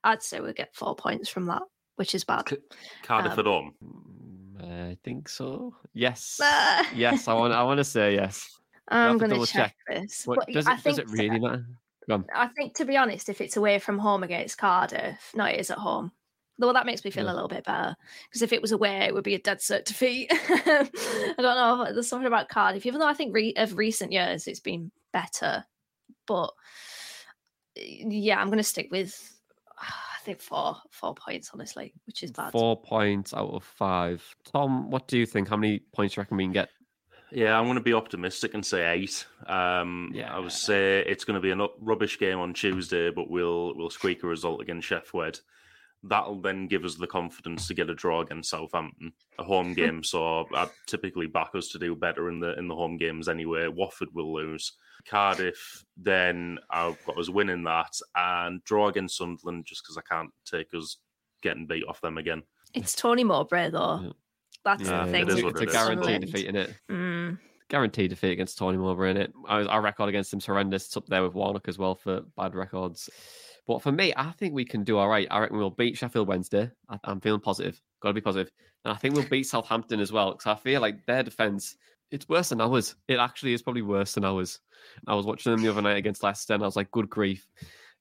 I'd 0.04 0.24
say 0.24 0.40
we'll 0.40 0.54
get 0.54 0.74
four 0.76 0.96
points 0.96 1.30
from 1.30 1.46
that, 1.46 1.62
which 1.98 2.16
is 2.16 2.24
bad. 2.24 2.46
Cardiff 3.04 3.34
Um, 3.34 3.40
at 3.40 3.46
home. 3.46 3.74
Mm, 3.84 4.92
I 4.92 4.98
think 5.04 5.30
so. 5.30 5.76
Yes. 5.94 6.40
Yes, 6.96 7.28
I 7.28 7.34
want. 7.34 7.54
I 7.54 7.64
want 7.64 7.78
to 7.78 7.84
say 7.84 8.16
yes. 8.16 8.59
I'm 8.90 9.18
going 9.18 9.30
to 9.30 9.36
double 9.36 9.46
check 9.46 9.76
this. 9.88 10.26
What, 10.26 10.48
does 10.48 10.68
it? 10.68 10.84
Does 10.84 10.98
it 11.00 11.10
really 11.10 11.40
matter? 11.40 11.66
I 12.34 12.48
think, 12.48 12.76
to 12.78 12.86
be 12.86 12.98
honest, 12.98 13.30
if 13.30 13.40
it's 13.40 13.56
away 13.56 13.78
from 13.78 14.00
home 14.00 14.24
against 14.24 14.58
Cardiff, 14.58 15.32
no, 15.36 15.46
it 15.46 15.60
is 15.60 15.70
at 15.70 15.78
home. 15.78 16.12
Well, 16.58 16.74
that 16.74 16.86
makes 16.86 17.06
me 17.06 17.12
feel 17.12 17.26
Yeah. 17.26 17.32
a 17.32 17.36
little 17.36 17.48
bit 17.48 17.64
better 17.64 17.96
because 18.30 18.42
if 18.42 18.52
it 18.52 18.62
was 18.62 18.72
away, 18.72 18.98
it 19.02 19.14
would 19.14 19.24
be 19.24 19.36
a 19.36 19.40
dead 19.40 19.60
cert 19.60 19.86
defeat. 19.86 20.28
I 20.32 21.36
don't 21.38 21.38
know. 21.38 21.88
There's 21.94 22.08
something 22.10 22.28
about 22.28 22.50
Cardiff, 22.50 22.86
even 22.86 23.00
though 23.00 23.08
I 23.08 23.14
think 23.14 23.34
re- 23.34 23.54
of 23.56 23.78
recent 23.78 24.12
years 24.12 24.48
it's 24.48 24.60
been 24.60 24.92
better. 25.14 25.64
But 26.28 26.52
yeah, 27.76 28.40
I'm 28.42 28.48
going 28.48 28.58
to 28.58 28.64
stick 28.64 28.90
with 28.92 29.40
I 29.80 30.22
think 30.26 30.42
four 30.42 30.76
four 30.90 31.16
points, 31.16 31.52
honestly, 31.54 31.94
which 32.06 32.24
is 32.24 32.32
bad. 32.32 32.52
Four 32.52 32.82
points 32.82 33.34
out 33.34 33.52
of 33.52 33.64
five. 33.64 34.24
Tom, 34.52 34.90
what 34.90 35.08
do 35.08 35.18
you 35.18 35.26
think? 35.26 35.48
How 35.48 35.56
many 35.58 35.80
points 35.94 36.16
do 36.16 36.20
you 36.20 36.24
reckon 36.24 36.38
we 36.38 36.44
can 36.44 36.52
get? 36.54 36.70
Yeah, 37.32 37.58
I'm 37.58 37.66
going 37.66 37.76
to 37.78 37.82
be 37.84 37.94
optimistic 37.94 38.54
and 38.54 38.66
say 38.66 38.92
eight. 38.92 39.26
Um, 39.48 40.12
Yeah. 40.14 40.36
I 40.36 40.40
would 40.40 40.52
say 40.52 41.00
it's 41.06 41.24
going 41.26 41.36
to 41.36 41.42
be 41.42 41.52
a 41.52 41.68
rubbish 41.80 42.18
game 42.20 42.40
on 42.40 42.54
Tuesday, 42.54 43.10
but 43.12 43.30
we'll 43.30 43.76
we'll 43.76 43.90
squeak 43.90 44.24
a 44.24 44.28
result 44.28 44.62
against 44.62 44.88
Sheffield. 44.88 45.42
That'll 46.02 46.40
then 46.40 46.68
give 46.68 46.86
us 46.86 46.96
the 46.96 47.08
confidence 47.08 47.68
to 47.68 47.74
get 47.74 47.90
a 47.90 47.94
draw 47.96 48.22
against 48.22 48.50
Southampton, 48.50 49.12
a 49.38 49.44
home 49.44 49.74
game. 49.76 50.02
so 50.04 50.48
I 50.56 50.70
typically 50.88 51.28
back 51.28 51.50
us 51.56 51.68
to 51.70 51.80
do 51.80 51.96
better 51.96 52.30
in 52.30 52.40
the 52.40 52.58
in 52.58 52.68
the 52.68 52.76
home 52.76 52.98
games 52.98 53.28
anyway. 53.28 53.68
Watford 53.68 54.10
will 54.14 54.34
lose. 54.34 54.74
Cardiff, 55.08 55.86
then 55.98 56.58
I've 56.70 57.04
got 57.06 57.18
us 57.18 57.30
winning 57.30 57.64
that 57.64 57.94
and 58.16 58.64
draw 58.64 58.88
against 58.88 59.18
Sunderland 59.18 59.66
just 59.66 59.84
because 59.84 59.98
I 59.98 60.02
can't 60.02 60.32
take 60.46 60.74
us 60.74 60.98
getting 61.42 61.68
beat 61.68 61.86
off 61.88 62.02
them 62.02 62.18
again. 62.18 62.44
It's 62.74 62.94
Tony 62.96 63.24
Mowbray 63.24 63.70
though. 63.72 64.00
Yeah. 64.04 64.10
That's 64.66 64.84
Yeah, 64.84 65.06
the 65.06 65.12
thing. 65.12 65.28
is 65.28 65.34
it's, 65.36 65.42
a- 65.42 65.46
what 65.46 65.52
it's 65.54 65.62
it 65.62 65.70
a 65.70 65.72
guaranteed 65.72 66.04
Sunderland. 66.06 66.26
defeat 66.26 66.46
in 66.48 66.56
it. 66.56 66.74
Mm. 66.90 67.40
Guaranteed 67.70 68.10
defeat 68.10 68.32
against 68.32 68.58
Tony 68.58 68.78
Mowbray 68.78 69.12
in 69.12 69.18
it. 69.18 69.34
I, 69.48 69.62
our 69.64 69.82
record 69.82 70.10
against 70.10 70.34
him's 70.34 70.46
horrendous. 70.46 70.88
It's 70.88 70.98
up 70.98 71.06
there 71.08 71.24
with 71.24 71.34
Warnock 71.36 71.68
as 71.68 71.78
well 71.78 71.96
for 71.96 72.22
bad 72.36 72.56
records. 72.56 73.10
But 73.68 73.82
for 73.84 73.92
me, 73.92 74.12
I 74.18 74.32
think 74.32 74.54
we 74.56 74.66
can 74.66 74.84
do 74.84 74.98
all 74.98 75.08
right. 75.08 75.28
I 75.30 75.40
reckon 75.40 75.58
we'll 75.58 75.70
beat 75.70 75.96
Sheffield 75.98 76.28
Wednesday. 76.28 76.72
I, 76.90 76.98
I'm 77.04 77.22
feeling 77.22 77.42
positive. 77.42 77.80
Got 78.02 78.10
to 78.10 78.14
be 78.16 78.22
positive. 78.22 78.52
And 78.86 78.92
I 78.94 78.98
think 78.98 79.14
we'll 79.14 79.28
beat 79.30 79.44
Southampton 79.46 80.00
as 80.00 80.12
well 80.12 80.32
because 80.32 80.48
I 80.48 80.56
feel 80.56 80.82
like 80.82 81.06
their 81.06 81.22
defense 81.24 81.76
it's 82.12 82.28
worse 82.28 82.50
than 82.50 82.60
ours. 82.60 82.96
It 83.08 83.20
actually 83.20 83.54
is 83.54 83.62
probably 83.62 83.84
worse 83.84 84.14
than 84.14 84.26
ours. 84.26 84.60
I 85.06 85.14
was 85.14 85.28
watching 85.28 85.52
them 85.52 85.62
the 85.62 85.70
other 85.70 85.84
night 85.84 85.98
against 85.98 86.24
Leicester, 86.24 86.56
and 86.56 86.64
I 86.64 86.66
was 86.66 86.76
like, 86.76 86.90
"Good 86.90 87.08
grief!" 87.08 87.48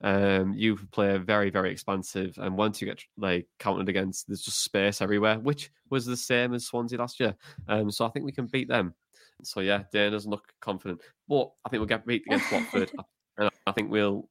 Um, 0.01 0.55
you 0.55 0.77
play 0.93 1.19
very, 1.19 1.51
very 1.51 1.73
expansive, 1.73 2.39
and 2.39 2.57
once 2.57 2.81
you 2.81 2.87
get 2.87 3.03
like 3.17 3.49
counted 3.59 3.89
against, 3.89 4.29
there's 4.29 4.43
just 4.43 4.63
space 4.63 5.03
everywhere, 5.03 5.39
which 5.39 5.71
was 5.91 6.07
the 6.07 6.17
same 6.17 6.55
as 6.55 6.67
Swansea 6.67 6.99
last 6.99 7.19
year. 7.19 7.35
Um, 7.67 7.91
so 7.91 8.07
I 8.07 8.11
think 8.11 8.25
we 8.25 8.33
can 8.33 8.47
beat 8.47 8.69
them. 8.69 8.95
So 9.43 9.61
yeah, 9.61 9.85
Dan 9.93 10.13
doesn't 10.13 10.31
look 10.31 10.53
confident, 10.61 11.01
but 11.29 11.51
I 11.65 11.69
think 11.69 11.81
we'll 11.81 11.87
get 11.87 12.07
beat 12.07 12.23
against 12.27 12.53
Watford, 12.53 12.93
and 13.39 13.51
I 13.67 13.73
think 13.73 13.91
we'll. 13.91 14.29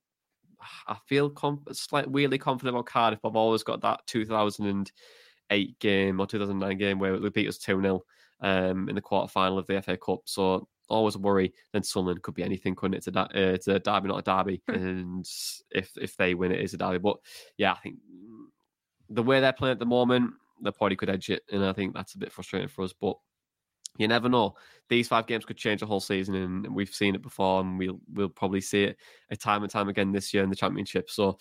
I 0.88 0.98
feel 1.08 1.30
com- 1.30 1.64
slightly 1.72 2.12
weirdly 2.12 2.40
confident 2.40 2.76
about 2.76 2.88
Cardiff. 2.88 3.20
I've 3.24 3.36
always 3.36 3.62
got 3.62 3.82
that 3.82 4.02
2008 4.08 5.80
game 5.80 6.20
or 6.20 6.26
2009 6.26 6.78
game 6.78 6.98
where 6.98 7.20
they 7.20 7.30
beat 7.30 7.48
us 7.48 7.60
2 7.60 7.80
0 7.80 8.02
um, 8.42 8.90
in 8.90 8.96
the 8.96 9.02
quarter 9.02 9.28
final 9.28 9.60
of 9.60 9.68
the 9.68 9.82
FA 9.82 9.98
Cup. 9.98 10.22
So 10.26 10.68
always 10.90 11.16
a 11.16 11.20
worry. 11.20 11.54
Then 11.74 11.84
Sunderland 11.84 12.22
could 12.22 12.36
be 12.36 12.44
anything, 12.44 12.76
couldn't 12.76 12.96
it? 12.96 13.08
It's 13.08 13.08
a, 13.08 13.20
uh, 13.20 13.28
it's 13.34 13.68
a 13.68 13.80
derby, 13.80 14.08
not 14.08 14.20
a 14.20 14.22
derby. 14.22 14.62
and 14.68 15.26
if 15.72 15.92
if 15.98 16.18
they 16.18 16.34
win, 16.34 16.52
it 16.52 16.62
is 16.62 16.74
a 16.74 16.78
derby. 16.78 17.00
But 17.00 17.18
yeah, 17.58 17.74
I 17.74 17.78
think 17.78 17.98
the 19.10 19.24
way 19.24 19.40
they're 19.40 19.54
playing 19.54 19.74
at 19.74 19.80
the 19.80 19.86
moment, 19.86 20.32
the 20.62 20.72
party 20.72 20.96
could 20.96 21.10
edge 21.10 21.30
it, 21.30 21.44
and 21.52 21.64
I 21.64 21.74
think 21.74 21.94
that's 21.94 22.16
a 22.16 22.20
bit 22.20 22.32
frustrating 22.32 22.68
for 22.70 22.84
us. 22.84 22.94
But 22.94 23.18
you 23.98 24.08
never 24.08 24.30
know. 24.30 24.56
These 24.90 25.08
five 25.08 25.28
games 25.28 25.46
could 25.46 25.58
change 25.58 25.82
the 25.82 25.86
whole 25.86 26.00
season, 26.00 26.36
and 26.36 26.76
we've 26.76 26.94
seen 26.94 27.16
it 27.16 27.22
before, 27.22 27.62
and 27.62 27.78
we'll 27.78 28.00
we'll 28.14 28.30
probably 28.30 28.62
see 28.62 28.84
it 28.84 28.98
a 29.30 29.36
time 29.36 29.64
and 29.64 29.72
time 29.72 29.90
again 29.90 30.12
this 30.12 30.34
year 30.34 30.44
in 30.44 30.50
the 30.50 30.56
championship. 30.56 31.10
So, 31.10 31.38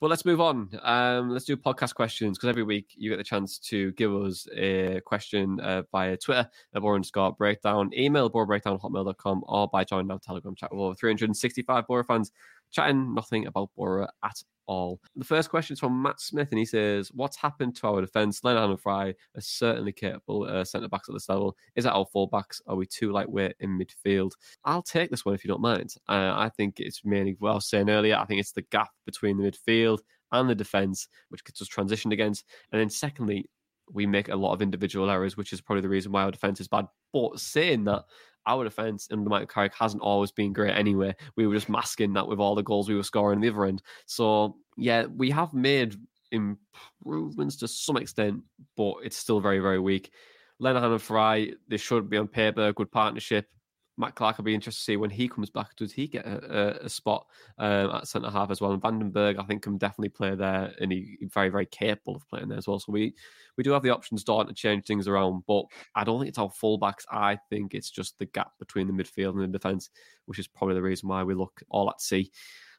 but 0.00 0.10
let's 0.10 0.24
move 0.24 0.40
on. 0.40 0.68
Um, 0.82 1.30
let's 1.30 1.44
do 1.44 1.56
podcast 1.56 1.94
questions 1.94 2.38
because 2.38 2.48
every 2.48 2.62
week 2.62 2.92
you 2.96 3.10
get 3.10 3.16
the 3.16 3.24
chance 3.24 3.58
to 3.60 3.92
give 3.92 4.14
us 4.14 4.46
a 4.54 5.00
question 5.04 5.60
uh, 5.60 5.82
via 5.92 6.16
Twitter 6.16 6.48
at 6.74 6.82
Boro 6.82 6.96
underscore 6.96 7.32
breakdown, 7.32 7.90
email 7.96 8.28
breakdown 8.28 8.78
hotmail.com, 8.78 9.44
or 9.46 9.68
by 9.68 9.84
joining 9.84 10.10
our 10.10 10.18
Telegram 10.18 10.54
chat 10.54 10.72
with 10.72 10.80
over 10.80 10.94
365 10.94 11.86
Boro 11.86 12.04
fans 12.04 12.32
chatting 12.70 13.14
nothing 13.14 13.46
about 13.46 13.70
Boro 13.76 14.06
at 14.24 14.36
all. 14.66 15.00
The 15.14 15.24
first 15.24 15.50
question 15.50 15.74
is 15.74 15.80
from 15.80 16.02
Matt 16.02 16.20
Smith, 16.20 16.48
and 16.50 16.58
he 16.58 16.64
says, 16.64 17.10
What's 17.14 17.36
happened 17.36 17.76
to 17.76 17.86
our 17.86 18.00
defence? 18.00 18.40
Lenihan 18.40 18.70
and 18.70 18.80
Fry 18.80 19.08
are 19.08 19.40
certainly 19.40 19.92
capable 19.92 20.44
uh, 20.44 20.64
centre 20.64 20.88
backs 20.88 21.08
at 21.08 21.14
this 21.14 21.28
level. 21.28 21.56
Is 21.74 21.84
that 21.84 21.94
our 21.94 22.06
fullbacks? 22.14 22.60
Are 22.66 22.76
we 22.76 22.86
too 22.86 23.12
lightweight 23.12 23.56
in 23.60 23.78
midfield? 23.78 24.32
I'll 24.64 24.82
take 24.82 25.10
this 25.10 25.24
one 25.24 25.34
if 25.34 25.44
you 25.44 25.48
don't 25.48 25.60
mind. 25.60 25.94
Uh, 26.08 26.34
I 26.36 26.50
think 26.56 26.80
it's 26.80 27.02
mainly, 27.04 27.36
well, 27.40 27.52
I 27.52 27.56
was 27.56 27.68
saying 27.68 27.90
earlier, 27.90 28.16
I 28.16 28.24
think 28.24 28.40
it's 28.40 28.52
the 28.52 28.62
gap 28.62 28.90
between 29.04 29.36
the 29.36 29.50
midfield 29.50 29.98
and 30.32 30.50
the 30.50 30.54
defence, 30.54 31.08
which 31.28 31.44
gets 31.44 31.62
us 31.62 31.68
transitioned 31.68 32.12
against. 32.12 32.44
And 32.72 32.80
then, 32.80 32.90
secondly, 32.90 33.48
we 33.92 34.06
make 34.06 34.28
a 34.28 34.36
lot 34.36 34.52
of 34.52 34.62
individual 34.62 35.10
errors, 35.10 35.36
which 35.36 35.52
is 35.52 35.60
probably 35.60 35.82
the 35.82 35.88
reason 35.88 36.12
why 36.12 36.22
our 36.22 36.30
defence 36.30 36.60
is 36.60 36.68
bad. 36.68 36.86
But 37.12 37.38
saying 37.40 37.84
that, 37.84 38.04
our 38.46 38.64
defence 38.64 39.08
under 39.10 39.28
Michael 39.28 39.48
Carrick 39.48 39.74
hasn't 39.74 40.02
always 40.02 40.30
been 40.30 40.52
great 40.52 40.76
anyway. 40.76 41.14
We 41.36 41.46
were 41.46 41.54
just 41.54 41.68
masking 41.68 42.12
that 42.14 42.28
with 42.28 42.38
all 42.38 42.54
the 42.54 42.62
goals 42.62 42.88
we 42.88 42.94
were 42.94 43.02
scoring 43.02 43.40
the 43.40 43.48
other 43.48 43.64
end. 43.64 43.82
So, 44.06 44.56
yeah, 44.76 45.06
we 45.06 45.30
have 45.30 45.52
made 45.52 45.96
improvements 46.30 47.56
to 47.56 47.68
some 47.68 47.96
extent, 47.96 48.42
but 48.76 48.94
it's 49.02 49.16
still 49.16 49.40
very, 49.40 49.58
very 49.58 49.80
weak. 49.80 50.12
Lenihan 50.60 50.92
and 50.92 51.02
Fry, 51.02 51.52
they 51.68 51.76
should 51.76 52.08
be 52.08 52.16
on 52.16 52.28
paper, 52.28 52.72
good 52.72 52.90
partnership. 52.90 53.46
Matt 53.98 54.14
Clarke, 54.14 54.36
I'll 54.38 54.44
be 54.44 54.54
interested 54.54 54.80
to 54.80 54.84
see 54.84 54.96
when 54.96 55.10
he 55.10 55.28
comes 55.28 55.48
back. 55.48 55.74
Does 55.76 55.92
he 55.92 56.06
get 56.06 56.26
a, 56.26 56.84
a 56.84 56.88
spot 56.88 57.26
um, 57.58 57.90
at 57.92 58.06
centre 58.06 58.30
half 58.30 58.50
as 58.50 58.60
well? 58.60 58.72
And 58.72 58.82
van 58.82 58.98
den 58.98 59.10
Berg, 59.10 59.38
I 59.38 59.44
think, 59.44 59.62
can 59.62 59.78
definitely 59.78 60.10
play 60.10 60.34
there, 60.34 60.72
and 60.80 60.92
he's 60.92 61.16
very, 61.32 61.48
very 61.48 61.66
capable 61.66 62.16
of 62.16 62.28
playing 62.28 62.48
there 62.48 62.58
as 62.58 62.68
well. 62.68 62.78
So 62.78 62.92
we 62.92 63.14
we 63.56 63.64
do 63.64 63.70
have 63.72 63.82
the 63.82 63.94
options 63.94 64.20
starting 64.20 64.54
to 64.54 64.60
change 64.60 64.84
things 64.84 65.08
around, 65.08 65.44
but 65.46 65.64
I 65.94 66.04
don't 66.04 66.18
think 66.18 66.28
it's 66.28 66.38
our 66.38 66.50
fullbacks. 66.50 67.04
I 67.10 67.38
think 67.48 67.74
it's 67.74 67.90
just 67.90 68.18
the 68.18 68.26
gap 68.26 68.52
between 68.58 68.86
the 68.86 68.92
midfield 68.92 69.30
and 69.30 69.42
the 69.42 69.58
defence, 69.58 69.90
which 70.26 70.38
is 70.38 70.46
probably 70.46 70.74
the 70.74 70.82
reason 70.82 71.08
why 71.08 71.22
we 71.22 71.34
look 71.34 71.62
all 71.70 71.88
at 71.88 72.00
sea 72.00 72.30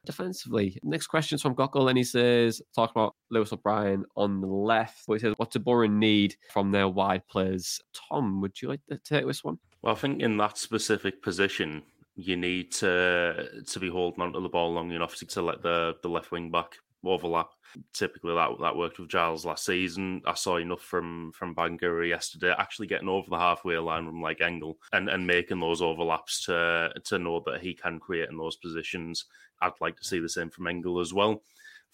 defensively. 0.06 0.80
Next 0.84 1.08
question 1.08 1.36
is 1.36 1.42
from 1.42 1.56
Gockel, 1.56 1.90
and 1.90 1.98
he 1.98 2.04
says, 2.04 2.62
talk 2.74 2.92
about 2.92 3.16
Lewis 3.30 3.52
O'Brien 3.52 4.06
on 4.16 4.40
the 4.40 4.48
left. 4.48 5.04
But 5.06 5.16
he 5.16 5.20
says, 5.20 5.34
what 5.38 5.52
do 5.52 5.60
Boro 5.60 5.88
need 5.88 6.36
from 6.52 6.72
their 6.72 6.88
wide 6.88 7.28
players? 7.28 7.82
Tom, 7.94 8.40
would 8.42 8.62
you 8.62 8.70
like 8.70 8.82
to 8.90 8.98
take 9.00 9.28
this 9.28 9.44
one? 9.44 9.60
Well, 9.88 9.96
I 9.96 10.00
think 10.00 10.22
in 10.22 10.36
that 10.36 10.58
specific 10.58 11.22
position, 11.22 11.82
you 12.18 12.36
need 12.36 12.74
to 12.74 13.64
to 13.66 13.80
be 13.80 13.88
holding 13.88 14.22
onto 14.22 14.42
the 14.42 14.50
ball 14.50 14.74
long 14.74 14.92
enough 14.92 15.16
to, 15.16 15.26
to 15.28 15.42
let 15.42 15.62
the, 15.62 15.96
the 16.04 16.10
left 16.10 16.30
wing 16.30 16.52
back 16.52 16.76
overlap. 17.06 17.52
Typically, 17.94 18.36
that 18.36 18.50
that 18.60 18.76
worked 18.76 19.00
with 19.00 19.08
Giles 19.08 19.46
last 19.46 19.64
season. 19.64 20.22
I 20.26 20.34
saw 20.34 20.58
enough 20.58 20.82
from 20.82 21.32
from 21.32 21.56
Bangura 21.56 22.06
yesterday, 22.06 22.54
actually 22.58 22.88
getting 22.88 23.08
over 23.08 23.30
the 23.30 23.38
halfway 23.38 23.78
line 23.78 24.06
from 24.06 24.22
like 24.22 24.42
Engel 24.42 24.78
and, 24.92 25.08
and 25.08 25.26
making 25.26 25.62
those 25.62 25.82
overlaps 25.82 26.44
to 26.48 26.92
to 27.06 27.18
know 27.18 27.42
that 27.46 27.62
he 27.62 27.74
can 27.74 27.98
create 27.98 28.28
in 28.30 28.38
those 28.38 28.58
positions. 28.58 29.24
I'd 29.62 29.80
like 29.80 29.96
to 30.00 30.04
see 30.04 30.20
the 30.20 30.28
same 30.28 30.50
from 30.50 30.68
Engel 30.68 31.00
as 31.00 31.14
well. 31.14 31.44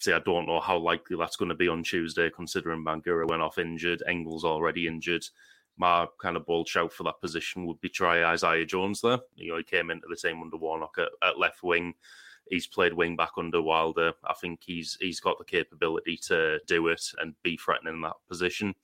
See, 0.00 0.12
I 0.12 0.18
don't 0.18 0.46
know 0.46 0.58
how 0.58 0.78
likely 0.78 1.16
that's 1.16 1.36
going 1.36 1.50
to 1.50 1.54
be 1.54 1.68
on 1.68 1.84
Tuesday, 1.84 2.28
considering 2.28 2.84
Bangura 2.84 3.28
went 3.28 3.42
off 3.42 3.58
injured. 3.58 4.02
Engel's 4.08 4.44
already 4.44 4.88
injured. 4.88 5.24
My 5.76 6.06
kind 6.20 6.36
of 6.36 6.46
bold 6.46 6.68
shout 6.68 6.92
for 6.92 7.02
that 7.04 7.20
position 7.20 7.66
would 7.66 7.80
be 7.80 7.88
try 7.88 8.24
Isaiah 8.24 8.64
Jones 8.64 9.00
there. 9.00 9.18
You 9.36 9.52
know, 9.52 9.58
he 9.58 9.64
came 9.64 9.90
into 9.90 10.06
the 10.08 10.16
team 10.16 10.40
under 10.40 10.56
Warnock 10.56 10.96
at, 10.98 11.08
at 11.28 11.38
left 11.38 11.62
wing. 11.62 11.94
He's 12.50 12.66
played 12.66 12.92
wing 12.92 13.16
back 13.16 13.32
under 13.36 13.60
Wilder. 13.60 14.12
I 14.24 14.34
think 14.34 14.60
he's 14.64 14.96
he's 15.00 15.20
got 15.20 15.38
the 15.38 15.44
capability 15.44 16.18
to 16.28 16.58
do 16.66 16.88
it 16.88 17.02
and 17.18 17.34
be 17.42 17.56
threatening 17.56 17.94
in 17.94 18.00
that 18.02 18.16
position. 18.28 18.74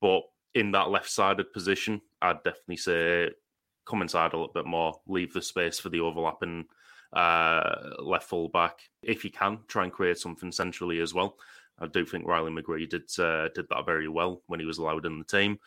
But 0.00 0.22
in 0.54 0.72
that 0.72 0.90
left 0.90 1.08
sided 1.08 1.52
position, 1.52 2.00
I'd 2.20 2.42
definitely 2.42 2.78
say 2.78 3.30
come 3.86 4.02
inside 4.02 4.32
a 4.32 4.36
little 4.36 4.52
bit 4.52 4.66
more, 4.66 5.00
leave 5.06 5.32
the 5.32 5.42
space 5.42 5.78
for 5.78 5.88
the 5.88 6.00
overlapping 6.00 6.64
uh, 7.12 7.90
left 7.98 8.28
full 8.28 8.48
back. 8.48 8.78
If 9.02 9.24
you 9.24 9.30
can, 9.30 9.60
try 9.68 9.84
and 9.84 9.92
create 9.92 10.18
something 10.18 10.52
centrally 10.52 11.00
as 11.00 11.14
well. 11.14 11.36
I 11.78 11.86
do 11.86 12.04
think 12.04 12.26
Riley 12.26 12.52
McGree 12.52 12.88
did 12.88 13.10
uh, 13.18 13.48
did 13.54 13.66
that 13.70 13.86
very 13.86 14.08
well 14.08 14.42
when 14.46 14.60
he 14.60 14.66
was 14.66 14.78
allowed 14.78 15.06
in 15.06 15.18
the 15.18 15.24
team. 15.24 15.58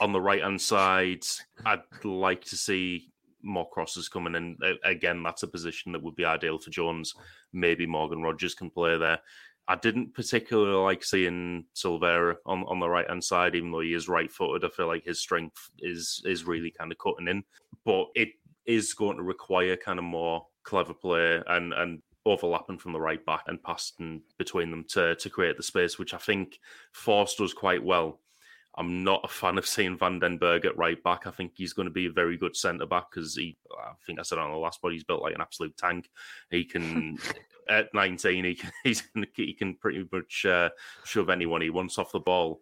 On 0.00 0.12
the 0.12 0.20
right 0.20 0.42
hand 0.42 0.60
side, 0.60 1.24
I'd 1.64 1.82
like 2.04 2.44
to 2.46 2.56
see 2.56 3.10
more 3.42 3.68
crosses 3.68 4.08
coming 4.08 4.34
in. 4.34 4.56
Again, 4.84 5.22
that's 5.22 5.42
a 5.42 5.48
position 5.48 5.92
that 5.92 6.02
would 6.02 6.16
be 6.16 6.24
ideal 6.24 6.58
for 6.58 6.70
Jones. 6.70 7.14
Maybe 7.52 7.86
Morgan 7.86 8.22
Rogers 8.22 8.54
can 8.54 8.70
play 8.70 8.96
there. 8.98 9.20
I 9.68 9.76
didn't 9.76 10.14
particularly 10.14 10.72
like 10.82 11.04
seeing 11.04 11.66
Silvera 11.74 12.36
on, 12.46 12.64
on 12.68 12.80
the 12.80 12.88
right 12.88 13.06
hand 13.06 13.22
side, 13.22 13.54
even 13.54 13.70
though 13.70 13.80
he 13.80 13.92
is 13.92 14.08
right 14.08 14.32
footed. 14.32 14.64
I 14.64 14.74
feel 14.74 14.86
like 14.86 15.04
his 15.04 15.20
strength 15.20 15.70
is 15.80 16.22
is 16.24 16.44
really 16.44 16.70
kind 16.70 16.90
of 16.90 16.98
cutting 16.98 17.28
in. 17.28 17.44
But 17.84 18.06
it 18.14 18.30
is 18.64 18.94
going 18.94 19.18
to 19.18 19.22
require 19.22 19.76
kind 19.76 19.98
of 19.98 20.06
more 20.06 20.46
clever 20.62 20.94
play 20.94 21.42
and 21.46 21.74
and 21.74 22.02
overlapping 22.24 22.78
from 22.78 22.92
the 22.92 23.00
right 23.00 23.24
back 23.24 23.44
and 23.46 23.62
passing 23.62 24.22
between 24.38 24.70
them 24.70 24.84
to 24.88 25.14
to 25.16 25.28
create 25.28 25.58
the 25.58 25.62
space, 25.62 25.98
which 25.98 26.14
I 26.14 26.18
think 26.18 26.58
Forss 26.94 27.36
does 27.36 27.52
quite 27.52 27.84
well. 27.84 28.20
I'm 28.78 29.02
not 29.02 29.24
a 29.24 29.28
fan 29.28 29.58
of 29.58 29.66
seeing 29.66 29.98
Van 29.98 30.20
Den 30.20 30.38
Berg 30.38 30.64
at 30.64 30.78
right 30.78 31.02
back. 31.02 31.26
I 31.26 31.32
think 31.32 31.52
he's 31.56 31.72
going 31.72 31.86
to 31.88 31.92
be 31.92 32.06
a 32.06 32.12
very 32.12 32.36
good 32.36 32.56
centre 32.56 32.86
back 32.86 33.10
because 33.10 33.34
he, 33.34 33.56
I 33.76 33.92
think 34.06 34.20
I 34.20 34.22
said 34.22 34.38
on 34.38 34.52
the 34.52 34.56
last 34.56 34.80
pod, 34.80 34.92
he's 34.92 35.02
built 35.02 35.20
like 35.20 35.34
an 35.34 35.40
absolute 35.40 35.76
tank. 35.76 36.08
He 36.50 36.64
can, 36.64 37.18
at 37.68 37.92
19, 37.92 38.44
he 38.44 38.54
can, 38.54 38.70
he's, 38.84 39.02
he 39.34 39.52
can 39.52 39.74
pretty 39.74 40.06
much 40.12 40.46
uh, 40.46 40.70
shove 41.04 41.28
anyone 41.28 41.60
he 41.60 41.70
wants 41.70 41.98
off 41.98 42.12
the 42.12 42.20
ball. 42.20 42.60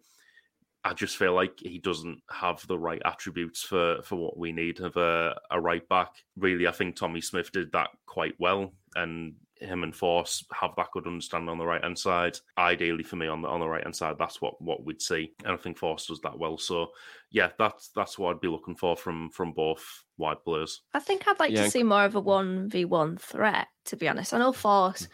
I 0.83 0.93
just 0.93 1.17
feel 1.17 1.33
like 1.33 1.59
he 1.59 1.77
doesn't 1.77 2.21
have 2.31 2.65
the 2.65 2.79
right 2.79 3.01
attributes 3.03 3.61
for 3.61 4.01
for 4.03 4.15
what 4.15 4.37
we 4.37 4.53
need 4.53 4.79
of 4.79 4.95
a, 4.95 5.37
a 5.51 5.59
right 5.59 5.87
back. 5.89 6.13
Really, 6.37 6.65
I 6.65 6.71
think 6.71 6.95
Tommy 6.95 7.19
Smith 7.19 7.51
did 7.51 7.73
that 7.73 7.89
quite 8.05 8.35
well, 8.39 8.73
and 8.95 9.33
him 9.59 9.83
and 9.83 9.93
Forss 9.93 10.43
have 10.53 10.71
that 10.77 10.91
good 10.93 11.07
understanding 11.07 11.49
on 11.49 11.57
the 11.57 11.65
right 11.65 11.83
hand 11.83 11.97
side. 11.97 12.37
Ideally 12.57 13.03
for 13.03 13.15
me 13.15 13.27
on 13.27 13.41
the 13.41 13.47
on 13.47 13.59
the 13.59 13.67
right 13.67 13.83
hand 13.83 13.95
side, 13.95 14.15
that's 14.19 14.41
what 14.41 14.61
what 14.61 14.83
we'd 14.83 15.01
see, 15.01 15.33
and 15.43 15.53
I 15.53 15.57
think 15.57 15.77
Forss 15.77 16.07
does 16.07 16.21
that 16.21 16.37
well. 16.37 16.57
So 16.57 16.87
yeah, 17.31 17.49
that's 17.57 17.89
that's 17.95 18.17
what 18.17 18.31
I'd 18.35 18.41
be 18.41 18.47
looking 18.47 18.75
for 18.75 18.95
from 18.95 19.29
from 19.29 19.51
both 19.51 20.03
wide 20.17 20.43
players. 20.43 20.81
I 20.93 20.99
think 20.99 21.27
I'd 21.27 21.39
like 21.39 21.51
yeah. 21.51 21.63
to 21.63 21.71
see 21.71 21.83
more 21.83 22.05
of 22.05 22.15
a 22.15 22.19
one 22.19 22.69
v 22.69 22.85
one 22.85 23.17
threat. 23.17 23.67
To 23.85 23.95
be 23.95 24.07
honest, 24.07 24.33
I 24.33 24.39
know 24.39 24.51
Forss. 24.51 25.03
Mm 25.03 25.07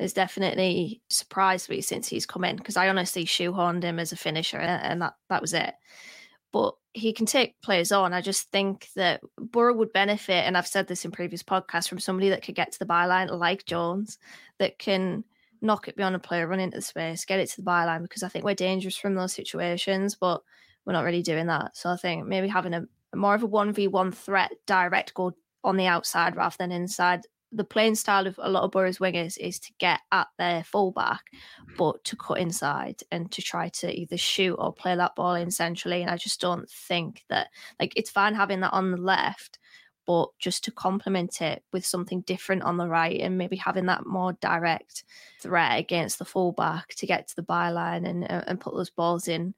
has 0.00 0.12
definitely 0.12 1.00
surprised 1.08 1.70
me 1.70 1.80
since 1.80 2.08
he's 2.08 2.26
come 2.26 2.44
in 2.44 2.56
because 2.56 2.76
I 2.76 2.88
honestly 2.88 3.24
shoehorned 3.24 3.82
him 3.82 3.98
as 3.98 4.12
a 4.12 4.16
finisher 4.16 4.58
and 4.58 5.00
that, 5.02 5.14
that 5.30 5.40
was 5.40 5.54
it. 5.54 5.74
But 6.52 6.74
he 6.92 7.12
can 7.12 7.26
take 7.26 7.60
players 7.60 7.92
on. 7.92 8.12
I 8.12 8.20
just 8.20 8.50
think 8.50 8.88
that 8.96 9.20
Boro 9.38 9.74
would 9.74 9.92
benefit, 9.92 10.44
and 10.46 10.56
I've 10.56 10.66
said 10.66 10.86
this 10.86 11.04
in 11.04 11.10
previous 11.10 11.42
podcasts, 11.42 11.88
from 11.88 11.98
somebody 11.98 12.30
that 12.30 12.42
could 12.42 12.54
get 12.54 12.72
to 12.72 12.78
the 12.78 12.86
byline 12.86 13.30
like 13.38 13.66
Jones, 13.66 14.18
that 14.58 14.78
can 14.78 15.24
knock 15.60 15.88
it 15.88 15.96
beyond 15.96 16.14
a 16.14 16.18
player, 16.18 16.46
run 16.46 16.60
into 16.60 16.78
the 16.78 16.82
space, 16.82 17.24
get 17.24 17.40
it 17.40 17.50
to 17.50 17.56
the 17.56 17.70
byline, 17.70 18.02
because 18.02 18.22
I 18.22 18.28
think 18.28 18.44
we're 18.44 18.54
dangerous 18.54 18.96
from 18.96 19.14
those 19.14 19.34
situations, 19.34 20.14
but 20.14 20.42
we're 20.84 20.92
not 20.92 21.04
really 21.04 21.22
doing 21.22 21.46
that. 21.46 21.76
So 21.76 21.90
I 21.90 21.96
think 21.96 22.26
maybe 22.26 22.48
having 22.48 22.74
a 22.74 22.86
more 23.14 23.34
of 23.34 23.42
a 23.42 23.48
1v1 23.48 24.14
threat 24.14 24.52
direct 24.66 25.14
goal 25.14 25.32
on 25.64 25.76
the 25.76 25.86
outside 25.86 26.36
rather 26.36 26.56
than 26.58 26.72
inside 26.72 27.22
the 27.52 27.64
playing 27.64 27.94
style 27.94 28.26
of 28.26 28.38
a 28.42 28.50
lot 28.50 28.64
of 28.64 28.70
Boro's 28.70 28.98
wingers 28.98 29.38
is 29.38 29.58
to 29.60 29.72
get 29.78 30.00
at 30.12 30.28
their 30.38 30.64
fullback, 30.64 31.22
mm-hmm. 31.32 31.74
but 31.76 32.02
to 32.04 32.16
cut 32.16 32.38
inside 32.38 33.02
and 33.10 33.30
to 33.32 33.42
try 33.42 33.68
to 33.68 33.92
either 33.98 34.16
shoot 34.16 34.54
or 34.54 34.72
play 34.72 34.96
that 34.96 35.14
ball 35.14 35.34
in 35.34 35.50
centrally. 35.50 36.02
And 36.02 36.10
I 36.10 36.16
just 36.16 36.40
don't 36.40 36.68
think 36.68 37.24
that 37.28 37.48
like 37.80 37.92
it's 37.96 38.10
fine 38.10 38.34
having 38.34 38.60
that 38.60 38.72
on 38.72 38.90
the 38.90 38.96
left, 38.96 39.58
but 40.06 40.28
just 40.38 40.64
to 40.64 40.70
complement 40.70 41.40
it 41.40 41.62
with 41.72 41.84
something 41.86 42.20
different 42.22 42.62
on 42.62 42.76
the 42.76 42.88
right 42.88 43.20
and 43.20 43.38
maybe 43.38 43.56
having 43.56 43.86
that 43.86 44.06
more 44.06 44.32
direct 44.34 45.04
threat 45.40 45.78
against 45.78 46.18
the 46.18 46.24
fullback 46.24 46.88
to 46.96 47.06
get 47.06 47.28
to 47.28 47.36
the 47.36 47.42
byline 47.42 48.08
and 48.08 48.24
uh, 48.24 48.42
and 48.46 48.60
put 48.60 48.74
those 48.74 48.90
balls 48.90 49.28
in 49.28 49.54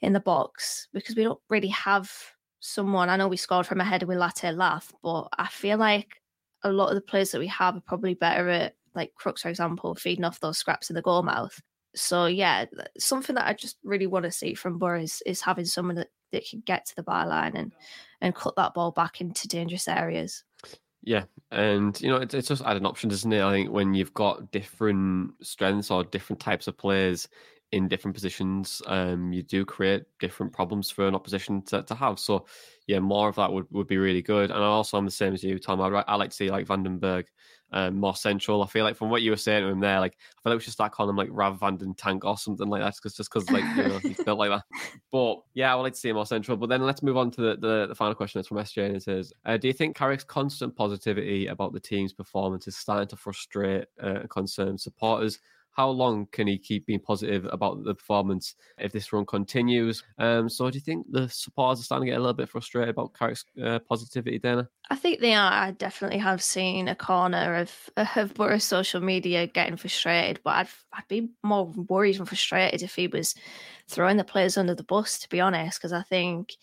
in 0.00 0.12
the 0.12 0.20
box 0.20 0.88
because 0.92 1.16
we 1.16 1.22
don't 1.22 1.40
really 1.48 1.68
have 1.68 2.12
someone. 2.60 3.08
I 3.08 3.16
know 3.16 3.28
we 3.28 3.36
scored 3.36 3.66
from 3.66 3.80
a 3.80 3.84
header 3.84 4.06
with 4.06 4.18
Latte 4.18 4.52
Lath, 4.52 4.92
but 5.02 5.28
I 5.38 5.46
feel 5.46 5.78
like 5.78 6.20
a 6.62 6.72
lot 6.72 6.88
of 6.88 6.94
the 6.94 7.00
players 7.00 7.30
that 7.30 7.38
we 7.38 7.46
have 7.48 7.76
are 7.76 7.82
probably 7.86 8.14
better 8.14 8.48
at, 8.48 8.74
like 8.94 9.12
Crooks, 9.14 9.42
for 9.42 9.48
example, 9.48 9.94
feeding 9.94 10.24
off 10.24 10.40
those 10.40 10.58
scraps 10.58 10.90
in 10.90 10.96
the 10.96 11.02
goal 11.02 11.22
mouth. 11.22 11.60
So 11.94 12.26
yeah, 12.26 12.66
something 12.98 13.34
that 13.36 13.46
I 13.46 13.54
just 13.54 13.78
really 13.82 14.06
want 14.06 14.24
to 14.24 14.30
see 14.30 14.54
from 14.54 14.78
Boro's 14.78 15.22
is 15.24 15.40
having 15.40 15.64
someone 15.64 15.96
that, 15.96 16.08
that 16.32 16.46
can 16.48 16.62
get 16.66 16.86
to 16.86 16.96
the 16.96 17.02
byline 17.02 17.54
and 17.54 17.72
and 18.20 18.34
cut 18.34 18.56
that 18.56 18.74
ball 18.74 18.90
back 18.90 19.20
into 19.20 19.48
dangerous 19.48 19.88
areas. 19.88 20.44
Yeah, 21.02 21.24
and 21.50 21.98
you 22.00 22.08
know 22.08 22.16
it's, 22.16 22.34
it's 22.34 22.48
just 22.48 22.64
adding 22.64 22.84
options, 22.84 23.14
isn't 23.14 23.32
it? 23.32 23.42
I 23.42 23.52
think 23.52 23.70
when 23.70 23.94
you've 23.94 24.12
got 24.12 24.50
different 24.50 25.32
strengths 25.40 25.90
or 25.90 26.04
different 26.04 26.40
types 26.40 26.66
of 26.66 26.76
players 26.76 27.28
in 27.72 27.88
different 27.88 28.14
positions, 28.14 28.80
um, 28.86 29.32
you 29.32 29.42
do 29.42 29.64
create 29.64 30.04
different 30.20 30.52
problems 30.52 30.90
for 30.90 31.08
an 31.08 31.14
opposition 31.14 31.62
to, 31.62 31.82
to 31.82 31.94
have. 31.94 32.18
So 32.18 32.46
yeah, 32.86 33.00
more 33.00 33.28
of 33.28 33.36
that 33.36 33.52
would, 33.52 33.66
would 33.70 33.88
be 33.88 33.98
really 33.98 34.22
good. 34.22 34.50
And 34.50 34.60
also, 34.62 34.96
I'm 34.96 35.04
the 35.04 35.10
same 35.10 35.34
as 35.34 35.42
you, 35.42 35.58
Tom. 35.58 35.80
I, 35.80 36.04
I 36.06 36.14
like 36.14 36.30
to 36.30 36.36
see 36.36 36.50
like 36.50 36.66
van 36.66 36.84
den 36.84 36.98
Berg 36.98 37.26
um, 37.72 37.96
more 37.96 38.14
central. 38.14 38.62
I 38.62 38.66
feel 38.66 38.84
like 38.84 38.96
from 38.96 39.10
what 39.10 39.22
you 39.22 39.30
were 39.30 39.36
saying 39.36 39.64
to 39.64 39.68
him 39.68 39.80
there, 39.80 39.98
like 40.00 40.12
I 40.14 40.42
feel 40.42 40.52
like 40.52 40.60
we 40.60 40.64
should 40.64 40.72
start 40.72 40.92
calling 40.92 41.10
him 41.10 41.16
like 41.16 41.28
Rav 41.30 41.58
Vanden 41.58 41.94
Tank 41.94 42.24
or 42.24 42.38
something 42.38 42.68
like 42.68 42.82
that, 42.82 42.94
because 42.94 43.14
just 43.14 43.32
because 43.32 43.50
like 43.50 43.64
you 43.76 43.88
know 43.88 43.98
he's 43.98 44.16
built 44.24 44.38
like 44.38 44.50
that. 44.50 44.64
But 45.10 45.38
yeah, 45.54 45.72
I 45.72 45.76
would 45.76 45.82
like 45.82 45.94
to 45.94 45.98
see 45.98 46.10
him 46.10 46.16
more 46.16 46.26
central. 46.26 46.56
But 46.56 46.68
then 46.68 46.82
let's 46.82 47.02
move 47.02 47.16
on 47.16 47.30
to 47.32 47.40
the 47.40 47.56
the, 47.56 47.86
the 47.88 47.94
final 47.94 48.14
question. 48.14 48.38
It's 48.38 48.48
from 48.48 48.58
SJ 48.58 48.86
and 48.86 48.96
it 48.96 49.02
says, 49.02 49.32
uh, 49.44 49.56
"Do 49.56 49.66
you 49.66 49.74
think 49.74 49.96
Carrick's 49.96 50.24
constant 50.24 50.76
positivity 50.76 51.48
about 51.48 51.72
the 51.72 51.80
team's 51.80 52.12
performance 52.12 52.68
is 52.68 52.76
starting 52.76 53.08
to 53.08 53.16
frustrate 53.16 53.86
uh, 54.02 54.20
and 54.20 54.30
concern 54.30 54.78
supporters?" 54.78 55.40
How 55.76 55.90
long 55.90 56.26
can 56.32 56.46
he 56.46 56.56
keep 56.56 56.86
being 56.86 57.00
positive 57.00 57.46
about 57.52 57.84
the 57.84 57.94
performance 57.94 58.54
if 58.78 58.92
this 58.92 59.12
run 59.12 59.26
continues? 59.26 60.02
Um, 60.18 60.48
so 60.48 60.70
do 60.70 60.78
you 60.78 60.80
think 60.80 61.06
the 61.10 61.28
supporters 61.28 61.80
are 61.80 61.84
starting 61.84 62.06
to 62.06 62.12
get 62.12 62.16
a 62.16 62.20
little 62.20 62.32
bit 62.32 62.48
frustrated 62.48 62.88
about 62.88 63.12
Carrick's 63.12 63.44
uh, 63.62 63.78
positivity, 63.80 64.38
Dana? 64.38 64.66
I 64.88 64.96
think 64.96 65.20
they 65.20 65.34
are. 65.34 65.52
I 65.52 65.72
definitely 65.72 66.18
have 66.18 66.42
seen 66.42 66.88
a 66.88 66.94
corner 66.94 67.56
of 67.56 67.90
of 68.16 68.32
Boro's 68.32 68.64
social 68.64 69.02
media 69.02 69.46
getting 69.46 69.76
frustrated, 69.76 70.40
but 70.42 70.54
I'd 70.54 70.68
I'd 70.94 71.08
be 71.08 71.28
more 71.42 71.66
worried 71.66 72.16
and 72.18 72.26
frustrated 72.26 72.82
if 72.82 72.94
he 72.94 73.06
was 73.06 73.34
throwing 73.86 74.16
the 74.16 74.24
players 74.24 74.56
under 74.56 74.74
the 74.74 74.82
bus. 74.82 75.18
To 75.18 75.28
be 75.28 75.40
honest, 75.40 75.78
because 75.78 75.92
I 75.92 76.02
think 76.02 76.54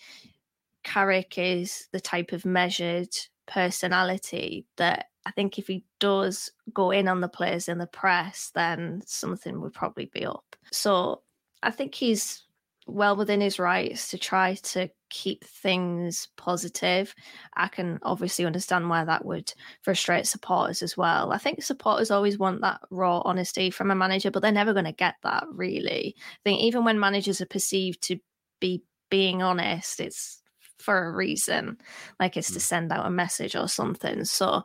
Carrick 0.83 1.37
is 1.37 1.87
the 1.91 2.01
type 2.01 2.31
of 2.31 2.45
measured 2.45 3.15
personality 3.45 4.65
that 4.77 5.07
I 5.25 5.31
think 5.31 5.57
if 5.57 5.67
he 5.67 5.85
does 5.99 6.51
go 6.73 6.91
in 6.91 7.07
on 7.07 7.21
the 7.21 7.27
players 7.27 7.69
in 7.69 7.77
the 7.77 7.87
press, 7.87 8.51
then 8.53 9.01
something 9.05 9.61
would 9.61 9.73
probably 9.73 10.05
be 10.05 10.25
up. 10.25 10.55
So 10.71 11.21
I 11.61 11.71
think 11.71 11.95
he's 11.95 12.43
well 12.85 13.15
within 13.15 13.39
his 13.39 13.59
rights 13.59 14.09
to 14.09 14.17
try 14.17 14.55
to 14.55 14.89
keep 15.09 15.45
things 15.45 16.27
positive. 16.35 17.13
I 17.55 17.67
can 17.67 17.99
obviously 18.03 18.45
understand 18.45 18.89
why 18.89 19.05
that 19.05 19.23
would 19.23 19.53
frustrate 19.81 20.27
supporters 20.27 20.81
as 20.81 20.97
well. 20.97 21.31
I 21.31 21.37
think 21.37 21.63
supporters 21.63 22.11
always 22.11 22.37
want 22.37 22.61
that 22.61 22.81
raw 22.89 23.21
honesty 23.23 23.69
from 23.69 23.91
a 23.91 23.95
manager, 23.95 24.31
but 24.31 24.41
they're 24.41 24.51
never 24.51 24.73
going 24.73 24.85
to 24.85 24.91
get 24.91 25.15
that 25.23 25.45
really. 25.51 26.15
I 26.17 26.39
think 26.43 26.61
even 26.61 26.83
when 26.83 26.99
managers 26.99 27.39
are 27.39 27.45
perceived 27.45 28.01
to 28.03 28.17
be 28.59 28.83
being 29.09 29.41
honest, 29.41 29.99
it's 29.99 30.41
for 30.79 31.05
a 31.05 31.11
reason, 31.11 31.77
like 32.19 32.35
it's 32.35 32.51
to 32.51 32.59
mm. 32.59 32.63
send 32.63 32.91
out 32.91 33.05
a 33.05 33.09
message 33.09 33.55
or 33.55 33.67
something. 33.67 34.25
So, 34.25 34.63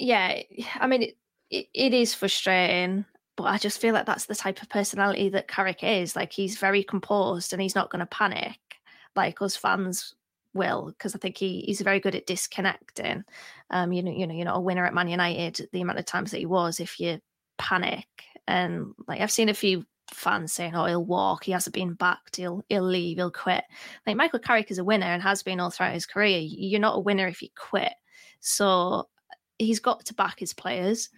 yeah, 0.00 0.42
I 0.76 0.86
mean, 0.86 1.02
it, 1.02 1.16
it, 1.50 1.66
it 1.74 1.94
is 1.94 2.14
frustrating 2.14 3.04
but 3.36 3.46
I 3.46 3.56
just 3.56 3.80
feel 3.80 3.94
like 3.94 4.04
that's 4.04 4.26
the 4.26 4.34
type 4.34 4.60
of 4.60 4.68
personality 4.68 5.30
that 5.30 5.48
Carrick 5.48 5.82
is. 5.82 6.14
Like 6.14 6.30
he's 6.30 6.58
very 6.58 6.84
composed 6.84 7.54
and 7.54 7.62
he's 7.62 7.74
not 7.74 7.90
going 7.90 8.00
to 8.00 8.06
panic 8.06 8.58
like 9.16 9.40
us 9.40 9.56
fans 9.56 10.14
will 10.52 10.86
because 10.88 11.14
I 11.14 11.18
think 11.18 11.38
he, 11.38 11.62
he's 11.62 11.80
very 11.80 12.00
good 12.00 12.14
at 12.14 12.26
disconnecting. 12.26 13.24
Um, 13.70 13.92
you 13.92 14.02
know, 14.02 14.10
you 14.10 14.26
know, 14.26 14.34
you're 14.34 14.44
not 14.44 14.58
a 14.58 14.60
winner 14.60 14.84
at 14.84 14.94
Man 14.94 15.08
United 15.08 15.68
the 15.72 15.80
amount 15.80 15.98
of 15.98 16.04
times 16.04 16.30
that 16.30 16.38
he 16.38 16.46
was 16.46 16.80
if 16.80 17.00
you 17.00 17.18
panic. 17.58 18.06
And 18.46 18.92
like 19.06 19.20
I've 19.20 19.32
seen 19.32 19.48
a 19.48 19.54
few 19.54 19.86
fans 20.12 20.52
saying, 20.52 20.74
"Oh, 20.74 20.86
he'll 20.86 21.04
walk. 21.04 21.44
He 21.44 21.52
hasn't 21.52 21.74
been 21.74 21.94
backed. 21.94 22.36
He'll 22.36 22.62
he'll 22.68 22.82
leave. 22.82 23.18
He'll 23.18 23.30
quit." 23.30 23.64
Like 24.06 24.16
Michael 24.16 24.40
Carrick 24.40 24.70
is 24.70 24.78
a 24.78 24.84
winner 24.84 25.06
and 25.06 25.22
has 25.22 25.42
been 25.42 25.60
all 25.60 25.70
throughout 25.70 25.94
his 25.94 26.06
career. 26.06 26.40
You're 26.40 26.80
not 26.80 26.96
a 26.96 27.00
winner 27.00 27.28
if 27.28 27.42
you 27.42 27.48
quit. 27.56 27.92
So 28.40 29.08
he's 29.60 29.80
got 29.80 30.04
to 30.06 30.14
back 30.14 30.40
his 30.40 30.52
players. 30.52 31.10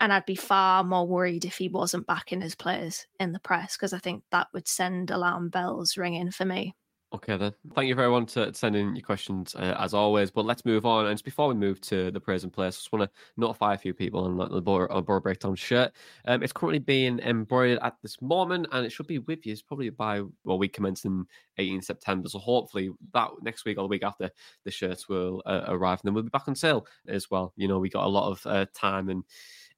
And 0.00 0.12
I'd 0.12 0.26
be 0.26 0.36
far 0.36 0.84
more 0.84 1.06
worried 1.06 1.44
if 1.44 1.58
he 1.58 1.68
wasn't 1.68 2.06
backing 2.06 2.40
his 2.40 2.54
players 2.54 3.06
in 3.18 3.32
the 3.32 3.40
press 3.40 3.76
because 3.76 3.92
I 3.92 3.98
think 3.98 4.22
that 4.30 4.46
would 4.52 4.68
send 4.68 5.10
alarm 5.10 5.48
bells 5.48 5.96
ringing 5.96 6.30
for 6.30 6.44
me. 6.44 6.74
Okay, 7.10 7.38
then. 7.38 7.54
Thank 7.74 7.88
you 7.88 7.94
much 7.94 8.32
for 8.34 8.52
sending 8.52 8.94
your 8.94 9.02
questions 9.02 9.54
uh, 9.54 9.74
as 9.78 9.94
always. 9.94 10.30
But 10.30 10.44
let's 10.44 10.66
move 10.66 10.84
on. 10.84 11.06
And 11.06 11.14
just 11.14 11.24
before 11.24 11.48
we 11.48 11.54
move 11.54 11.80
to 11.82 12.10
the 12.10 12.20
praise 12.20 12.44
and 12.44 12.52
place, 12.52 12.74
I 12.74 12.78
just 12.80 12.92
want 12.92 13.10
to 13.10 13.20
notify 13.38 13.72
a 13.72 13.78
few 13.78 13.94
people 13.94 14.24
on 14.24 14.36
the 14.36 14.60
Boro, 14.60 15.00
Boro 15.00 15.18
Breakdown 15.18 15.54
shirt. 15.54 15.92
Um, 16.26 16.42
it's 16.42 16.52
currently 16.52 16.80
being 16.80 17.18
embroidered 17.20 17.78
at 17.82 17.96
this 18.02 18.20
moment, 18.20 18.66
and 18.72 18.84
it 18.84 18.92
should 18.92 19.06
be 19.06 19.20
with 19.20 19.46
you 19.46 19.52
It's 19.52 19.62
probably 19.62 19.88
by 19.88 20.20
well, 20.44 20.58
we 20.58 20.68
commence 20.68 21.06
in 21.06 21.24
18 21.56 21.80
September. 21.80 22.28
So 22.28 22.40
hopefully 22.40 22.90
that 23.14 23.30
next 23.40 23.64
week 23.64 23.78
or 23.78 23.84
the 23.84 23.88
week 23.88 24.04
after, 24.04 24.30
the 24.64 24.70
shirts 24.70 25.08
will 25.08 25.42
uh, 25.46 25.64
arrive, 25.68 26.00
and 26.00 26.08
then 26.08 26.14
we'll 26.14 26.24
be 26.24 26.28
back 26.28 26.46
on 26.46 26.54
sale 26.54 26.86
as 27.06 27.30
well. 27.30 27.54
You 27.56 27.68
know, 27.68 27.78
we 27.78 27.88
got 27.88 28.04
a 28.04 28.08
lot 28.08 28.30
of 28.30 28.46
uh, 28.46 28.66
time 28.74 29.08
and 29.08 29.24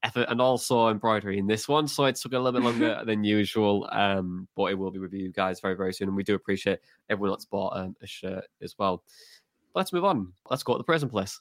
effort 0.03 0.26
and 0.28 0.40
also 0.40 0.88
embroidery 0.88 1.38
in 1.38 1.46
this 1.46 1.68
one. 1.68 1.86
So 1.86 2.05
it 2.05 2.16
took 2.16 2.32
a 2.32 2.38
little 2.38 2.61
bit 2.61 2.64
longer 2.64 3.03
than 3.07 3.24
usual, 3.24 3.88
um, 3.92 4.48
but 4.57 4.66
it 4.66 4.74
will 4.74 4.90
be 4.90 4.98
with 4.98 5.12
you 5.12 5.30
guys 5.32 5.61
very, 5.61 5.74
very 5.74 5.92
soon. 5.92 6.09
And 6.09 6.16
we 6.16 6.22
do 6.22 6.34
appreciate 6.34 6.80
everyone 7.09 7.32
that's 7.32 7.44
bought 7.44 7.76
um, 7.76 7.96
a 8.03 8.07
shirt 8.07 8.44
as 8.62 8.74
well. 8.78 9.03
But 9.72 9.80
let's 9.80 9.92
move 9.92 10.05
on. 10.05 10.32
Let's 10.48 10.62
go 10.62 10.74
to 10.74 10.78
the 10.78 10.84
present 10.84 11.12
place. 11.12 11.38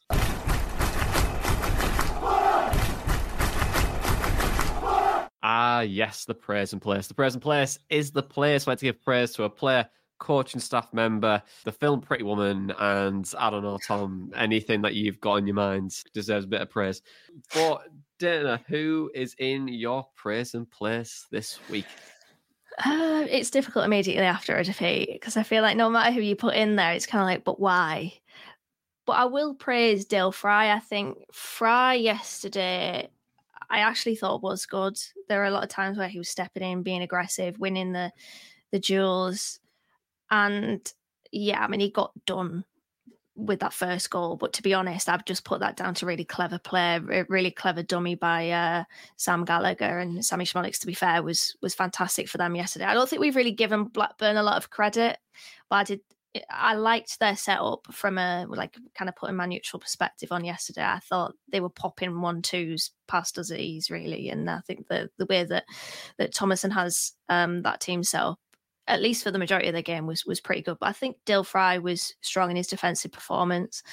Ah, 5.42 5.82
yes, 5.82 6.26
the 6.26 6.36
praise 6.36 6.74
and 6.74 6.82
place. 6.82 7.08
The 7.08 7.14
praise 7.14 7.34
and 7.34 7.42
place 7.42 7.80
is 7.90 8.12
the 8.12 8.22
place 8.22 8.68
where 8.68 8.76
to 8.76 8.86
give 8.86 9.02
praise 9.02 9.32
to 9.34 9.44
a 9.44 9.50
player, 9.50 9.88
coach, 10.20 10.54
and 10.54 10.62
staff 10.62 10.94
member. 10.94 11.42
The 11.64 11.72
film 11.72 12.02
Pretty 12.02 12.24
Woman, 12.24 12.74
and 12.78 13.32
I 13.38 13.50
don't 13.50 13.64
know, 13.64 13.80
Tom, 13.88 14.32
anything 14.36 14.82
that 14.82 14.96
you've 14.96 15.22
got 15.22 15.36
in 15.36 15.48
your 15.48 15.56
mind 15.56 16.04
deserves 16.14 16.46
a 16.46 16.48
bit 16.50 16.62
of 16.62 16.70
praise. 16.70 17.02
But 17.54 17.88
Dana, 18.20 18.62
who 18.68 19.10
is 19.16 19.34
in 19.40 19.68
your 19.70 20.06
praise 20.16 20.54
and 20.54 20.70
place 20.70 21.26
this 21.32 21.58
week? 21.70 21.86
Uh, 22.86 23.26
it's 23.30 23.50
difficult 23.50 23.86
immediately 23.86 24.26
after 24.26 24.56
a 24.56 24.64
defeat 24.64 25.10
because 25.14 25.38
I 25.38 25.44
feel 25.44 25.64
like 25.64 25.78
no 25.78 25.90
matter 25.90 26.12
who 26.12 26.22
you 26.22 26.36
put 26.36 26.56
in 26.56 26.76
there, 26.76 26.94
it's 26.94 27.06
kind 27.06 27.22
of 27.22 27.28
like, 27.28 27.44
but 27.44 27.60
why? 27.60 28.14
But 29.06 29.14
I 29.14 29.26
will 29.26 29.56
praise 29.56 30.06
Dael 30.06 30.32
Fry. 30.32 30.72
I 30.72 30.80
think 30.80 31.18
Fry 31.32 31.96
yesterday, 31.96 33.10
I 33.70 33.80
actually 33.80 34.16
thought 34.16 34.44
was 34.44 34.66
good. 34.66 34.98
There 35.28 35.40
were 35.40 35.46
a 35.46 35.52
lot 35.52 35.64
of 35.64 35.70
times 35.70 35.98
where 35.98 36.10
he 36.10 36.20
was 36.20 36.30
stepping 36.30 36.64
in, 36.64 36.84
being 36.84 37.02
aggressive, 37.02 37.58
winning 37.58 37.94
the 37.94 38.12
the 38.72 38.80
duels, 38.80 39.60
and 40.30 40.82
yeah, 41.32 41.64
I 41.64 41.68
mean 41.68 41.80
he 41.80 41.90
got 41.90 42.12
done 42.26 42.66
with 43.46 43.62
that 43.62 43.74
first 43.74 44.10
goal. 44.10 44.36
But 44.36 44.54
to 44.54 44.62
be 44.62 44.74
honest, 44.74 45.10
I've 45.10 45.26
just 45.26 45.46
put 45.46 45.62
that 45.62 45.76
down 45.76 45.94
to 45.96 46.06
really 46.06 46.26
clever 46.26 46.60
play, 46.60 47.00
really 47.00 47.52
clever 47.52 47.84
dummy 47.84 48.16
by 48.16 48.52
uh, 48.52 48.84
Sam 49.18 49.46
Gallagher 49.46 50.00
and 50.00 50.24
Sammy 50.24 50.46
Szmodics. 50.46 50.80
To 50.80 50.88
be 50.88 50.94
fair, 50.94 51.24
was 51.24 51.56
was 51.62 51.74
fantastic 51.74 52.28
for 52.28 52.38
them 52.38 52.56
yesterday. 52.56 52.86
I 52.86 52.94
don't 52.94 53.10
think 53.10 53.22
we've 53.22 53.36
really 53.36 53.52
given 53.52 53.86
Blackburn 53.86 54.38
a 54.38 54.44
lot 54.44 54.58
of 54.58 54.70
credit, 54.70 55.18
but 55.70 55.76
I 55.76 55.84
did. 55.84 56.02
I 56.52 56.76
liked 56.76 57.20
their 57.20 57.36
setup 57.36 57.88
from 57.92 58.20
a 58.20 58.46
like 58.48 58.78
kind 58.94 59.10
of 59.10 59.16
putting 59.16 59.36
my 59.36 59.48
neutral 59.48 59.80
perspective 59.80 60.32
on 60.32 60.46
yesterday. 60.46 60.84
I 60.84 61.00
thought 61.00 61.34
they 61.52 61.60
were 61.60 61.70
popping 61.70 62.22
one 62.22 62.44
twos 62.44 62.92
past 63.08 63.40
us 63.40 63.50
at 63.50 63.60
ease 63.60 63.90
really, 63.90 64.30
and 64.30 64.50
I 64.50 64.60
think 64.60 64.88
the 64.88 65.10
the 65.18 65.26
way 65.26 65.44
that 65.44 65.66
that 66.18 66.34
Tomasson 66.34 66.72
has 66.74 67.14
um, 67.30 67.64
that 67.64 67.82
team 67.82 68.04
set 68.04 68.22
up 68.22 68.40
at 68.90 69.02
least 69.02 69.24
for 69.24 69.32
the 69.32 69.40
majority 69.40 69.68
of 69.68 69.76
the 69.76 69.82
game, 69.84 70.08
was 70.08 70.26
was 70.26 70.42
pretty 70.42 70.64
good. 70.64 70.78
But 70.80 70.90
I 70.90 70.92
think 70.92 71.18
Dael 71.26 71.44
Fry 71.44 71.78
was 71.78 72.16
strong 72.22 72.50
in 72.50 72.58
his 72.58 72.68
defensive 72.68 73.12
performance, 73.12 73.84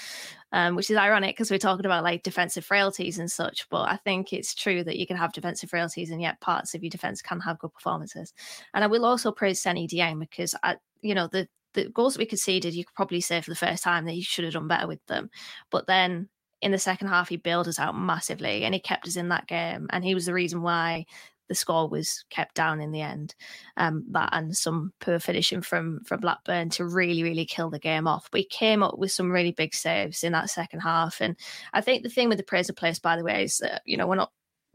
um, 0.53 0.75
which 0.75 0.91
is 0.91 0.97
ironic 0.97 1.37
because 1.37 1.51
we're 1.51 1.59
talking 1.59 1.87
about 1.87 2.03
like 2.03 2.23
defensive 2.23 2.65
frailties 2.65 3.19
and 3.19 3.31
such. 3.31 3.69
But 3.69 3.89
I 3.89 3.97
think 3.97 4.33
it's 4.33 4.55
true 4.55 4.83
that 4.83 4.97
you 4.97 5.07
can 5.07 5.19
have 5.19 5.33
defensive 5.33 5.71
frailties 5.71 6.11
and 6.11 6.21
yet 6.21 6.41
parts 6.41 6.75
of 6.75 6.83
your 6.83 6.91
defense 6.91 7.23
can 7.23 7.41
have 7.41 7.59
good 7.59 7.75
performances. 7.75 8.33
And 8.75 8.83
I 8.83 8.87
will 8.87 9.05
also 9.05 9.31
praise 9.31 9.61
Seny 9.61 9.87
Dieng 9.87 10.19
because 10.19 10.55
I, 10.63 10.77
you 11.03 11.15
know, 11.15 11.29
the 11.29 11.47
the 11.75 11.91
goals 11.91 12.15
that 12.15 12.21
we 12.21 12.27
conceded, 12.27 12.75
you 12.75 12.85
could 12.85 12.95
probably 12.95 13.21
say 13.21 13.41
for 13.43 13.51
the 13.51 13.57
first 13.57 13.85
time 13.85 14.07
that 14.07 14.13
he 14.13 14.23
should 14.23 14.45
have 14.45 14.55
done 14.55 14.67
better 14.67 14.89
with 14.89 15.05
them. 15.07 15.31
But 15.71 15.87
then 15.87 16.31
in 16.63 16.73
the 16.73 16.79
second 16.79 17.09
half, 17.09 17.29
he 17.29 17.37
bailed 17.37 17.69
us 17.69 17.79
out 17.79 17.97
massively 17.97 18.65
and 18.65 18.75
he 18.75 18.81
kept 18.81 19.07
us 19.07 19.17
in 19.17 19.29
that 19.29 19.47
game. 19.47 19.87
And 19.91 20.03
he 20.03 20.15
was 20.15 20.27
the 20.27 20.33
reason 20.33 20.63
why 20.63 21.05
the 21.49 21.55
score 21.55 21.89
was 21.89 22.25
kept 22.31 22.55
down 22.55 22.81
in 22.81 22.91
the 22.91 23.01
end. 23.01 23.35
Um, 23.77 24.05
that 24.11 24.31
and 24.33 24.57
some 24.57 24.93
poor 25.01 25.19
finishing 25.19 25.63
from 25.63 26.01
from 26.05 26.21
Blackburn 26.21 26.71
to 26.71 26.85
really 26.87 27.23
really 27.23 27.47
kill 27.47 27.71
the 27.71 27.79
game 27.79 28.07
off. 28.07 28.29
But 28.31 28.41
he 28.41 28.47
came 28.47 28.83
up 28.83 28.99
with 28.99 29.13
some 29.13 29.31
really 29.31 29.53
big 29.53 29.75
saves 29.75 30.25
in 30.25 30.33
that 30.33 30.51
second 30.51 30.81
half. 30.81 31.21
And 31.21 31.37
I 31.73 31.81
think 31.81 32.03
the 32.03 32.09
thing 32.09 32.29
with 32.29 32.39
the 32.39 32.45
praise 32.45 32.69
of 32.69 32.77
place, 32.77 32.99
by 32.99 33.17
the 33.17 33.25
way, 33.25 33.45
is 33.45 33.59
that 33.59 33.83
you 33.85 33.97
know 33.97 34.07
we're 34.07 34.17
not 34.17 34.33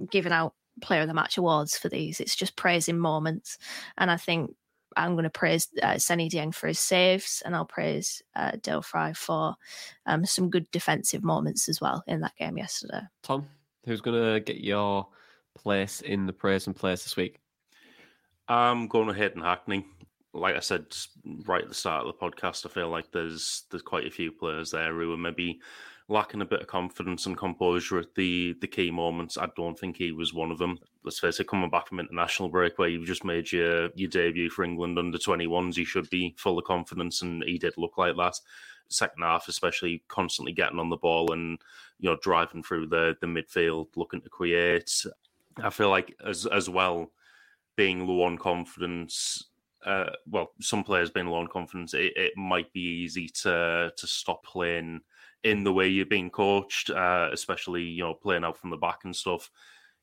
giving 0.09 0.31
out 0.31 0.53
player 0.81 1.01
of 1.01 1.07
the 1.07 1.13
match 1.13 1.37
awards 1.37 1.77
for 1.77 1.89
these. 1.89 2.19
It's 2.19 2.35
just 2.35 2.55
praising 2.55 2.97
moments. 2.97 3.57
And 3.97 4.09
I 4.09 4.17
think 4.17 4.55
I'm 4.95 5.13
going 5.13 5.23
to 5.23 5.29
praise 5.29 5.69
uh, 5.81 5.97
Seny 5.97 6.29
Dieng 6.29 6.53
for 6.53 6.67
his 6.67 6.79
saves, 6.79 7.41
and 7.45 7.55
I'll 7.55 7.65
praise 7.65 8.21
uh, 8.35 8.51
Dael 8.61 8.81
Fry 8.81 9.13
for 9.13 9.55
um, 10.05 10.25
some 10.25 10.49
good 10.49 10.69
defensive 10.71 11.23
moments 11.23 11.69
as 11.69 11.79
well 11.79 12.03
in 12.07 12.21
that 12.21 12.35
game 12.37 12.57
yesterday. 12.57 13.01
Tom, 13.23 13.47
who's 13.85 14.01
going 14.01 14.21
to 14.21 14.39
get 14.41 14.61
your 14.61 15.07
place 15.55 16.01
in 16.01 16.25
the 16.25 16.33
praise 16.33 16.67
and 16.67 16.75
place 16.75 17.03
this 17.03 17.17
week? 17.17 17.39
I'm 18.47 18.87
going 18.87 19.07
to 19.07 19.13
Hayden 19.13 19.41
Hackney. 19.41 19.85
Like 20.33 20.55
I 20.55 20.59
said 20.59 20.85
right 21.45 21.63
at 21.63 21.69
the 21.69 21.75
start 21.75 22.05
of 22.05 22.13
the 22.13 22.25
podcast, 22.25 22.65
I 22.65 22.69
feel 22.69 22.89
like 22.89 23.11
there's 23.11 23.63
there's 23.69 23.81
quite 23.81 24.07
a 24.07 24.11
few 24.11 24.31
players 24.31 24.71
there 24.71 24.93
who 24.93 25.13
are 25.13 25.17
maybe 25.17 25.59
lacking 26.11 26.41
a 26.41 26.45
bit 26.45 26.61
of 26.61 26.67
confidence 26.67 27.25
and 27.25 27.37
composure 27.37 27.97
at 27.97 28.13
the 28.15 28.55
the 28.61 28.67
key 28.67 28.91
moments. 28.91 29.37
I 29.37 29.47
don't 29.55 29.79
think 29.79 29.97
he 29.97 30.11
was 30.11 30.33
one 30.33 30.51
of 30.51 30.57
them. 30.57 30.77
Let's 31.03 31.19
face 31.19 31.39
it, 31.39 31.47
coming 31.47 31.69
back 31.69 31.87
from 31.87 31.99
international 31.99 32.49
break 32.49 32.77
where 32.77 32.89
you've 32.89 33.07
just 33.07 33.23
made 33.23 33.51
your 33.51 33.89
your 33.95 34.09
debut 34.09 34.49
for 34.49 34.63
England 34.63 34.99
under 34.99 35.17
21s, 35.17 35.77
you 35.77 35.85
should 35.85 36.09
be 36.09 36.35
full 36.37 36.59
of 36.59 36.65
confidence, 36.65 37.21
and 37.21 37.43
he 37.45 37.57
did 37.57 37.73
look 37.77 37.97
like 37.97 38.15
that. 38.17 38.35
Second 38.89 39.23
half, 39.23 39.47
especially 39.47 40.03
constantly 40.09 40.51
getting 40.51 40.79
on 40.79 40.89
the 40.89 40.97
ball 40.97 41.31
and 41.31 41.57
you 41.99 42.09
know 42.09 42.17
driving 42.21 42.61
through 42.61 42.87
the 42.87 43.15
the 43.21 43.27
midfield, 43.27 43.87
looking 43.95 44.21
to 44.21 44.29
create. 44.29 45.05
I 45.57 45.69
feel 45.69 45.89
like 45.89 46.15
as 46.25 46.45
as 46.45 46.69
well 46.69 47.11
being 47.75 48.07
low 48.07 48.23
on 48.23 48.37
confidence. 48.37 49.47
Uh, 49.85 50.11
well, 50.29 50.51
some 50.59 50.83
players 50.83 51.09
being 51.09 51.25
low 51.25 51.39
on 51.39 51.47
confidence, 51.47 51.95
it, 51.95 52.13
it 52.15 52.37
might 52.37 52.71
be 52.73 52.81
easy 52.81 53.27
to 53.27 53.91
to 53.95 54.07
stop 54.07 54.43
playing 54.43 55.01
in 55.43 55.63
the 55.63 55.73
way 55.73 55.87
you're 55.87 56.05
being 56.05 56.29
coached, 56.29 56.89
uh, 56.89 57.29
especially 57.31 57.83
you 57.83 58.03
know 58.03 58.13
playing 58.13 58.43
out 58.43 58.57
from 58.57 58.69
the 58.69 58.77
back 58.77 58.99
and 59.05 59.15
stuff 59.15 59.49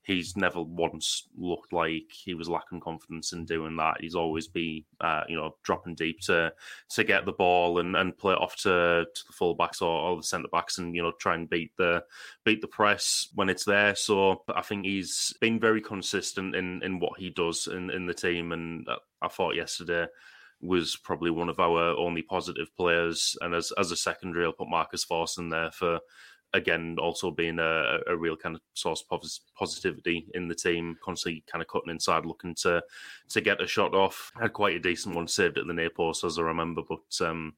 he's 0.08 0.38
never 0.38 0.62
once 0.62 1.28
looked 1.36 1.70
like 1.70 2.10
he 2.10 2.32
was 2.32 2.48
lacking 2.48 2.80
confidence 2.80 3.32
in 3.34 3.44
doing 3.44 3.76
that. 3.76 4.00
He's 4.00 4.14
always 4.14 4.48
be, 4.48 4.86
uh, 5.02 5.24
you 5.28 5.36
know, 5.36 5.54
dropping 5.62 5.94
deep 5.94 6.20
to 6.22 6.52
to 6.90 7.04
get 7.04 7.26
the 7.26 7.32
ball 7.32 7.78
and, 7.78 7.94
and 7.94 8.16
play 8.16 8.32
it 8.32 8.40
off 8.40 8.56
to, 8.56 9.04
to 9.14 9.24
the 9.26 9.32
fullbacks 9.34 9.82
or, 9.82 9.86
or 9.86 10.16
the 10.16 10.22
centre 10.22 10.48
backs, 10.48 10.78
and 10.78 10.96
you 10.96 11.02
know, 11.02 11.12
try 11.20 11.34
and 11.34 11.50
beat 11.50 11.76
the 11.76 12.02
beat 12.42 12.62
the 12.62 12.66
press 12.66 13.28
when 13.34 13.50
it's 13.50 13.64
there. 13.64 13.94
So 13.94 14.42
I 14.52 14.62
think 14.62 14.86
he's 14.86 15.34
been 15.42 15.60
very 15.60 15.82
consistent 15.82 16.56
in 16.56 16.82
in 16.82 16.98
what 17.00 17.18
he 17.18 17.28
does 17.28 17.66
in 17.66 17.90
in 17.90 18.06
the 18.06 18.14
team, 18.14 18.52
and 18.52 18.88
I 19.20 19.28
thought 19.28 19.56
yesterday 19.56 20.06
was 20.60 20.96
probably 20.96 21.30
one 21.30 21.48
of 21.48 21.60
our 21.60 21.96
only 21.96 22.22
positive 22.22 22.74
players. 22.76 23.36
And 23.42 23.54
as 23.54 23.72
as 23.78 23.90
a 23.90 23.96
secondary, 23.96 24.46
I'll 24.46 24.52
put 24.52 24.70
Marcus 24.70 25.04
Forss 25.04 25.38
in 25.38 25.50
there 25.50 25.70
for 25.70 26.00
again, 26.54 26.96
also 27.00 27.30
being 27.30 27.58
a, 27.58 27.98
a 28.06 28.16
real 28.16 28.36
kind 28.36 28.54
of 28.54 28.62
source 28.74 29.04
of 29.10 29.22
positivity 29.56 30.26
in 30.34 30.48
the 30.48 30.54
team, 30.54 30.96
constantly 31.02 31.44
kind 31.50 31.62
of 31.62 31.68
cutting 31.68 31.90
inside, 31.90 32.26
looking 32.26 32.54
to 32.62 32.82
to 33.30 33.40
get 33.40 33.62
a 33.62 33.66
shot 33.66 33.94
off. 33.94 34.30
Had 34.40 34.52
quite 34.52 34.76
a 34.76 34.80
decent 34.80 35.14
one 35.14 35.28
saved 35.28 35.58
at 35.58 35.66
the 35.66 35.74
near 35.74 35.90
post, 35.90 36.24
as 36.24 36.38
I 36.38 36.42
remember. 36.42 36.82
But 36.88 37.26
um, 37.26 37.54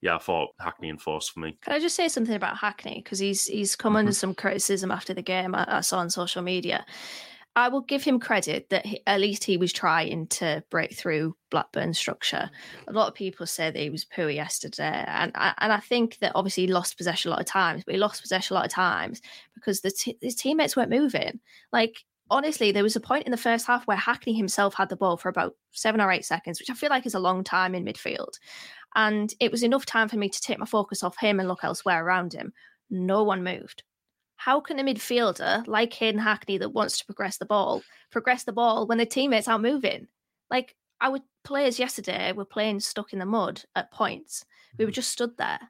yeah, 0.00 0.16
I 0.16 0.18
thought 0.18 0.50
Hackney 0.60 0.90
and 0.90 1.00
Forss 1.00 1.32
for 1.32 1.40
me. 1.40 1.56
Can 1.62 1.72
I 1.72 1.78
just 1.78 1.96
say 1.96 2.08
something 2.08 2.34
about 2.34 2.58
Hackney 2.58 3.00
because 3.02 3.18
he's 3.18 3.46
he's 3.46 3.76
come 3.76 3.92
mm-hmm. 3.92 3.98
under 3.98 4.12
some 4.12 4.34
criticism 4.34 4.90
after 4.90 5.14
the 5.14 5.22
game 5.22 5.54
I, 5.54 5.78
I 5.78 5.80
saw 5.80 5.98
on 5.98 6.10
social 6.10 6.42
media. 6.42 6.84
I 7.56 7.68
will 7.68 7.82
give 7.82 8.02
him 8.02 8.18
credit 8.18 8.68
that 8.70 8.84
he, 8.84 9.00
at 9.06 9.20
least 9.20 9.44
he 9.44 9.56
was 9.56 9.72
trying 9.72 10.26
to 10.28 10.64
break 10.70 10.94
through 10.94 11.36
Blackburn's 11.50 11.98
structure. 11.98 12.50
A 12.88 12.92
lot 12.92 13.06
of 13.06 13.14
people 13.14 13.46
say 13.46 13.70
that 13.70 13.78
he 13.78 13.90
was 13.90 14.04
poor 14.04 14.28
yesterday, 14.28 15.04
and 15.06 15.30
and 15.36 15.72
I 15.72 15.78
think 15.78 16.18
that 16.18 16.32
obviously 16.34 16.66
he 16.66 16.72
lost 16.72 16.96
possession 16.96 17.28
a 17.28 17.32
lot 17.32 17.40
of 17.40 17.46
times, 17.46 17.84
but 17.84 17.94
he 17.94 18.00
lost 18.00 18.22
possession 18.22 18.54
a 18.54 18.58
lot 18.58 18.66
of 18.66 18.72
times 18.72 19.22
because 19.54 19.80
the 19.82 19.92
t- 19.92 20.18
his 20.20 20.34
teammates 20.34 20.76
weren't 20.76 20.90
moving. 20.90 21.38
Like 21.72 21.96
honestly, 22.28 22.72
there 22.72 22.82
was 22.82 22.96
a 22.96 23.00
point 23.00 23.26
in 23.26 23.30
the 23.30 23.36
first 23.36 23.66
half 23.66 23.86
where 23.86 23.96
Hackney 23.96 24.32
himself 24.32 24.74
had 24.74 24.88
the 24.88 24.96
ball 24.96 25.16
for 25.16 25.28
about 25.28 25.54
seven 25.70 26.00
or 26.00 26.10
eight 26.10 26.24
seconds, 26.24 26.58
which 26.58 26.70
I 26.70 26.74
feel 26.74 26.90
like 26.90 27.06
is 27.06 27.14
a 27.14 27.20
long 27.20 27.44
time 27.44 27.76
in 27.76 27.84
midfield, 27.84 28.32
and 28.96 29.32
it 29.38 29.52
was 29.52 29.62
enough 29.62 29.86
time 29.86 30.08
for 30.08 30.16
me 30.16 30.28
to 30.28 30.40
take 30.40 30.58
my 30.58 30.66
focus 30.66 31.04
off 31.04 31.18
him 31.18 31.38
and 31.38 31.48
look 31.48 31.62
elsewhere 31.62 32.04
around 32.04 32.32
him. 32.32 32.52
No 32.90 33.22
one 33.22 33.44
moved 33.44 33.84
how 34.36 34.60
can 34.60 34.78
a 34.78 34.82
midfielder 34.82 35.66
like 35.66 35.92
Hayden 35.94 36.20
Hackney 36.20 36.58
that 36.58 36.70
wants 36.70 36.98
to 36.98 37.06
progress 37.06 37.38
the 37.38 37.46
ball 37.46 37.82
progress 38.10 38.44
the 38.44 38.52
ball 38.52 38.86
when 38.86 38.98
the 38.98 39.06
teammates 39.06 39.48
aren't 39.48 39.62
moving? 39.64 40.08
Like 40.50 40.76
our 41.00 41.18
players 41.44 41.78
yesterday 41.78 42.32
were 42.32 42.44
playing 42.44 42.80
stuck 42.80 43.12
in 43.12 43.18
the 43.18 43.26
mud 43.26 43.62
at 43.74 43.90
points. 43.90 44.44
We 44.78 44.84
were 44.84 44.90
mm-hmm. 44.90 44.94
just 44.94 45.10
stood 45.10 45.36
there. 45.36 45.60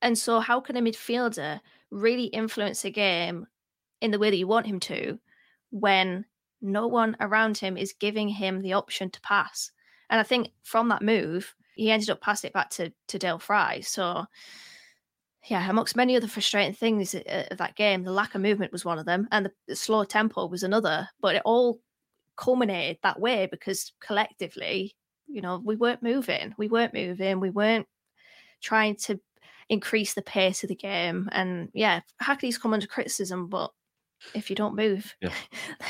And 0.00 0.18
so 0.18 0.40
how 0.40 0.60
can 0.60 0.76
a 0.76 0.82
midfielder 0.82 1.60
really 1.90 2.24
influence 2.24 2.84
a 2.84 2.90
game 2.90 3.46
in 4.00 4.10
the 4.10 4.18
way 4.18 4.30
that 4.30 4.36
you 4.36 4.48
want 4.48 4.66
him 4.66 4.80
to 4.80 5.18
when 5.70 6.24
no 6.60 6.86
one 6.86 7.16
around 7.20 7.58
him 7.58 7.76
is 7.76 7.94
giving 7.98 8.28
him 8.28 8.62
the 8.62 8.72
option 8.72 9.10
to 9.10 9.20
pass? 9.20 9.70
And 10.10 10.20
I 10.20 10.24
think 10.24 10.50
from 10.62 10.88
that 10.88 11.02
move, 11.02 11.54
he 11.74 11.90
ended 11.90 12.10
up 12.10 12.20
passing 12.20 12.48
it 12.48 12.54
back 12.54 12.70
to, 12.70 12.92
to 13.08 13.18
Dael 13.18 13.38
Fry. 13.38 13.80
So 13.80 14.26
yeah, 15.46 15.68
amongst 15.68 15.96
many 15.96 16.16
other 16.16 16.28
frustrating 16.28 16.74
things 16.74 17.14
uh, 17.14 17.46
of 17.50 17.58
that 17.58 17.74
game, 17.74 18.04
the 18.04 18.12
lack 18.12 18.34
of 18.34 18.40
movement 18.40 18.72
was 18.72 18.84
one 18.84 18.98
of 18.98 19.06
them, 19.06 19.28
and 19.32 19.46
the, 19.46 19.52
the 19.68 19.76
slow 19.76 20.04
tempo 20.04 20.46
was 20.46 20.62
another. 20.62 21.08
But 21.20 21.34
it 21.34 21.42
all 21.44 21.80
culminated 22.36 22.98
that 23.02 23.20
way 23.20 23.48
because 23.50 23.92
collectively, 24.00 24.94
you 25.26 25.40
know, 25.40 25.60
we 25.64 25.76
weren't 25.76 26.02
moving, 26.02 26.54
we 26.58 26.68
weren't 26.68 26.94
moving, 26.94 27.40
we 27.40 27.50
weren't 27.50 27.86
trying 28.60 28.96
to 28.96 29.20
increase 29.68 30.14
the 30.14 30.22
pace 30.22 30.62
of 30.62 30.68
the 30.68 30.76
game. 30.76 31.28
And 31.32 31.68
yeah, 31.74 32.00
Hackney's 32.20 32.58
come 32.58 32.72
under 32.72 32.86
criticism, 32.86 33.48
but 33.48 33.72
if 34.34 34.48
you 34.48 34.54
don't 34.54 34.76
move, 34.76 35.14
yeah. 35.20 35.32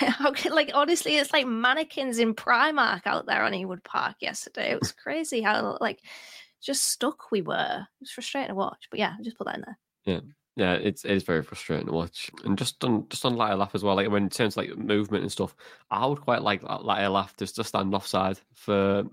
can, 0.34 0.52
like 0.52 0.70
honestly, 0.72 1.16
it's 1.16 1.32
like 1.32 1.46
mannequins 1.46 2.18
in 2.18 2.34
Primark 2.34 3.02
out 3.06 3.26
there 3.26 3.42
on 3.42 3.52
Ewood 3.52 3.84
Park 3.84 4.16
yesterday. 4.20 4.70
It 4.70 4.80
was 4.80 4.92
crazy 4.92 5.42
how 5.42 5.76
like 5.80 6.00
just 6.62 6.84
stuck 6.84 7.30
we 7.30 7.42
were. 7.42 7.80
It 7.80 8.00
was 8.00 8.10
frustrating 8.10 8.48
to 8.48 8.54
watch. 8.54 8.86
But 8.90 9.00
yeah, 9.00 9.14
just 9.22 9.36
put 9.36 9.46
that 9.46 9.56
in 9.56 9.64
there. 9.66 9.78
Yeah. 10.04 10.20
Yeah, 10.54 10.74
it's 10.74 11.06
it 11.06 11.12
is 11.12 11.22
very 11.22 11.42
frustrating 11.42 11.86
to 11.86 11.92
watch, 11.92 12.30
and 12.44 12.58
just 12.58 12.84
on 12.84 13.08
just 13.08 13.24
on 13.24 13.36
Latte 13.36 13.54
Lath 13.54 13.74
as 13.74 13.82
well. 13.82 13.96
Like 13.96 14.10
when 14.10 14.26
it 14.26 14.32
terms 14.32 14.54
like 14.54 14.76
movement 14.76 15.22
and 15.22 15.32
stuff, 15.32 15.56
I 15.90 16.04
would 16.04 16.20
quite 16.20 16.42
like 16.42 16.62
Latte 16.62 17.06
Lath 17.06 17.34
just 17.38 17.56
to 17.56 17.64
stand 17.64 17.94
offside 17.94 18.38
for 18.52 19.04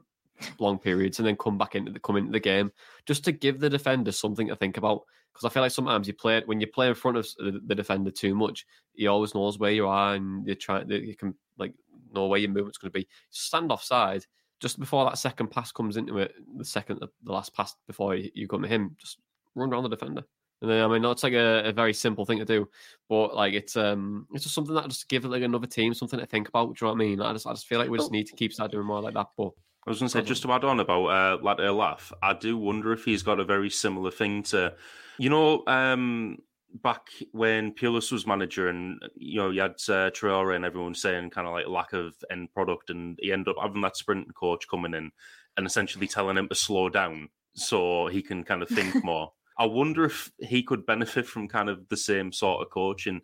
long 0.58 0.80
periods 0.80 1.20
and 1.20 1.28
then 1.28 1.38
come 1.38 1.58
back 1.58 1.76
into 1.76 1.91
the 1.91 2.00
come 2.00 2.18
into 2.18 2.32
the 2.32 2.39
game 2.41 2.72
just 3.06 3.24
to 3.26 3.32
give 3.32 3.60
the 3.60 3.70
defender 3.70 4.12
something 4.12 4.50
to 4.50 4.56
think 4.56 4.76
about. 4.76 5.04
Because 5.32 5.45
I 5.45 5.54
feel 5.54 5.64
like 5.64 5.72
sometimes 5.72 6.08
you 6.08 6.14
play 6.14 6.41
when 6.45 6.60
you 6.60 6.68
play 6.68 6.89
in 6.89 6.95
front 6.95 7.18
of 7.18 7.26
the, 7.38 7.62
the 7.66 7.76
defender 7.76 8.12
too 8.12 8.36
much, 8.36 8.66
he 8.93 9.08
always 9.08 9.34
knows 9.34 9.58
where 9.58 9.72
you 9.72 9.88
are 9.88 10.16
and 10.16 10.45
you 10.45 10.56
try 10.56 10.84
you 10.84 11.16
can 11.16 11.36
like 11.58 11.74
know 12.12 12.28
where 12.28 12.39
your 12.39 12.52
movement's 12.52 12.78
going 12.78 12.91
to 12.91 13.00
be. 13.00 13.08
Stand 13.30 13.72
offside 13.72 14.26
just 14.60 14.80
before 14.80 15.05
that 15.05 15.18
second 15.18 15.49
pass 15.51 15.72
comes 15.72 15.97
into 15.97 16.18
it, 16.18 16.34
the 16.57 16.66
second, 16.66 16.99
the 16.99 17.32
last 17.32 17.55
pass 17.55 17.76
before 17.88 18.16
you 18.16 18.47
come 18.47 18.62
to 18.62 18.68
him, 18.68 18.95
just 18.99 19.20
run 19.55 19.72
around 19.72 19.84
the 19.84 19.89
defender. 19.89 20.24
And 20.62 20.70
then, 20.70 20.84
I 20.84 20.88
mean, 20.88 21.01
that's 21.01 21.24
like 21.24 21.34
a, 21.34 21.70
a, 21.70 21.72
very 21.72 21.93
simple 21.93 22.26
thing 22.26 22.39
to 22.39 22.45
do, 22.45 22.70
but 23.07 23.34
like 23.34 23.53
it's 23.53 23.78
um, 23.78 24.28
it's 24.34 24.43
just 24.43 24.55
something 24.55 24.76
that 24.76 24.89
just 24.89 25.07
give 25.07 25.24
like 25.24 25.41
another 25.41 25.68
team 25.68 25.93
something 25.93 26.20
to 26.20 26.26
think 26.26 26.49
about. 26.49 26.76
Do 26.76 26.86
you 26.86 26.88
know 26.88 26.95
what 26.95 27.03
I 27.03 27.07
mean? 27.07 27.22
I 27.22 27.32
just, 27.32 27.47
I 27.47 27.51
just 27.51 27.68
feel 27.68 27.80
like 27.80 27.89
we 27.89 27.97
just 27.97 28.12
need 28.12 28.28
to 28.28 28.36
keep 28.36 28.51
start 28.51 28.72
doing 28.72 28.86
more 28.86 29.01
like 29.01 29.14
that. 29.14 29.28
But 29.38 29.51
I 29.88 29.89
was 29.89 29.99
going 29.99 30.10
to 30.10 30.12
say, 30.12 30.22
just 30.22 30.41
to 30.43 30.51
add 30.51 30.66
on 30.66 30.82
about 30.82 31.05
uh, 31.05 31.38
Latte 31.41 31.70
Lath, 31.70 32.12
I 32.22 32.34
do 32.34 32.57
wonder 32.57 32.91
if 32.91 33.05
he's 33.05 33.24
got 33.24 33.39
a 33.39 33.45
very 33.45 33.70
similar 33.70 34.12
thing 34.12 34.43
to, 34.43 34.76
you 35.18 35.30
know, 35.30 35.64
um, 35.66 36.39
back 36.74 37.10
when 37.32 37.74
Pulis 37.74 38.12
was 38.12 38.28
manager, 38.28 38.70
and 38.70 39.02
you 39.16 39.40
know, 39.40 39.50
you 39.50 39.62
had 39.62 39.72
uh, 39.72 40.12
Traore 40.12 40.56
and 40.56 40.66
everyone 40.66 40.96
saying 40.96 41.30
kind 41.30 41.48
of 41.48 41.54
like 41.54 41.68
lack 41.68 41.94
of 41.94 42.16
end 42.32 42.54
product, 42.54 42.90
and 42.90 43.18
he 43.22 43.32
ended 43.32 43.50
up 43.50 43.62
having 43.62 43.82
that 43.82 43.98
sprint 43.98 44.34
coach 44.36 44.68
coming 44.70 44.94
in 44.94 45.12
and 45.58 45.66
essentially 45.68 46.08
telling 46.08 46.38
him 46.38 46.48
to 46.50 46.56
slow 46.56 46.90
down 46.90 47.30
so 47.54 48.08
he 48.08 48.22
can 48.22 48.44
kind 48.44 48.62
of 48.62 48.70
think 48.70 49.04
more. 49.04 49.34
I 49.58 49.66
wonder 49.66 50.06
if 50.06 50.32
he 50.40 50.64
could 50.64 50.86
benefit 50.86 51.26
from 51.28 51.50
kind 51.50 51.70
of 51.70 51.90
the 51.90 51.98
same 51.98 52.32
sort 52.32 52.62
of 52.62 52.72
coaching 52.72 53.22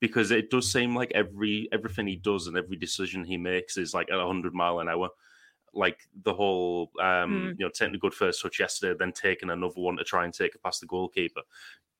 because 0.00 0.30
it 0.30 0.50
does 0.50 0.70
seem 0.70 0.94
like 0.94 1.10
every 1.14 1.68
everything 1.72 2.06
he 2.06 2.16
does 2.16 2.46
and 2.46 2.56
every 2.56 2.76
decision 2.76 3.24
he 3.24 3.36
makes 3.36 3.76
is 3.76 3.94
like 3.94 4.10
at 4.10 4.18
100 4.18 4.54
mile 4.54 4.80
an 4.80 4.88
hour 4.88 5.08
like 5.74 5.98
the 6.24 6.34
whole 6.34 6.90
um, 7.00 7.06
mm. 7.06 7.58
you 7.58 7.64
know 7.64 7.70
taking 7.70 7.94
a 7.94 7.98
good 7.98 8.14
first 8.14 8.42
touch 8.42 8.58
yesterday 8.58 8.96
then 8.98 9.12
taking 9.12 9.50
another 9.50 9.80
one 9.80 9.96
to 9.96 10.04
try 10.04 10.24
and 10.24 10.34
take 10.34 10.54
it 10.54 10.62
past 10.62 10.80
the 10.80 10.86
goalkeeper 10.86 11.42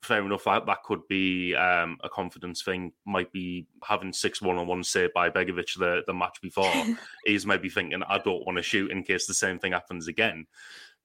fair 0.03 0.25
enough. 0.25 0.45
That, 0.45 0.67
that 0.67 0.83
could 0.83 1.07
be 1.09 1.55
um, 1.55 1.99
a 2.03 2.09
confidence 2.09 2.63
thing. 2.63 2.93
Might 3.05 3.33
be 3.33 3.67
having 3.83 4.13
six 4.13 4.41
one 4.41 4.57
on 4.57 4.67
one 4.67 4.85
saved 4.85 5.13
by 5.13 5.31
Begovic 5.31 5.77
the, 5.79 6.03
the 6.07 6.15
match 6.15 6.41
before. 6.41 6.73
He's 7.25 7.47
maybe 7.47 7.69
thinking, 7.69 8.03
I 8.09 8.19
don't 8.19 8.45
want 8.47 8.57
to 8.57 8.63
shoot 8.63 8.91
in 8.91 9.03
case 9.03 9.27
the 9.27 9.35
same 9.35 9.59
thing 9.59 9.73
happens 9.73 10.09
again. 10.09 10.47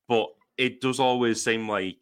But 0.08 0.28
it 0.58 0.82
does 0.82 1.00
always 1.00 1.44
seem 1.44 1.68
like 1.68 1.98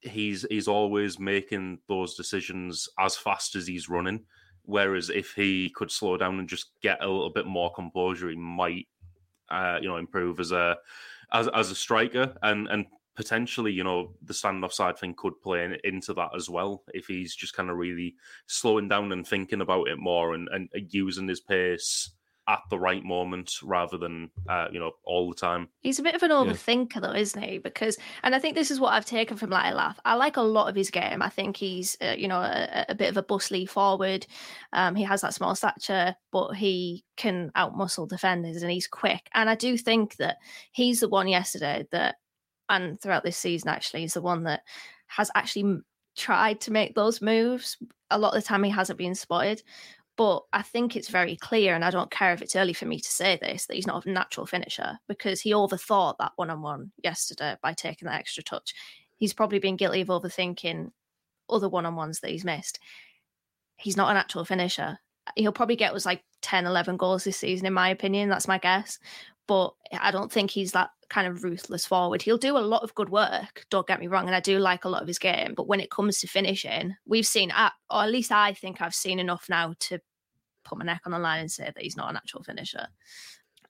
he's 0.00 0.44
he's 0.50 0.68
always 0.68 1.18
making 1.18 1.78
those 1.88 2.14
decisions 2.14 2.88
as 2.98 3.16
fast 3.16 3.54
as 3.54 3.66
he's 3.66 3.88
running. 3.88 4.24
Whereas 4.66 5.10
if 5.10 5.32
he 5.32 5.70
could 5.70 5.90
slow 5.90 6.16
down 6.16 6.38
and 6.38 6.48
just 6.48 6.70
get 6.82 7.02
a 7.02 7.06
little 7.06 7.30
bit 7.30 7.46
more 7.46 7.72
composure, 7.72 8.30
he 8.30 8.36
might, 8.36 8.88
uh, 9.50 9.78
you 9.80 9.88
know, 9.88 9.96
improve 9.96 10.40
as 10.40 10.52
a 10.52 10.76
as 11.32 11.48
as 11.48 11.70
a 11.70 11.74
striker 11.74 12.34
and 12.42 12.68
and 12.68 12.86
potentially, 13.16 13.72
you 13.72 13.84
know, 13.84 14.12
the 14.22 14.32
standoff 14.34 14.72
side 14.72 14.98
thing 14.98 15.14
could 15.16 15.40
play 15.40 15.78
into 15.84 16.12
that 16.14 16.30
as 16.34 16.50
well 16.50 16.82
if 16.92 17.06
he's 17.06 17.34
just 17.34 17.54
kind 17.54 17.70
of 17.70 17.76
really 17.76 18.16
slowing 18.46 18.88
down 18.88 19.12
and 19.12 19.26
thinking 19.26 19.60
about 19.60 19.88
it 19.88 19.98
more 19.98 20.34
and, 20.34 20.48
and 20.52 20.68
using 20.90 21.28
his 21.28 21.40
pace 21.40 22.10
at 22.46 22.60
the 22.68 22.78
right 22.78 23.02
moment 23.02 23.52
rather 23.62 23.96
than 23.96 24.30
uh, 24.48 24.66
you 24.70 24.78
know 24.78 24.92
all 25.04 25.28
the 25.28 25.34
time. 25.34 25.68
He's 25.80 25.98
a 25.98 26.02
bit 26.02 26.14
of 26.14 26.22
an 26.22 26.30
overthinker 26.30 26.96
yeah. 26.96 27.00
though, 27.00 27.14
isn't 27.14 27.42
he? 27.42 27.58
Because 27.58 27.96
and 28.22 28.34
I 28.34 28.38
think 28.38 28.54
this 28.54 28.70
is 28.70 28.80
what 28.80 28.92
I've 28.92 29.06
taken 29.06 29.36
from 29.36 29.50
Latte 29.50 29.74
Lath. 29.74 29.98
I 30.04 30.14
like 30.14 30.36
a 30.36 30.42
lot 30.42 30.68
of 30.68 30.76
his 30.76 30.90
game. 30.90 31.22
I 31.22 31.28
think 31.28 31.56
he's 31.56 31.96
uh, 32.02 32.14
you 32.16 32.28
know 32.28 32.40
a, 32.40 32.86
a, 32.90 32.94
bit 32.94 33.08
of 33.08 33.16
a 33.16 33.22
bustly 33.22 33.66
forward. 33.68 34.26
Um, 34.72 34.94
he 34.94 35.04
has 35.04 35.22
that 35.22 35.34
small 35.34 35.54
stature, 35.54 36.14
but 36.32 36.52
he 36.52 37.04
can 37.16 37.50
outmuscle 37.56 38.08
defenders 38.08 38.62
and 38.62 38.70
he's 38.70 38.86
quick. 38.86 39.28
And 39.32 39.48
I 39.48 39.54
do 39.54 39.76
think 39.76 40.16
that 40.16 40.36
he's 40.72 41.00
the 41.00 41.08
one 41.08 41.28
yesterday 41.28 41.86
that 41.92 42.16
and 42.68 43.00
throughout 43.00 43.24
this 43.24 43.36
season 43.36 43.68
actually 43.68 44.04
is 44.04 44.14
the 44.14 44.22
one 44.22 44.44
that 44.44 44.62
has 45.06 45.30
actually 45.34 45.80
tried 46.16 46.60
to 46.62 46.72
make 46.72 46.94
those 46.94 47.20
moves. 47.20 47.76
A 48.10 48.18
lot 48.18 48.34
of 48.34 48.42
the 48.42 48.46
time 48.46 48.62
he 48.62 48.70
hasn't 48.70 48.98
been 48.98 49.14
spotted, 49.14 49.62
but 50.16 50.44
I 50.52 50.62
think 50.62 50.94
it's 50.94 51.08
very 51.08 51.36
clear, 51.36 51.74
and 51.74 51.84
I 51.84 51.90
don't 51.90 52.10
care 52.10 52.32
if 52.32 52.42
it's 52.42 52.56
early 52.56 52.72
for 52.72 52.86
me 52.86 53.00
to 53.00 53.08
say 53.10 53.38
this, 53.40 53.66
that 53.66 53.74
he's 53.74 53.86
not 53.86 54.06
a 54.06 54.10
natural 54.10 54.46
finisher 54.46 54.98
because 55.08 55.40
he 55.40 55.52
overthought 55.52 56.18
that 56.18 56.32
one 56.36 56.50
on 56.50 56.62
one 56.62 56.92
yesterday 57.02 57.56
by 57.62 57.72
taking 57.72 58.06
that 58.06 58.20
extra 58.20 58.42
touch. 58.42 58.74
He's 59.16 59.32
probably 59.32 59.58
been 59.58 59.76
guilty 59.76 60.02
of 60.02 60.08
overthinking 60.08 60.90
other 61.50 61.68
one 61.68 61.86
on 61.86 61.96
ones 61.96 62.20
that 62.20 62.30
he's 62.30 62.44
missed. 62.44 62.78
He's 63.76 63.96
not 63.96 64.10
an 64.10 64.16
actual 64.16 64.44
finisher. 64.44 64.98
He'll 65.36 65.52
probably 65.52 65.76
get 65.76 65.92
was 65.92 66.06
like 66.06 66.22
10, 66.42 66.66
11 66.66 66.96
goals 66.96 67.24
this 67.24 67.38
season, 67.38 67.66
in 67.66 67.72
my 67.72 67.88
opinion. 67.88 68.28
That's 68.28 68.48
my 68.48 68.58
guess. 68.58 68.98
But 69.48 69.74
I 69.92 70.10
don't 70.10 70.30
think 70.30 70.50
he's 70.50 70.72
that 70.72 70.90
kind 71.08 71.26
of 71.26 71.44
ruthless 71.44 71.86
forward. 71.86 72.22
He'll 72.22 72.38
do 72.38 72.56
a 72.56 72.58
lot 72.58 72.82
of 72.82 72.94
good 72.94 73.08
work, 73.08 73.66
don't 73.70 73.86
get 73.86 74.00
me 74.00 74.06
wrong, 74.06 74.26
and 74.26 74.34
I 74.34 74.40
do 74.40 74.58
like 74.58 74.84
a 74.84 74.88
lot 74.88 75.02
of 75.02 75.08
his 75.08 75.18
game. 75.18 75.54
But 75.56 75.66
when 75.66 75.80
it 75.80 75.90
comes 75.90 76.20
to 76.20 76.26
finishing, 76.26 76.96
we've 77.06 77.26
seen, 77.26 77.50
at 77.50 77.72
or 77.90 78.02
at 78.02 78.10
least 78.10 78.32
I 78.32 78.52
think 78.54 78.80
I've 78.80 78.94
seen 78.94 79.18
enough 79.18 79.46
now 79.48 79.74
to 79.80 79.98
put 80.64 80.78
my 80.78 80.84
neck 80.84 81.02
on 81.04 81.12
the 81.12 81.18
line 81.18 81.40
and 81.40 81.50
say 81.50 81.64
that 81.64 81.82
he's 81.82 81.96
not 81.96 82.10
a 82.10 82.12
natural 82.12 82.42
finisher. 82.42 82.86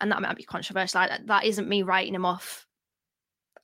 And 0.01 0.11
that 0.11 0.23
might 0.23 0.37
be 0.37 0.45
controversial. 0.45 1.07
that 1.27 1.45
isn't 1.45 1.69
me 1.69 1.83
writing 1.83 2.15
him 2.15 2.27
off 2.27 2.67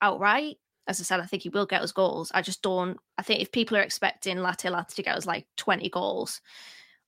outright. 0.01 0.57
As 0.87 1.01
I 1.01 1.05
said, 1.05 1.21
I 1.21 1.27
think 1.27 1.43
he 1.43 1.49
will 1.49 1.67
get 1.67 1.83
us 1.83 1.93
goals. 1.93 2.33
I 2.35 2.43
just 2.43 2.63
don't. 2.63 2.97
I 3.19 3.23
think 3.23 3.41
if 3.41 3.53
people 3.53 3.77
are 3.77 3.83
expecting 3.83 4.39
Latte 4.39 4.71
Lath 4.71 4.95
to 4.97 5.03
get 5.03 5.17
us 5.17 5.27
like 5.27 5.47
20 5.57 5.89
goals, 5.91 6.41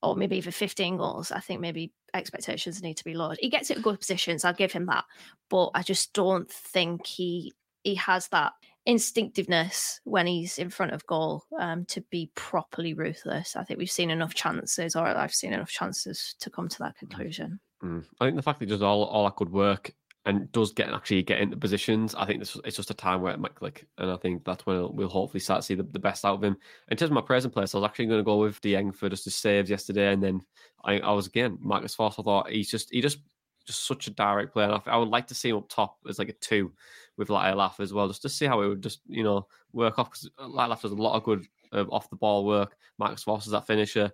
or 0.03 0.17
maybe 0.17 0.37
even 0.37 0.53
15 0.53 0.97
goals, 0.97 1.33
I 1.33 1.41
think 1.41 1.61
maybe 1.61 1.93
expectations 2.15 2.83
need 2.83 2.97
to 2.97 3.05
be 3.05 3.15
lowered. 3.15 3.39
He 3.41 3.49
gets 3.49 3.71
it 3.71 3.77
in 3.79 3.83
good 3.83 4.01
positions, 4.01 4.45
I'll 4.45 4.53
give 4.53 4.73
him 4.73 4.87
that. 4.87 5.05
But 5.51 5.71
I 5.75 5.83
just 5.83 6.13
don't 6.13 6.51
think 6.51 7.07
he 7.07 7.53
he 7.85 7.97
has 7.97 8.29
that 8.29 8.53
instinctiveness 8.87 10.01
when 10.05 10.27
he's 10.27 10.59
in 10.59 10.71
front 10.71 10.93
of 10.93 11.07
goal 11.07 11.45
um, 11.59 11.85
to 11.87 12.01
be 12.11 12.31
properly 12.35 12.95
ruthless. 12.95 13.57
I 13.57 13.65
think 13.65 13.79
we've 13.79 13.91
seen 13.91 14.11
enough 14.11 14.35
chances, 14.35 14.97
or 14.97 15.07
I've 15.07 15.35
seen 15.35 15.53
enough 15.53 15.71
chances 15.71 16.35
to 16.41 16.51
come 16.51 16.69
to 16.69 16.79
that 16.81 16.97
conclusion. 16.97 17.61
Mm. 17.83 18.05
I 18.21 18.27
think 18.27 18.37
the 18.37 18.43
fact 18.43 18.61
that 18.61 18.67
he 18.67 18.71
does 18.71 18.83
all 18.83 19.05
all 19.05 19.25
that 19.25 19.37
good 19.37 19.51
work 19.51 19.93
and 20.25 20.51
does 20.53 20.73
get 20.73 20.89
actually 20.93 21.23
get 21.23 21.41
into 21.41 21.57
positions, 21.57 22.14
I 22.14 22.27
think 22.27 22.39
this 22.39 22.57
it's 22.64 22.77
just 22.77 22.91
a 22.91 22.95
time 22.95 23.23
where 23.23 23.33
it 23.33 23.41
might 23.41 23.55
click, 23.55 23.87
and 23.99 24.11
I 24.11 24.16
think 24.16 24.45
that's 24.45 24.64
when 24.66 24.95
we'll 24.95 25.09
hopefully 25.09 25.41
start 25.41 25.61
to 25.61 25.66
see 25.66 25.75
the, 25.75 25.83
the 25.83 25.99
best 25.99 26.25
out 26.25 26.35
of 26.35 26.45
him. 26.45 26.57
In 26.89 26.97
terms 26.97 27.11
of 27.11 27.14
my 27.14 27.20
present 27.20 27.53
place, 27.53 27.75
I 27.75 27.79
was 27.79 27.89
actually 27.89 28.07
going 28.07 28.20
to 28.20 28.25
go 28.25 28.37
with 28.37 28.61
Dieng 28.61 28.95
for 28.95 29.09
just 29.09 29.25
his 29.25 29.35
saves 29.35 29.68
yesterday, 29.68 30.12
and 30.12 30.23
then 30.23 30.41
I, 30.85 31.01
I 31.01 31.12
was 31.12 31.27
again 31.27 31.59
Marcus 31.61 31.97
Forss. 31.97 32.18
I 32.18 32.23
thought 32.23 32.51
he's 32.51 32.70
just 32.70 32.91
he 32.93 33.01
just 33.01 33.18
just 33.66 33.87
such 33.87 34.07
a 34.07 34.11
direct 34.11 34.53
player. 34.53 34.70
I, 34.87 34.91
I 34.91 34.97
would 34.97 35.09
like 35.09 35.27
to 35.29 35.35
see 35.35 35.49
him 35.49 35.57
up 35.57 35.68
top 35.68 35.99
as 36.09 36.18
like 36.18 36.29
a 36.29 36.35
two 36.35 36.73
with 37.16 37.29
Lath 37.29 37.81
as 37.81 37.93
well, 37.93 38.09
just 38.09 38.23
to 38.23 38.29
see 38.29 38.47
how 38.47 38.61
it 38.62 38.68
would 38.68 38.83
just 38.83 39.01
you 39.07 39.25
know 39.25 39.47
work 39.73 39.99
off 39.99 40.11
because 40.11 40.31
Lath 40.39 40.83
does 40.83 40.93
a 40.93 40.95
lot 40.95 41.16
of 41.16 41.25
good 41.25 41.47
uh, 41.73 41.85
off 41.91 42.11
the 42.11 42.16
ball 42.16 42.45
work. 42.45 42.77
Marcus 42.99 43.25
Forss 43.25 43.47
is 43.47 43.53
that 43.53 43.66
finisher 43.66 44.12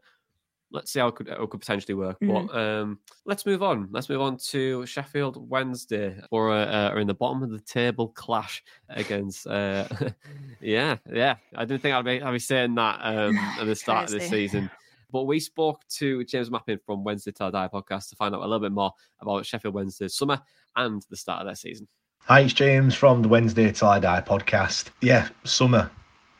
let's 0.70 0.92
see 0.92 1.00
how 1.00 1.08
it 1.08 1.14
could, 1.14 1.28
it 1.28 1.50
could 1.50 1.60
potentially 1.60 1.94
work. 1.94 2.18
Mm-hmm. 2.20 2.46
But 2.46 2.58
um, 2.58 2.98
let's 3.24 3.46
move 3.46 3.62
on. 3.62 3.88
Let's 3.90 4.08
move 4.08 4.20
on 4.20 4.36
to 4.48 4.84
Sheffield 4.86 5.48
Wednesday, 5.48 6.20
or 6.30 6.52
uh, 6.52 6.90
are 6.90 6.98
in 6.98 7.06
the 7.06 7.14
bottom 7.14 7.42
of 7.42 7.50
the 7.50 7.60
table 7.60 8.08
clash 8.08 8.62
against. 8.88 9.46
Uh, 9.46 9.86
yeah, 10.60 10.96
yeah. 11.10 11.36
I 11.56 11.64
didn't 11.64 11.82
think 11.82 11.94
I'd 11.94 12.04
be, 12.04 12.22
I'd 12.22 12.32
be 12.32 12.38
saying 12.38 12.74
that 12.74 13.00
um, 13.02 13.36
at 13.60 13.64
the 13.64 13.74
start 13.74 14.06
of 14.06 14.12
the 14.12 14.20
season. 14.20 14.70
But 15.10 15.24
we 15.24 15.40
spoke 15.40 15.80
to 15.96 16.22
James 16.24 16.50
Mappin 16.50 16.78
from 16.84 17.02
Wednesday 17.02 17.32
Till 17.32 17.50
Die 17.50 17.68
podcast 17.72 18.10
to 18.10 18.16
find 18.16 18.34
out 18.34 18.42
a 18.42 18.44
little 18.44 18.60
bit 18.60 18.72
more 18.72 18.92
about 19.20 19.46
Sheffield 19.46 19.74
Wednesday's 19.74 20.14
summer 20.14 20.38
and 20.76 21.02
the 21.08 21.16
start 21.16 21.40
of 21.40 21.46
their 21.46 21.54
season. 21.54 21.88
Hi, 22.24 22.40
it's 22.40 22.52
James 22.52 22.94
from 22.94 23.22
the 23.22 23.28
Wednesday 23.28 23.72
Till 23.72 24.00
Die 24.00 24.20
podcast. 24.26 24.90
Yeah, 25.00 25.28
summer. 25.44 25.90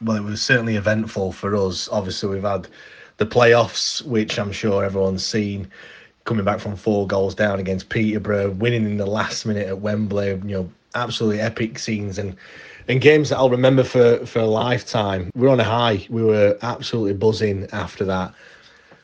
Well, 0.03 0.17
it 0.17 0.23
was 0.23 0.43
certainly 0.43 0.77
eventful 0.77 1.33
for 1.33 1.57
us. 1.57 1.89
Obviously, 1.91 2.29
we've 2.29 2.43
had 2.43 2.69
the 3.19 3.27
playoffs, 3.27 4.03
which 4.03 4.39
I'm 4.39 4.53
sure 4.53 4.85
everyone's 4.85 5.25
seen, 5.25 5.71
coming 6.25 6.45
back 6.45 6.61
from 6.61 6.77
four 6.77 7.07
goals 7.07 7.35
down 7.35 7.61
against 7.61 7.89
Peterborough, 7.91 8.51
winning 8.51 8.85
in 8.85 8.97
the 8.97 9.07
last 9.07 9.45
minute 9.45 9.67
at 9.67 9.81
Wembley. 9.81 10.29
You 10.29 10.39
know, 10.45 10.73
absolutely 10.95 11.41
epic 11.41 11.79
scenes 11.79 12.19
and 12.19 12.37
and 12.89 13.03
games 13.03 13.29
that 13.29 13.37
I'll 13.37 13.51
remember 13.51 13.85
for 13.85 14.25
for 14.25 14.41
a 14.41 14.47
lifetime. 14.47 15.31
We 15.35 15.47
are 15.47 15.51
on 15.51 15.61
a 15.61 15.65
high. 15.65 16.07
We 16.09 16.23
were 16.23 16.57
absolutely 16.63 17.15
buzzing 17.15 17.69
after 17.73 18.05
that. 18.07 18.33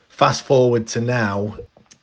Fast 0.09 0.43
forward 0.43 0.87
to 0.87 1.01
now, 1.01 1.57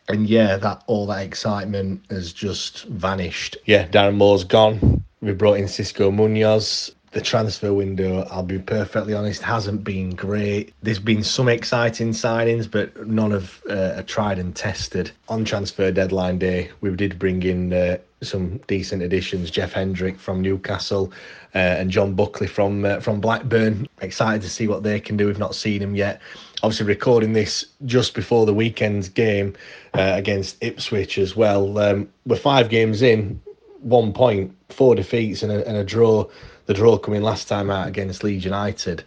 and 0.08 0.28
yeah, 0.28 0.56
that 0.58 0.84
all 0.86 1.06
that 1.06 1.24
excitement 1.26 2.02
has 2.10 2.32
just 2.32 2.84
vanished. 2.84 3.56
Yeah, 3.64 3.88
Darren 3.88 4.16
Moore's 4.16 4.44
gone. 4.44 5.02
We 5.22 5.32
brought 5.32 5.58
in 5.58 5.64
Xisco 5.64 6.12
Munoz 6.12 6.94
the 7.12 7.20
transfer 7.20 7.74
window, 7.74 8.26
I'll 8.30 8.42
be 8.42 8.58
perfectly 8.58 9.12
honest, 9.12 9.42
hasn't 9.42 9.84
been 9.84 10.10
great. 10.10 10.72
There's 10.82 10.98
been 10.98 11.22
some 11.22 11.46
exciting 11.48 12.10
signings, 12.10 12.70
but 12.70 13.06
none 13.06 13.32
of 13.32 13.62
uh, 13.68 13.94
are 13.96 14.02
tried 14.02 14.38
and 14.38 14.56
tested. 14.56 15.10
On 15.28 15.44
transfer 15.44 15.92
deadline 15.92 16.38
day, 16.38 16.70
we 16.80 16.90
did 16.96 17.18
bring 17.18 17.42
in 17.42 17.72
uh, 17.74 17.98
some 18.22 18.58
decent 18.66 19.02
additions. 19.02 19.50
Jeff 19.50 19.74
Hendrick 19.74 20.18
from 20.18 20.40
Newcastle 20.40 21.12
uh, 21.54 21.58
and 21.58 21.90
John 21.90 22.14
Buckley 22.14 22.46
from 22.46 22.86
uh, 22.86 23.00
from 23.00 23.20
Blackburn. 23.20 23.86
Excited 24.00 24.40
to 24.42 24.48
see 24.48 24.66
what 24.66 24.82
they 24.82 24.98
can 24.98 25.18
do. 25.18 25.26
We've 25.26 25.38
not 25.38 25.54
seen 25.54 25.80
them 25.80 25.94
yet. 25.94 26.20
Obviously, 26.62 26.86
recording 26.86 27.34
this 27.34 27.66
just 27.84 28.14
before 28.14 28.46
the 28.46 28.54
weekend's 28.54 29.10
game 29.10 29.54
uh, 29.92 30.12
against 30.14 30.56
Ipswich 30.62 31.18
as 31.18 31.36
well. 31.36 31.76
Um, 31.78 32.08
we're 32.24 32.36
five 32.36 32.70
games 32.70 33.02
in, 33.02 33.42
one 33.80 34.14
point, 34.14 34.56
four 34.70 34.94
defeats 34.94 35.42
and 35.42 35.52
a, 35.52 35.66
and 35.68 35.76
a 35.76 35.84
draw 35.84 36.24
the 36.66 36.74
draw 36.74 36.98
coming 36.98 37.22
last 37.22 37.48
time 37.48 37.70
out 37.70 37.88
against 37.88 38.24
Leeds 38.24 38.44
United. 38.44 39.04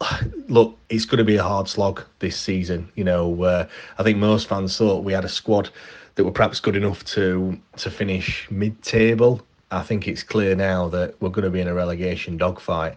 Look, 0.48 0.76
it's 0.88 1.04
going 1.04 1.18
to 1.18 1.24
be 1.24 1.36
a 1.36 1.42
hard 1.42 1.68
slog 1.68 2.02
this 2.18 2.36
season. 2.36 2.90
You 2.94 3.04
know, 3.04 3.42
uh, 3.42 3.66
I 3.98 4.02
think 4.02 4.18
most 4.18 4.48
fans 4.48 4.76
thought 4.76 5.04
we 5.04 5.12
had 5.12 5.24
a 5.24 5.28
squad 5.28 5.70
that 6.14 6.24
were 6.24 6.32
perhaps 6.32 6.60
good 6.60 6.76
enough 6.76 7.04
to 7.06 7.58
to 7.76 7.90
finish 7.90 8.50
mid-table. 8.50 9.42
I 9.70 9.82
think 9.82 10.06
it's 10.06 10.22
clear 10.22 10.54
now 10.54 10.88
that 10.88 11.20
we're 11.20 11.30
going 11.30 11.44
to 11.44 11.50
be 11.50 11.60
in 11.60 11.68
a 11.68 11.74
relegation 11.74 12.36
dogfight. 12.36 12.96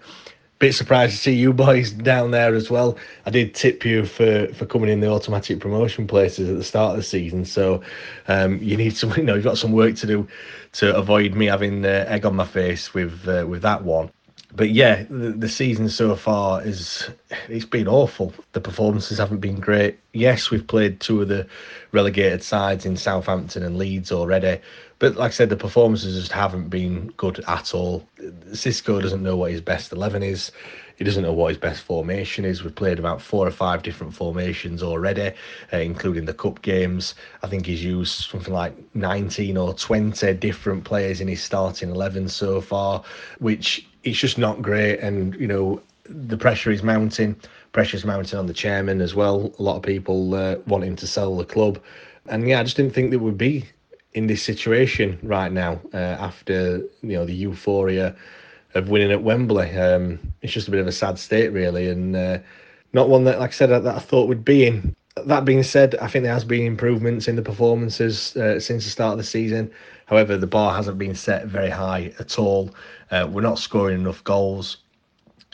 Bit 0.60 0.76
surprised 0.76 1.14
to 1.14 1.18
see 1.18 1.34
you 1.34 1.54
boys 1.54 1.92
down 1.92 2.32
there 2.32 2.54
as 2.54 2.70
well. 2.70 2.98
I 3.26 3.30
did 3.30 3.56
tip 3.56 3.86
you 3.86 4.06
for, 4.06 4.48
for 4.54 4.66
coming 4.66 4.90
in 4.90 5.00
the 5.00 5.10
automatic 5.10 5.62
promotion 5.62 6.06
places 6.06 6.50
at 6.50 6.58
the 6.58 6.66
start 6.66 6.92
of 6.92 6.98
the 6.98 7.04
season, 7.04 7.46
so 7.46 7.82
um, 8.28 8.58
you 8.62 8.76
need 8.76 8.98
some. 8.98 9.14
You 9.18 9.24
know, 9.24 9.36
you've 9.36 9.46
got 9.46 9.58
some 9.58 9.72
work 9.72 9.96
to 9.96 10.06
do 10.06 10.28
to 10.74 10.94
avoid 10.96 11.34
me 11.34 11.46
having 11.46 11.86
uh, 11.86 12.06
egg 12.10 12.26
on 12.26 12.36
my 12.36 12.46
face 12.46 12.94
with 12.94 13.26
uh, 13.26 13.46
with 13.48 13.62
that 13.62 13.86
one. 13.86 14.12
But 14.54 14.72
yeah, 14.72 15.04
the, 15.10 15.32
the 15.32 15.48
season 15.48 15.90
so 15.90 16.16
far 16.16 16.62
is 16.62 17.10
it's 17.48 17.66
been 17.66 17.88
awful. 17.88 18.34
The 18.54 18.62
performances 18.62 19.20
haven't 19.20 19.40
been 19.40 19.60
great. 19.60 20.00
Yes, 20.14 20.52
we've 20.52 20.66
played 20.68 21.00
two 21.00 21.22
of 21.22 21.30
the 21.30 21.48
relegated 21.92 22.44
sides 22.44 22.86
in 22.86 22.98
Southampton 22.98 23.64
and 23.64 23.78
Leeds 23.78 24.12
already, 24.12 24.60
but 25.00 25.16
like 25.16 25.32
I 25.32 25.34
said, 25.34 25.50
the 25.50 25.56
performances 25.56 26.20
just 26.20 26.32
haven't 26.32 26.68
been 26.70 27.08
good 27.18 27.44
at 27.48 27.74
all. 27.74 28.06
Xisco 28.52 29.02
doesn't 29.02 29.24
know 29.24 29.38
what 29.38 29.52
his 29.52 29.62
best 29.62 29.92
eleven 29.94 30.22
is. 30.22 30.52
He 30.98 31.06
doesn't 31.06 31.24
know 31.24 31.32
what 31.32 31.48
his 31.48 31.58
best 31.58 31.82
formation 31.84 32.44
is. 32.44 32.62
We've 32.62 32.76
played 32.76 33.00
about 33.00 33.22
four 33.22 33.48
or 33.48 33.52
five 33.52 33.84
different 33.84 34.14
formations 34.14 34.84
already, 34.84 35.32
uh, 35.72 35.78
including 35.78 36.26
the 36.26 36.34
cup 36.34 36.62
games. 36.62 37.16
I 37.42 37.48
think 37.48 37.66
he's 37.66 37.82
used 37.82 38.30
something 38.30 38.54
like 38.54 38.76
19 38.96 39.56
or 39.56 39.74
20 39.74 40.34
different 40.34 40.84
players 40.84 41.22
in 41.22 41.30
his 41.30 41.42
starting 41.42 41.92
11 41.92 42.28
so 42.28 42.60
far, 42.60 43.02
which 43.40 43.88
it's 44.04 44.20
just 44.20 44.38
not 44.38 44.62
great. 44.62 45.00
And, 45.00 45.36
you 45.36 45.48
know, 45.48 45.82
the 46.04 46.36
pressure 46.36 46.70
is 46.70 46.84
mounting. 46.84 47.38
Pressure's 47.72 48.04
mounting 48.04 48.38
on 48.38 48.48
the 48.48 48.54
chairman 48.54 49.00
as 49.00 49.16
well. 49.16 49.54
A 49.58 49.64
lot 49.64 49.78
of 49.78 49.84
people 49.84 50.36
uh, 50.36 50.58
want 50.68 50.84
him 50.84 50.98
to 50.98 51.08
sell 51.08 51.38
the 51.38 51.46
club. 51.46 51.80
And 52.26 52.46
yeah, 52.46 52.60
I 52.60 52.64
just 52.64 52.76
didn't 52.76 52.94
think 52.94 53.12
that 53.12 53.20
would 53.20 53.38
be 53.38 53.66
in 54.20 54.28
this 54.28 54.44
situation 54.44 55.18
right 55.24 55.54
now 55.54 55.80
uh, 55.94 56.18
after, 56.20 56.80
you 57.02 57.14
know, 57.16 57.26
the 57.26 57.34
euphoria 57.34 58.14
of 58.76 58.90
winning 58.90 59.14
at 59.14 59.24
Wembley. 59.24 59.72
Um, 59.72 60.20
it's 60.42 60.52
just 60.52 60.68
a 60.68 60.72
bit 60.72 60.82
of 60.82 60.88
a 60.88 60.92
sad 60.92 61.18
state, 61.18 61.54
really, 61.54 61.88
and 61.88 62.14
uh, 62.14 62.40
not 62.92 63.08
one 63.08 63.24
that, 63.24 63.40
like 63.40 63.52
I 63.52 63.54
said, 63.54 63.70
that 63.70 63.88
I 63.88 64.00
thought 64.00 64.28
would 64.28 64.44
be 64.44 64.68
in. 64.68 64.94
That 65.26 65.46
being 65.46 65.64
said, 65.64 65.96
I 66.02 66.08
think 66.08 66.24
there 66.24 66.34
has 66.34 66.44
been 66.44 66.66
improvements 66.66 67.30
in 67.30 67.38
the 67.38 67.42
performances 67.42 68.36
uh, 68.36 68.60
since 68.60 68.84
the 68.84 68.92
start 68.92 69.14
of 69.14 69.20
the 69.20 69.24
season. 69.24 69.72
However, 70.06 70.36
the 70.36 70.48
bar 70.48 70.76
hasn't 70.76 70.98
been 70.98 71.16
set 71.16 71.46
very 71.46 71.70
high 71.70 72.12
at 72.20 72.38
all. 72.38 72.76
Uh, 73.12 73.26
we're 73.32 73.42
not 73.42 73.58
scoring 73.58 74.02
enough 74.02 74.22
goals. 74.26 74.78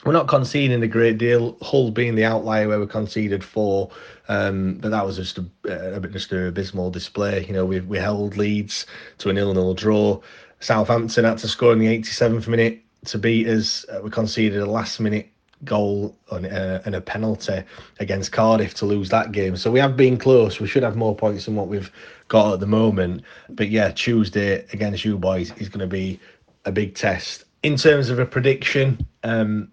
We're 0.06 0.12
not 0.12 0.28
conceding 0.28 0.80
a 0.84 0.86
great 0.86 1.18
deal. 1.18 1.56
Hull 1.62 1.90
being 1.90 2.14
the 2.14 2.24
outlier 2.24 2.68
where 2.68 2.78
we 2.78 2.86
conceded 2.86 3.42
four, 3.42 3.90
um, 4.28 4.74
but 4.74 4.92
that 4.92 5.04
was 5.04 5.16
just 5.16 5.36
a, 5.36 5.96
a 5.96 5.98
bit 5.98 6.12
just 6.12 6.30
an 6.30 6.46
abysmal 6.46 6.92
display. 6.92 7.44
You 7.44 7.52
know, 7.52 7.64
we 7.66 7.80
we 7.80 7.98
held 7.98 8.36
Leeds 8.36 8.86
to 9.18 9.30
a 9.30 9.32
nil-nil 9.32 9.74
draw. 9.74 10.20
Southampton 10.60 11.24
had 11.24 11.38
to 11.38 11.48
score 11.48 11.72
in 11.72 11.80
the 11.80 11.88
87th 11.88 12.46
minute 12.46 12.82
to 13.06 13.18
beat 13.18 13.48
us. 13.48 13.84
Uh, 13.88 14.00
we 14.00 14.10
conceded 14.10 14.60
a 14.60 14.70
last 14.70 15.00
minute 15.00 15.28
goal 15.64 16.16
on, 16.30 16.44
uh, 16.44 16.80
and 16.84 16.94
a 16.94 17.00
penalty 17.00 17.64
against 17.98 18.30
Cardiff 18.30 18.74
to 18.74 18.86
lose 18.86 19.08
that 19.08 19.32
game. 19.32 19.56
So 19.56 19.72
we 19.72 19.80
have 19.80 19.96
been 19.96 20.18
close. 20.18 20.60
We 20.60 20.68
should 20.68 20.84
have 20.84 20.94
more 20.94 21.16
points 21.16 21.46
than 21.46 21.56
what 21.56 21.66
we've 21.66 21.90
got 22.28 22.52
at 22.52 22.60
the 22.60 22.66
moment. 22.66 23.22
But 23.48 23.70
yeah, 23.70 23.90
Tuesday 23.90 24.64
against 24.72 25.04
you 25.04 25.18
boys 25.18 25.50
is 25.56 25.68
going 25.68 25.80
to 25.80 25.88
be 25.88 26.20
a 26.64 26.70
big 26.70 26.94
test. 26.94 27.42
In 27.64 27.76
terms 27.76 28.08
of 28.08 28.20
a 28.20 28.26
prediction, 28.26 29.04
um, 29.24 29.72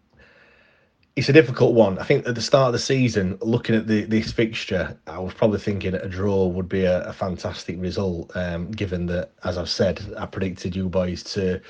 it's 1.16 1.30
a 1.30 1.34
difficult 1.34 1.74
one. 1.74 2.00
I 2.00 2.04
think 2.04 2.28
at 2.28 2.36
the 2.36 2.42
start 2.42 2.68
of 2.68 2.74
the 2.74 2.80
season, 2.80 3.38
looking 3.42 3.76
at 3.76 3.88
the, 3.88 4.04
this 4.06 4.32
fixture, 4.32 4.98
I 5.06 5.20
was 5.20 5.34
probably 5.34 5.60
thinking 5.60 5.94
a 5.94 6.08
draw 6.08 6.48
would 6.48 6.68
be 6.68 6.86
a, 6.86 7.04
a 7.04 7.14
fantastic 7.14 7.80
result, 7.80 8.36
um, 8.36 8.72
given 8.72 9.06
that, 9.08 9.32
as 9.44 9.58
I've 9.58 9.70
said, 9.70 10.02
I 10.18 10.26
predicted 10.26 10.76
you 10.76 10.90
boys 10.90 11.24
to 11.34 11.62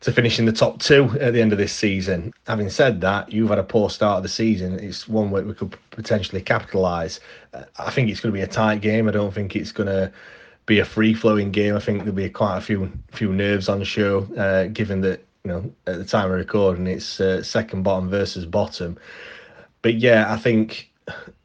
to 0.00 0.12
finish 0.12 0.38
in 0.38 0.44
the 0.44 0.52
top 0.52 0.78
two 0.78 1.04
at 1.20 1.32
the 1.32 1.40
end 1.40 1.52
of 1.52 1.58
this 1.58 1.72
season. 1.72 2.32
Having 2.46 2.68
said 2.70 3.00
that, 3.00 3.32
you've 3.32 3.48
had 3.48 3.58
a 3.58 3.64
poor 3.64 3.88
start 3.88 4.18
of 4.18 4.22
the 4.22 4.28
season. 4.28 4.78
It's 4.78 5.08
one 5.08 5.30
where 5.30 5.42
we 5.42 5.54
could 5.54 5.74
potentially 5.90 6.42
capitalise. 6.42 7.18
I 7.78 7.90
think 7.90 8.10
it's 8.10 8.20
going 8.20 8.32
to 8.32 8.38
be 8.38 8.42
a 8.42 8.46
tight 8.46 8.82
game. 8.82 9.08
I 9.08 9.12
don't 9.12 9.32
think 9.32 9.56
it's 9.56 9.72
going 9.72 9.88
to 9.88 10.12
be 10.66 10.80
a 10.80 10.84
free 10.84 11.14
flowing 11.14 11.50
game. 11.50 11.74
I 11.74 11.80
think 11.80 12.00
there'll 12.00 12.12
be 12.12 12.28
quite 12.28 12.58
a 12.58 12.60
few 12.60 12.92
few 13.10 13.32
nerves 13.32 13.68
on 13.68 13.82
show, 13.84 14.28
uh, 14.36 14.66
given 14.66 15.00
that 15.00 15.25
you 15.46 15.52
know 15.52 15.72
at 15.86 15.98
the 15.98 16.04
time 16.04 16.26
of 16.26 16.36
recording 16.36 16.88
it's 16.88 17.20
uh, 17.20 17.40
second 17.40 17.84
bottom 17.84 18.10
versus 18.10 18.44
bottom. 18.44 18.98
But 19.80 19.94
yeah, 19.94 20.32
I 20.32 20.38
think 20.38 20.90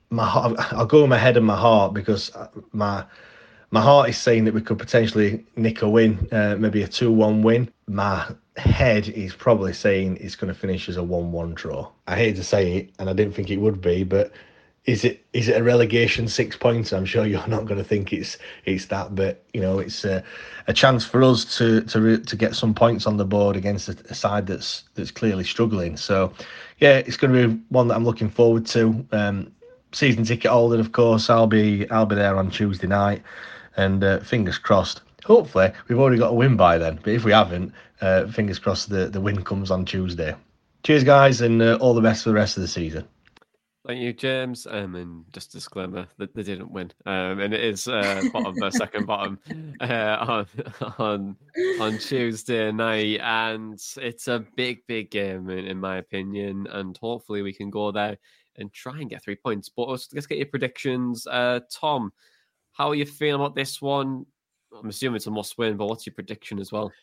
my 0.09 0.23
I'll 0.71 0.87
go 0.87 1.01
with 1.01 1.09
my 1.11 1.19
head 1.19 1.37
and 1.37 1.45
my 1.45 1.55
heart 1.55 1.93
because 1.93 2.31
my 2.71 3.05
my 3.69 3.79
heart 3.81 4.09
is 4.09 4.17
saying 4.17 4.45
that 4.45 4.55
we 4.55 4.61
could 4.61 4.79
potentially 4.79 5.45
nick 5.55 5.83
a 5.83 5.89
win, 5.89 6.27
uh, 6.31 6.55
maybe 6.57 6.81
a 6.81 6.87
two-one 6.87 7.43
win. 7.43 7.71
My 7.87 8.27
head 8.57 9.07
is 9.07 9.35
probably 9.35 9.71
saying 9.71 10.17
it's 10.19 10.35
going 10.35 10.51
to 10.53 10.59
finish 10.59 10.89
as 10.89 10.97
a 10.97 11.03
1 11.03 11.31
1 11.31 11.53
draw. 11.53 11.89
I 12.07 12.17
hate 12.17 12.35
to 12.37 12.43
say 12.43 12.77
it, 12.77 12.89
and 12.99 13.07
I 13.09 13.13
didn't 13.13 13.33
think 13.33 13.49
it 13.49 13.57
would 13.57 13.79
be, 13.79 14.03
but 14.03 14.31
is 14.85 15.05
it 15.05 15.23
is 15.33 15.47
it 15.47 15.57
a 15.57 15.63
relegation 15.63 16.27
six 16.27 16.57
points? 16.57 16.91
I'm 16.91 17.05
sure 17.05 17.25
you're 17.25 17.45
not 17.47 17.65
going 17.65 17.77
to 17.77 17.83
think 17.83 18.11
it's 18.11 18.37
it's 18.65 18.85
that, 18.85 19.13
but 19.13 19.43
you 19.53 19.61
know 19.61 19.77
it's 19.77 20.03
a, 20.03 20.23
a 20.67 20.73
chance 20.73 21.05
for 21.05 21.21
us 21.23 21.57
to 21.57 21.81
to 21.81 22.17
to 22.17 22.35
get 22.35 22.55
some 22.55 22.73
points 22.73 23.05
on 23.05 23.17
the 23.17 23.25
board 23.25 23.55
against 23.55 23.89
a, 23.89 23.97
a, 24.09 24.15
side 24.15 24.47
that's 24.47 24.83
that's 24.95 25.11
clearly 25.11 25.43
struggling. 25.43 25.97
So, 25.97 26.33
yeah, 26.79 26.97
it's 26.97 27.15
going 27.15 27.33
to 27.33 27.47
be 27.47 27.61
one 27.69 27.89
that 27.89 27.95
I'm 27.95 28.05
looking 28.05 28.29
forward 28.29 28.65
to. 28.67 29.05
Um, 29.11 29.51
season 29.91 30.23
ticket 30.23 30.49
holder, 30.49 30.79
of 30.79 30.93
course. 30.93 31.29
I'll 31.29 31.47
be 31.47 31.89
I'll 31.91 32.07
be 32.07 32.15
there 32.15 32.37
on 32.37 32.49
Tuesday 32.49 32.87
night, 32.87 33.21
and 33.77 34.03
uh, 34.03 34.19
fingers 34.21 34.57
crossed. 34.57 35.01
Hopefully, 35.25 35.71
we've 35.87 35.99
already 35.99 36.17
got 36.17 36.31
a 36.31 36.35
win 36.35 36.57
by 36.57 36.79
then. 36.79 36.99
But 37.03 37.13
if 37.13 37.23
we 37.23 37.31
haven't, 37.31 37.71
uh, 38.01 38.25
fingers 38.27 38.57
crossed 38.57 38.89
the 38.89 39.05
the 39.05 39.21
win 39.21 39.43
comes 39.43 39.69
on 39.69 39.85
Tuesday. 39.85 40.35
Cheers, 40.81 41.03
guys, 41.03 41.41
and 41.41 41.61
uh, 41.61 41.77
all 41.79 41.93
the 41.93 42.01
best 42.01 42.23
for 42.23 42.29
the 42.29 42.35
rest 42.35 42.57
of 42.57 42.61
the 42.61 42.67
season. 42.67 43.07
Thank 43.91 44.03
you, 44.03 44.13
James. 44.13 44.65
Um, 44.71 44.95
and 44.95 45.25
just 45.33 45.51
disclaimer 45.51 46.07
that 46.17 46.33
they 46.33 46.43
didn't 46.43 46.71
win. 46.71 46.93
Um, 47.05 47.41
and 47.41 47.53
it 47.53 47.61
is 47.61 47.89
uh, 47.89 48.23
bottom, 48.31 48.55
the 48.55 48.71
second 48.71 49.05
bottom 49.05 49.37
uh, 49.81 50.17
on 50.21 50.47
on 50.97 51.35
on 51.81 51.97
Tuesday 51.97 52.71
night, 52.71 53.19
and 53.21 53.77
it's 53.97 54.29
a 54.29 54.45
big, 54.55 54.87
big 54.87 55.11
game 55.11 55.49
in, 55.49 55.65
in 55.67 55.77
my 55.77 55.97
opinion. 55.97 56.67
And 56.71 56.97
hopefully, 57.01 57.41
we 57.41 57.51
can 57.51 57.69
go 57.69 57.91
there 57.91 58.17
and 58.55 58.71
try 58.71 58.97
and 58.97 59.09
get 59.09 59.25
three 59.25 59.35
points. 59.35 59.67
But 59.67 59.89
let's, 59.89 60.07
get 60.07 60.37
your 60.37 60.47
predictions. 60.47 61.27
Uh, 61.27 61.59
Tom, 61.69 62.13
how 62.71 62.91
are 62.91 62.95
you 62.95 63.05
feeling 63.05 63.41
about 63.41 63.55
this 63.55 63.81
one? 63.81 64.25
I'm 64.73 64.87
assuming 64.87 65.17
it's 65.17 65.27
a 65.27 65.31
must 65.31 65.57
win, 65.57 65.75
but 65.75 65.87
what's 65.87 66.05
your 66.05 66.15
prediction 66.15 66.59
as 66.59 66.71
well? 66.71 66.93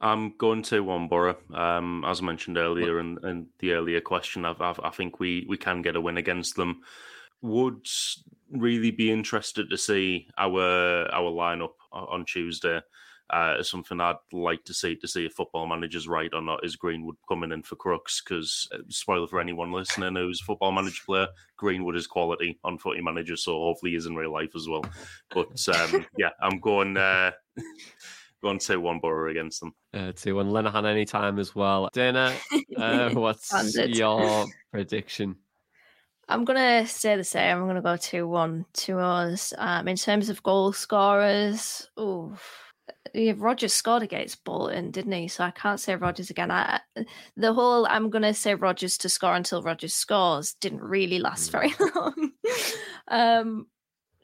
I'm 0.00 0.36
going 0.38 0.62
to 0.64 0.80
one 0.80 1.08
Boro. 1.08 1.36
Um, 1.52 2.04
as 2.06 2.20
I 2.20 2.24
mentioned 2.24 2.56
earlier 2.56 3.00
in, 3.00 3.18
in 3.22 3.46
the 3.58 3.72
earlier 3.72 4.00
question, 4.00 4.44
I've, 4.44 4.60
I've, 4.60 4.80
i 4.80 4.90
think 4.90 5.20
we, 5.20 5.44
we 5.48 5.58
can 5.58 5.82
get 5.82 5.96
a 5.96 6.00
win 6.00 6.16
against 6.16 6.56
them. 6.56 6.80
Would 7.42 7.86
really 8.50 8.90
be 8.90 9.10
interested 9.10 9.70
to 9.70 9.78
see 9.78 10.26
our 10.36 11.06
our 11.12 11.30
lineup 11.30 11.72
on 11.92 12.24
Tuesday. 12.24 12.80
Uh, 13.30 13.62
something 13.62 14.00
I'd 14.00 14.16
like 14.32 14.64
to 14.64 14.74
see 14.74 14.96
to 14.96 15.06
see 15.06 15.24
if 15.24 15.34
football 15.34 15.66
manager's 15.66 16.08
right 16.08 16.30
or 16.34 16.42
not 16.42 16.64
is 16.64 16.74
Greenwood 16.74 17.14
coming 17.28 17.52
in 17.52 17.62
for 17.62 17.76
Crooks 17.76 18.20
because 18.20 18.68
uh, 18.74 18.78
spoiler 18.88 19.28
for 19.28 19.40
anyone 19.40 19.70
listening 19.72 20.16
who's 20.16 20.40
a 20.42 20.44
football 20.44 20.72
manager 20.72 21.02
player, 21.06 21.28
Greenwood 21.56 21.96
is 21.96 22.08
quality 22.08 22.58
on 22.64 22.76
footy 22.76 23.00
manager, 23.00 23.36
so 23.36 23.52
hopefully 23.52 23.92
he's 23.92 24.06
in 24.06 24.16
real 24.16 24.32
life 24.32 24.56
as 24.56 24.68
well. 24.68 24.84
But 25.30 25.66
um, 25.68 26.04
yeah, 26.18 26.30
I'm 26.42 26.58
going. 26.58 26.96
Uh, 26.96 27.30
Going 28.42 28.58
two 28.58 28.80
one 28.80 29.00
Boro 29.00 29.30
against 29.30 29.60
them. 29.60 29.74
Uh, 29.92 30.12
two 30.12 30.36
one 30.36 30.50
Lenihan 30.50 30.86
anytime 30.86 31.38
as 31.38 31.54
well. 31.54 31.90
Dana, 31.92 32.34
uh, 32.76 33.10
what's 33.14 33.76
your 33.76 34.46
prediction? 34.72 35.36
I'm 36.30 36.44
gonna 36.44 36.86
say 36.86 37.16
the 37.16 37.24
same. 37.24 37.58
I'm 37.58 37.66
gonna 37.66 37.82
go 37.82 37.96
two 37.96 38.26
one 38.26 38.64
to 38.74 38.98
us. 38.98 39.52
Um, 39.58 39.88
in 39.88 39.96
terms 39.96 40.30
of 40.30 40.42
goal 40.42 40.72
scorers, 40.72 41.88
oh, 41.96 42.34
yeah, 43.12 43.32
Rogers 43.36 43.74
scored 43.74 44.02
against 44.02 44.44
Bolton, 44.44 44.90
didn't 44.90 45.12
he? 45.12 45.28
So 45.28 45.44
I 45.44 45.50
can't 45.50 45.80
say 45.80 45.96
Rogers 45.96 46.30
again. 46.30 46.50
I, 46.50 46.80
the 47.36 47.52
whole 47.52 47.86
I'm 47.86 48.10
gonna 48.10 48.32
say 48.32 48.54
Rogers 48.54 48.96
to 48.98 49.08
score 49.08 49.34
until 49.34 49.62
Rogers 49.62 49.94
scores 49.94 50.54
didn't 50.60 50.82
really 50.82 51.18
last 51.18 51.50
very 51.50 51.74
long. 51.94 52.32
um, 53.08 53.66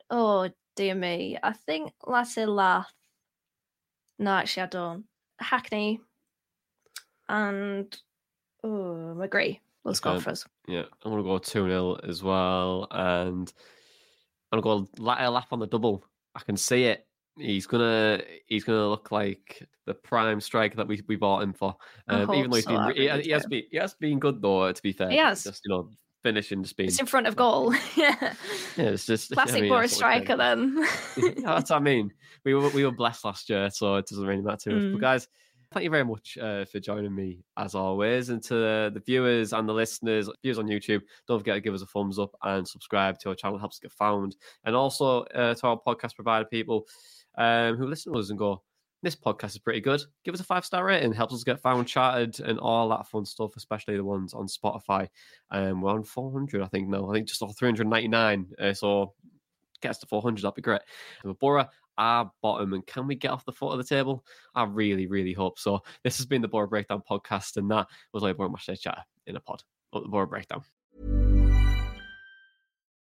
oh 0.08 0.48
dear 0.76 0.94
me. 0.94 1.38
I 1.42 1.52
think 1.52 1.92
Latte 2.06 2.46
Lath 2.46 2.92
no, 4.18 4.32
actually, 4.32 4.64
I 4.64 4.66
don't. 4.66 5.04
Hackney 5.38 6.00
and 7.28 7.96
oh, 8.64 9.14
McGree 9.16 9.60
will 9.84 9.94
score 9.94 10.20
for 10.20 10.30
us. 10.30 10.44
Yeah, 10.66 10.84
I'm 11.04 11.12
going 11.12 11.22
to 11.22 11.28
go 11.28 11.38
2 11.38 11.66
0 11.68 11.94
as 12.08 12.22
well. 12.22 12.88
And 12.90 13.52
I'm 14.50 14.60
going 14.60 14.86
to 14.86 14.92
go 14.96 15.02
lap 15.02 15.48
on 15.50 15.58
the 15.58 15.66
double. 15.66 16.04
I 16.34 16.40
can 16.40 16.56
see 16.56 16.84
it. 16.84 17.06
He's 17.38 17.66
gonna 17.66 18.22
he's 18.46 18.64
gonna 18.64 18.88
look 18.88 19.12
like 19.12 19.68
the 19.84 19.92
prime 19.92 20.40
striker 20.40 20.76
that 20.76 20.88
we, 20.88 21.02
we 21.06 21.16
bought 21.16 21.42
him 21.42 21.52
for. 21.52 21.76
Um, 22.08 22.32
even 22.34 22.50
though 22.50 22.56
he's 22.56 22.64
so, 22.64 22.70
been 22.70 22.96
he, 22.96 23.22
he, 23.24 23.30
has 23.30 23.44
been 23.44 23.62
he 23.70 23.76
has 23.76 23.92
been 23.92 24.18
good 24.18 24.40
though. 24.40 24.72
To 24.72 24.82
be 24.82 24.92
fair, 24.92 25.10
he 25.10 25.18
has. 25.18 25.44
Just 25.44 25.60
you 25.66 25.70
know 25.70 25.90
finishing 26.22 26.64
being 26.76 26.88
it's 26.88 26.98
in 26.98 27.06
front 27.06 27.26
of 27.26 27.36
goal. 27.36 27.74
yeah, 27.96 28.34
yeah, 28.76 28.84
it's 28.84 29.06
just 29.06 29.32
classic 29.32 29.56
I 29.56 29.60
mean, 29.62 29.70
Boro's 29.70 29.92
striker. 29.92 30.36
Then 30.36 30.84
yeah, 31.16 31.32
that's 31.36 31.70
what 31.70 31.76
I 31.76 31.80
mean 31.80 32.12
we 32.46 32.54
were 32.54 32.70
we 32.70 32.84
were 32.84 32.92
blessed 32.92 33.24
last 33.24 33.50
year, 33.50 33.68
so 33.70 33.96
it 33.96 34.06
doesn't 34.06 34.24
really 34.24 34.40
matter. 34.40 34.70
Mm. 34.70 34.92
But 34.92 35.00
guys, 35.00 35.28
thank 35.72 35.84
you 35.84 35.90
very 35.90 36.04
much 36.04 36.38
uh, 36.40 36.64
for 36.64 36.78
joining 36.78 37.14
me 37.14 37.40
as 37.56 37.74
always, 37.74 38.28
and 38.28 38.42
to 38.44 38.54
the 38.54 39.02
viewers 39.04 39.52
and 39.52 39.68
the 39.68 39.72
listeners, 39.72 40.30
viewers 40.42 40.58
on 40.58 40.68
YouTube, 40.68 41.02
don't 41.26 41.40
forget 41.40 41.56
to 41.56 41.60
give 41.60 41.74
us 41.74 41.82
a 41.82 41.86
thumbs 41.86 42.18
up 42.18 42.30
and 42.44 42.66
subscribe 42.66 43.18
to 43.18 43.30
our 43.30 43.34
channel. 43.34 43.56
It 43.56 43.60
helps 43.60 43.76
us 43.76 43.80
get 43.80 43.92
found, 43.92 44.36
and 44.64 44.76
also 44.76 45.22
uh, 45.24 45.54
to 45.54 45.66
our 45.66 45.80
podcast 45.84 46.14
provider 46.14 46.44
people 46.44 46.86
um, 47.36 47.76
who 47.76 47.86
listen 47.86 48.12
to 48.12 48.18
us 48.18 48.30
and 48.30 48.38
go. 48.38 48.62
This 49.06 49.14
podcast 49.14 49.50
is 49.50 49.58
pretty 49.58 49.80
good. 49.80 50.02
Give 50.24 50.34
us 50.34 50.40
a 50.40 50.44
five 50.44 50.64
star 50.64 50.84
rating, 50.84 51.12
helps 51.12 51.32
us 51.32 51.44
get 51.44 51.60
found, 51.60 51.86
charted, 51.86 52.40
and 52.40 52.58
all 52.58 52.88
that 52.88 53.06
fun 53.06 53.24
stuff, 53.24 53.56
especially 53.56 53.96
the 53.96 54.02
ones 54.02 54.34
on 54.34 54.48
Spotify. 54.48 55.06
Um, 55.52 55.80
we're 55.80 55.92
on 55.92 56.02
400, 56.02 56.60
I 56.60 56.66
think 56.66 56.88
no, 56.88 57.08
I 57.08 57.14
think 57.14 57.28
just 57.28 57.40
off 57.40 57.56
399. 57.56 58.48
Uh, 58.60 58.72
so 58.72 59.14
get 59.80 59.90
us 59.90 59.98
to 59.98 60.06
400, 60.06 60.42
that'd 60.42 60.56
be 60.56 60.62
great. 60.62 60.80
And 61.22 61.38
Boro 61.38 61.68
are 61.96 62.32
bottom 62.42 62.72
and 62.72 62.84
can 62.84 63.06
we 63.06 63.14
get 63.14 63.30
off 63.30 63.44
the 63.44 63.52
foot 63.52 63.70
of 63.70 63.78
the 63.78 63.84
table? 63.84 64.24
I 64.56 64.64
really, 64.64 65.06
really 65.06 65.32
hope 65.32 65.60
so. 65.60 65.84
This 66.02 66.16
has 66.16 66.26
been 66.26 66.42
the 66.42 66.48
Boro 66.48 66.66
Breakdown 66.66 67.00
podcast, 67.08 67.58
and 67.58 67.70
that 67.70 67.86
was 68.12 68.24
like 68.24 68.36
Boro 68.36 68.48
Matchday 68.48 68.80
Chat 68.80 69.04
in 69.28 69.36
a 69.36 69.40
pod. 69.40 69.62
The 69.92 70.00
Boro 70.00 70.26
Breakdown. 70.26 70.64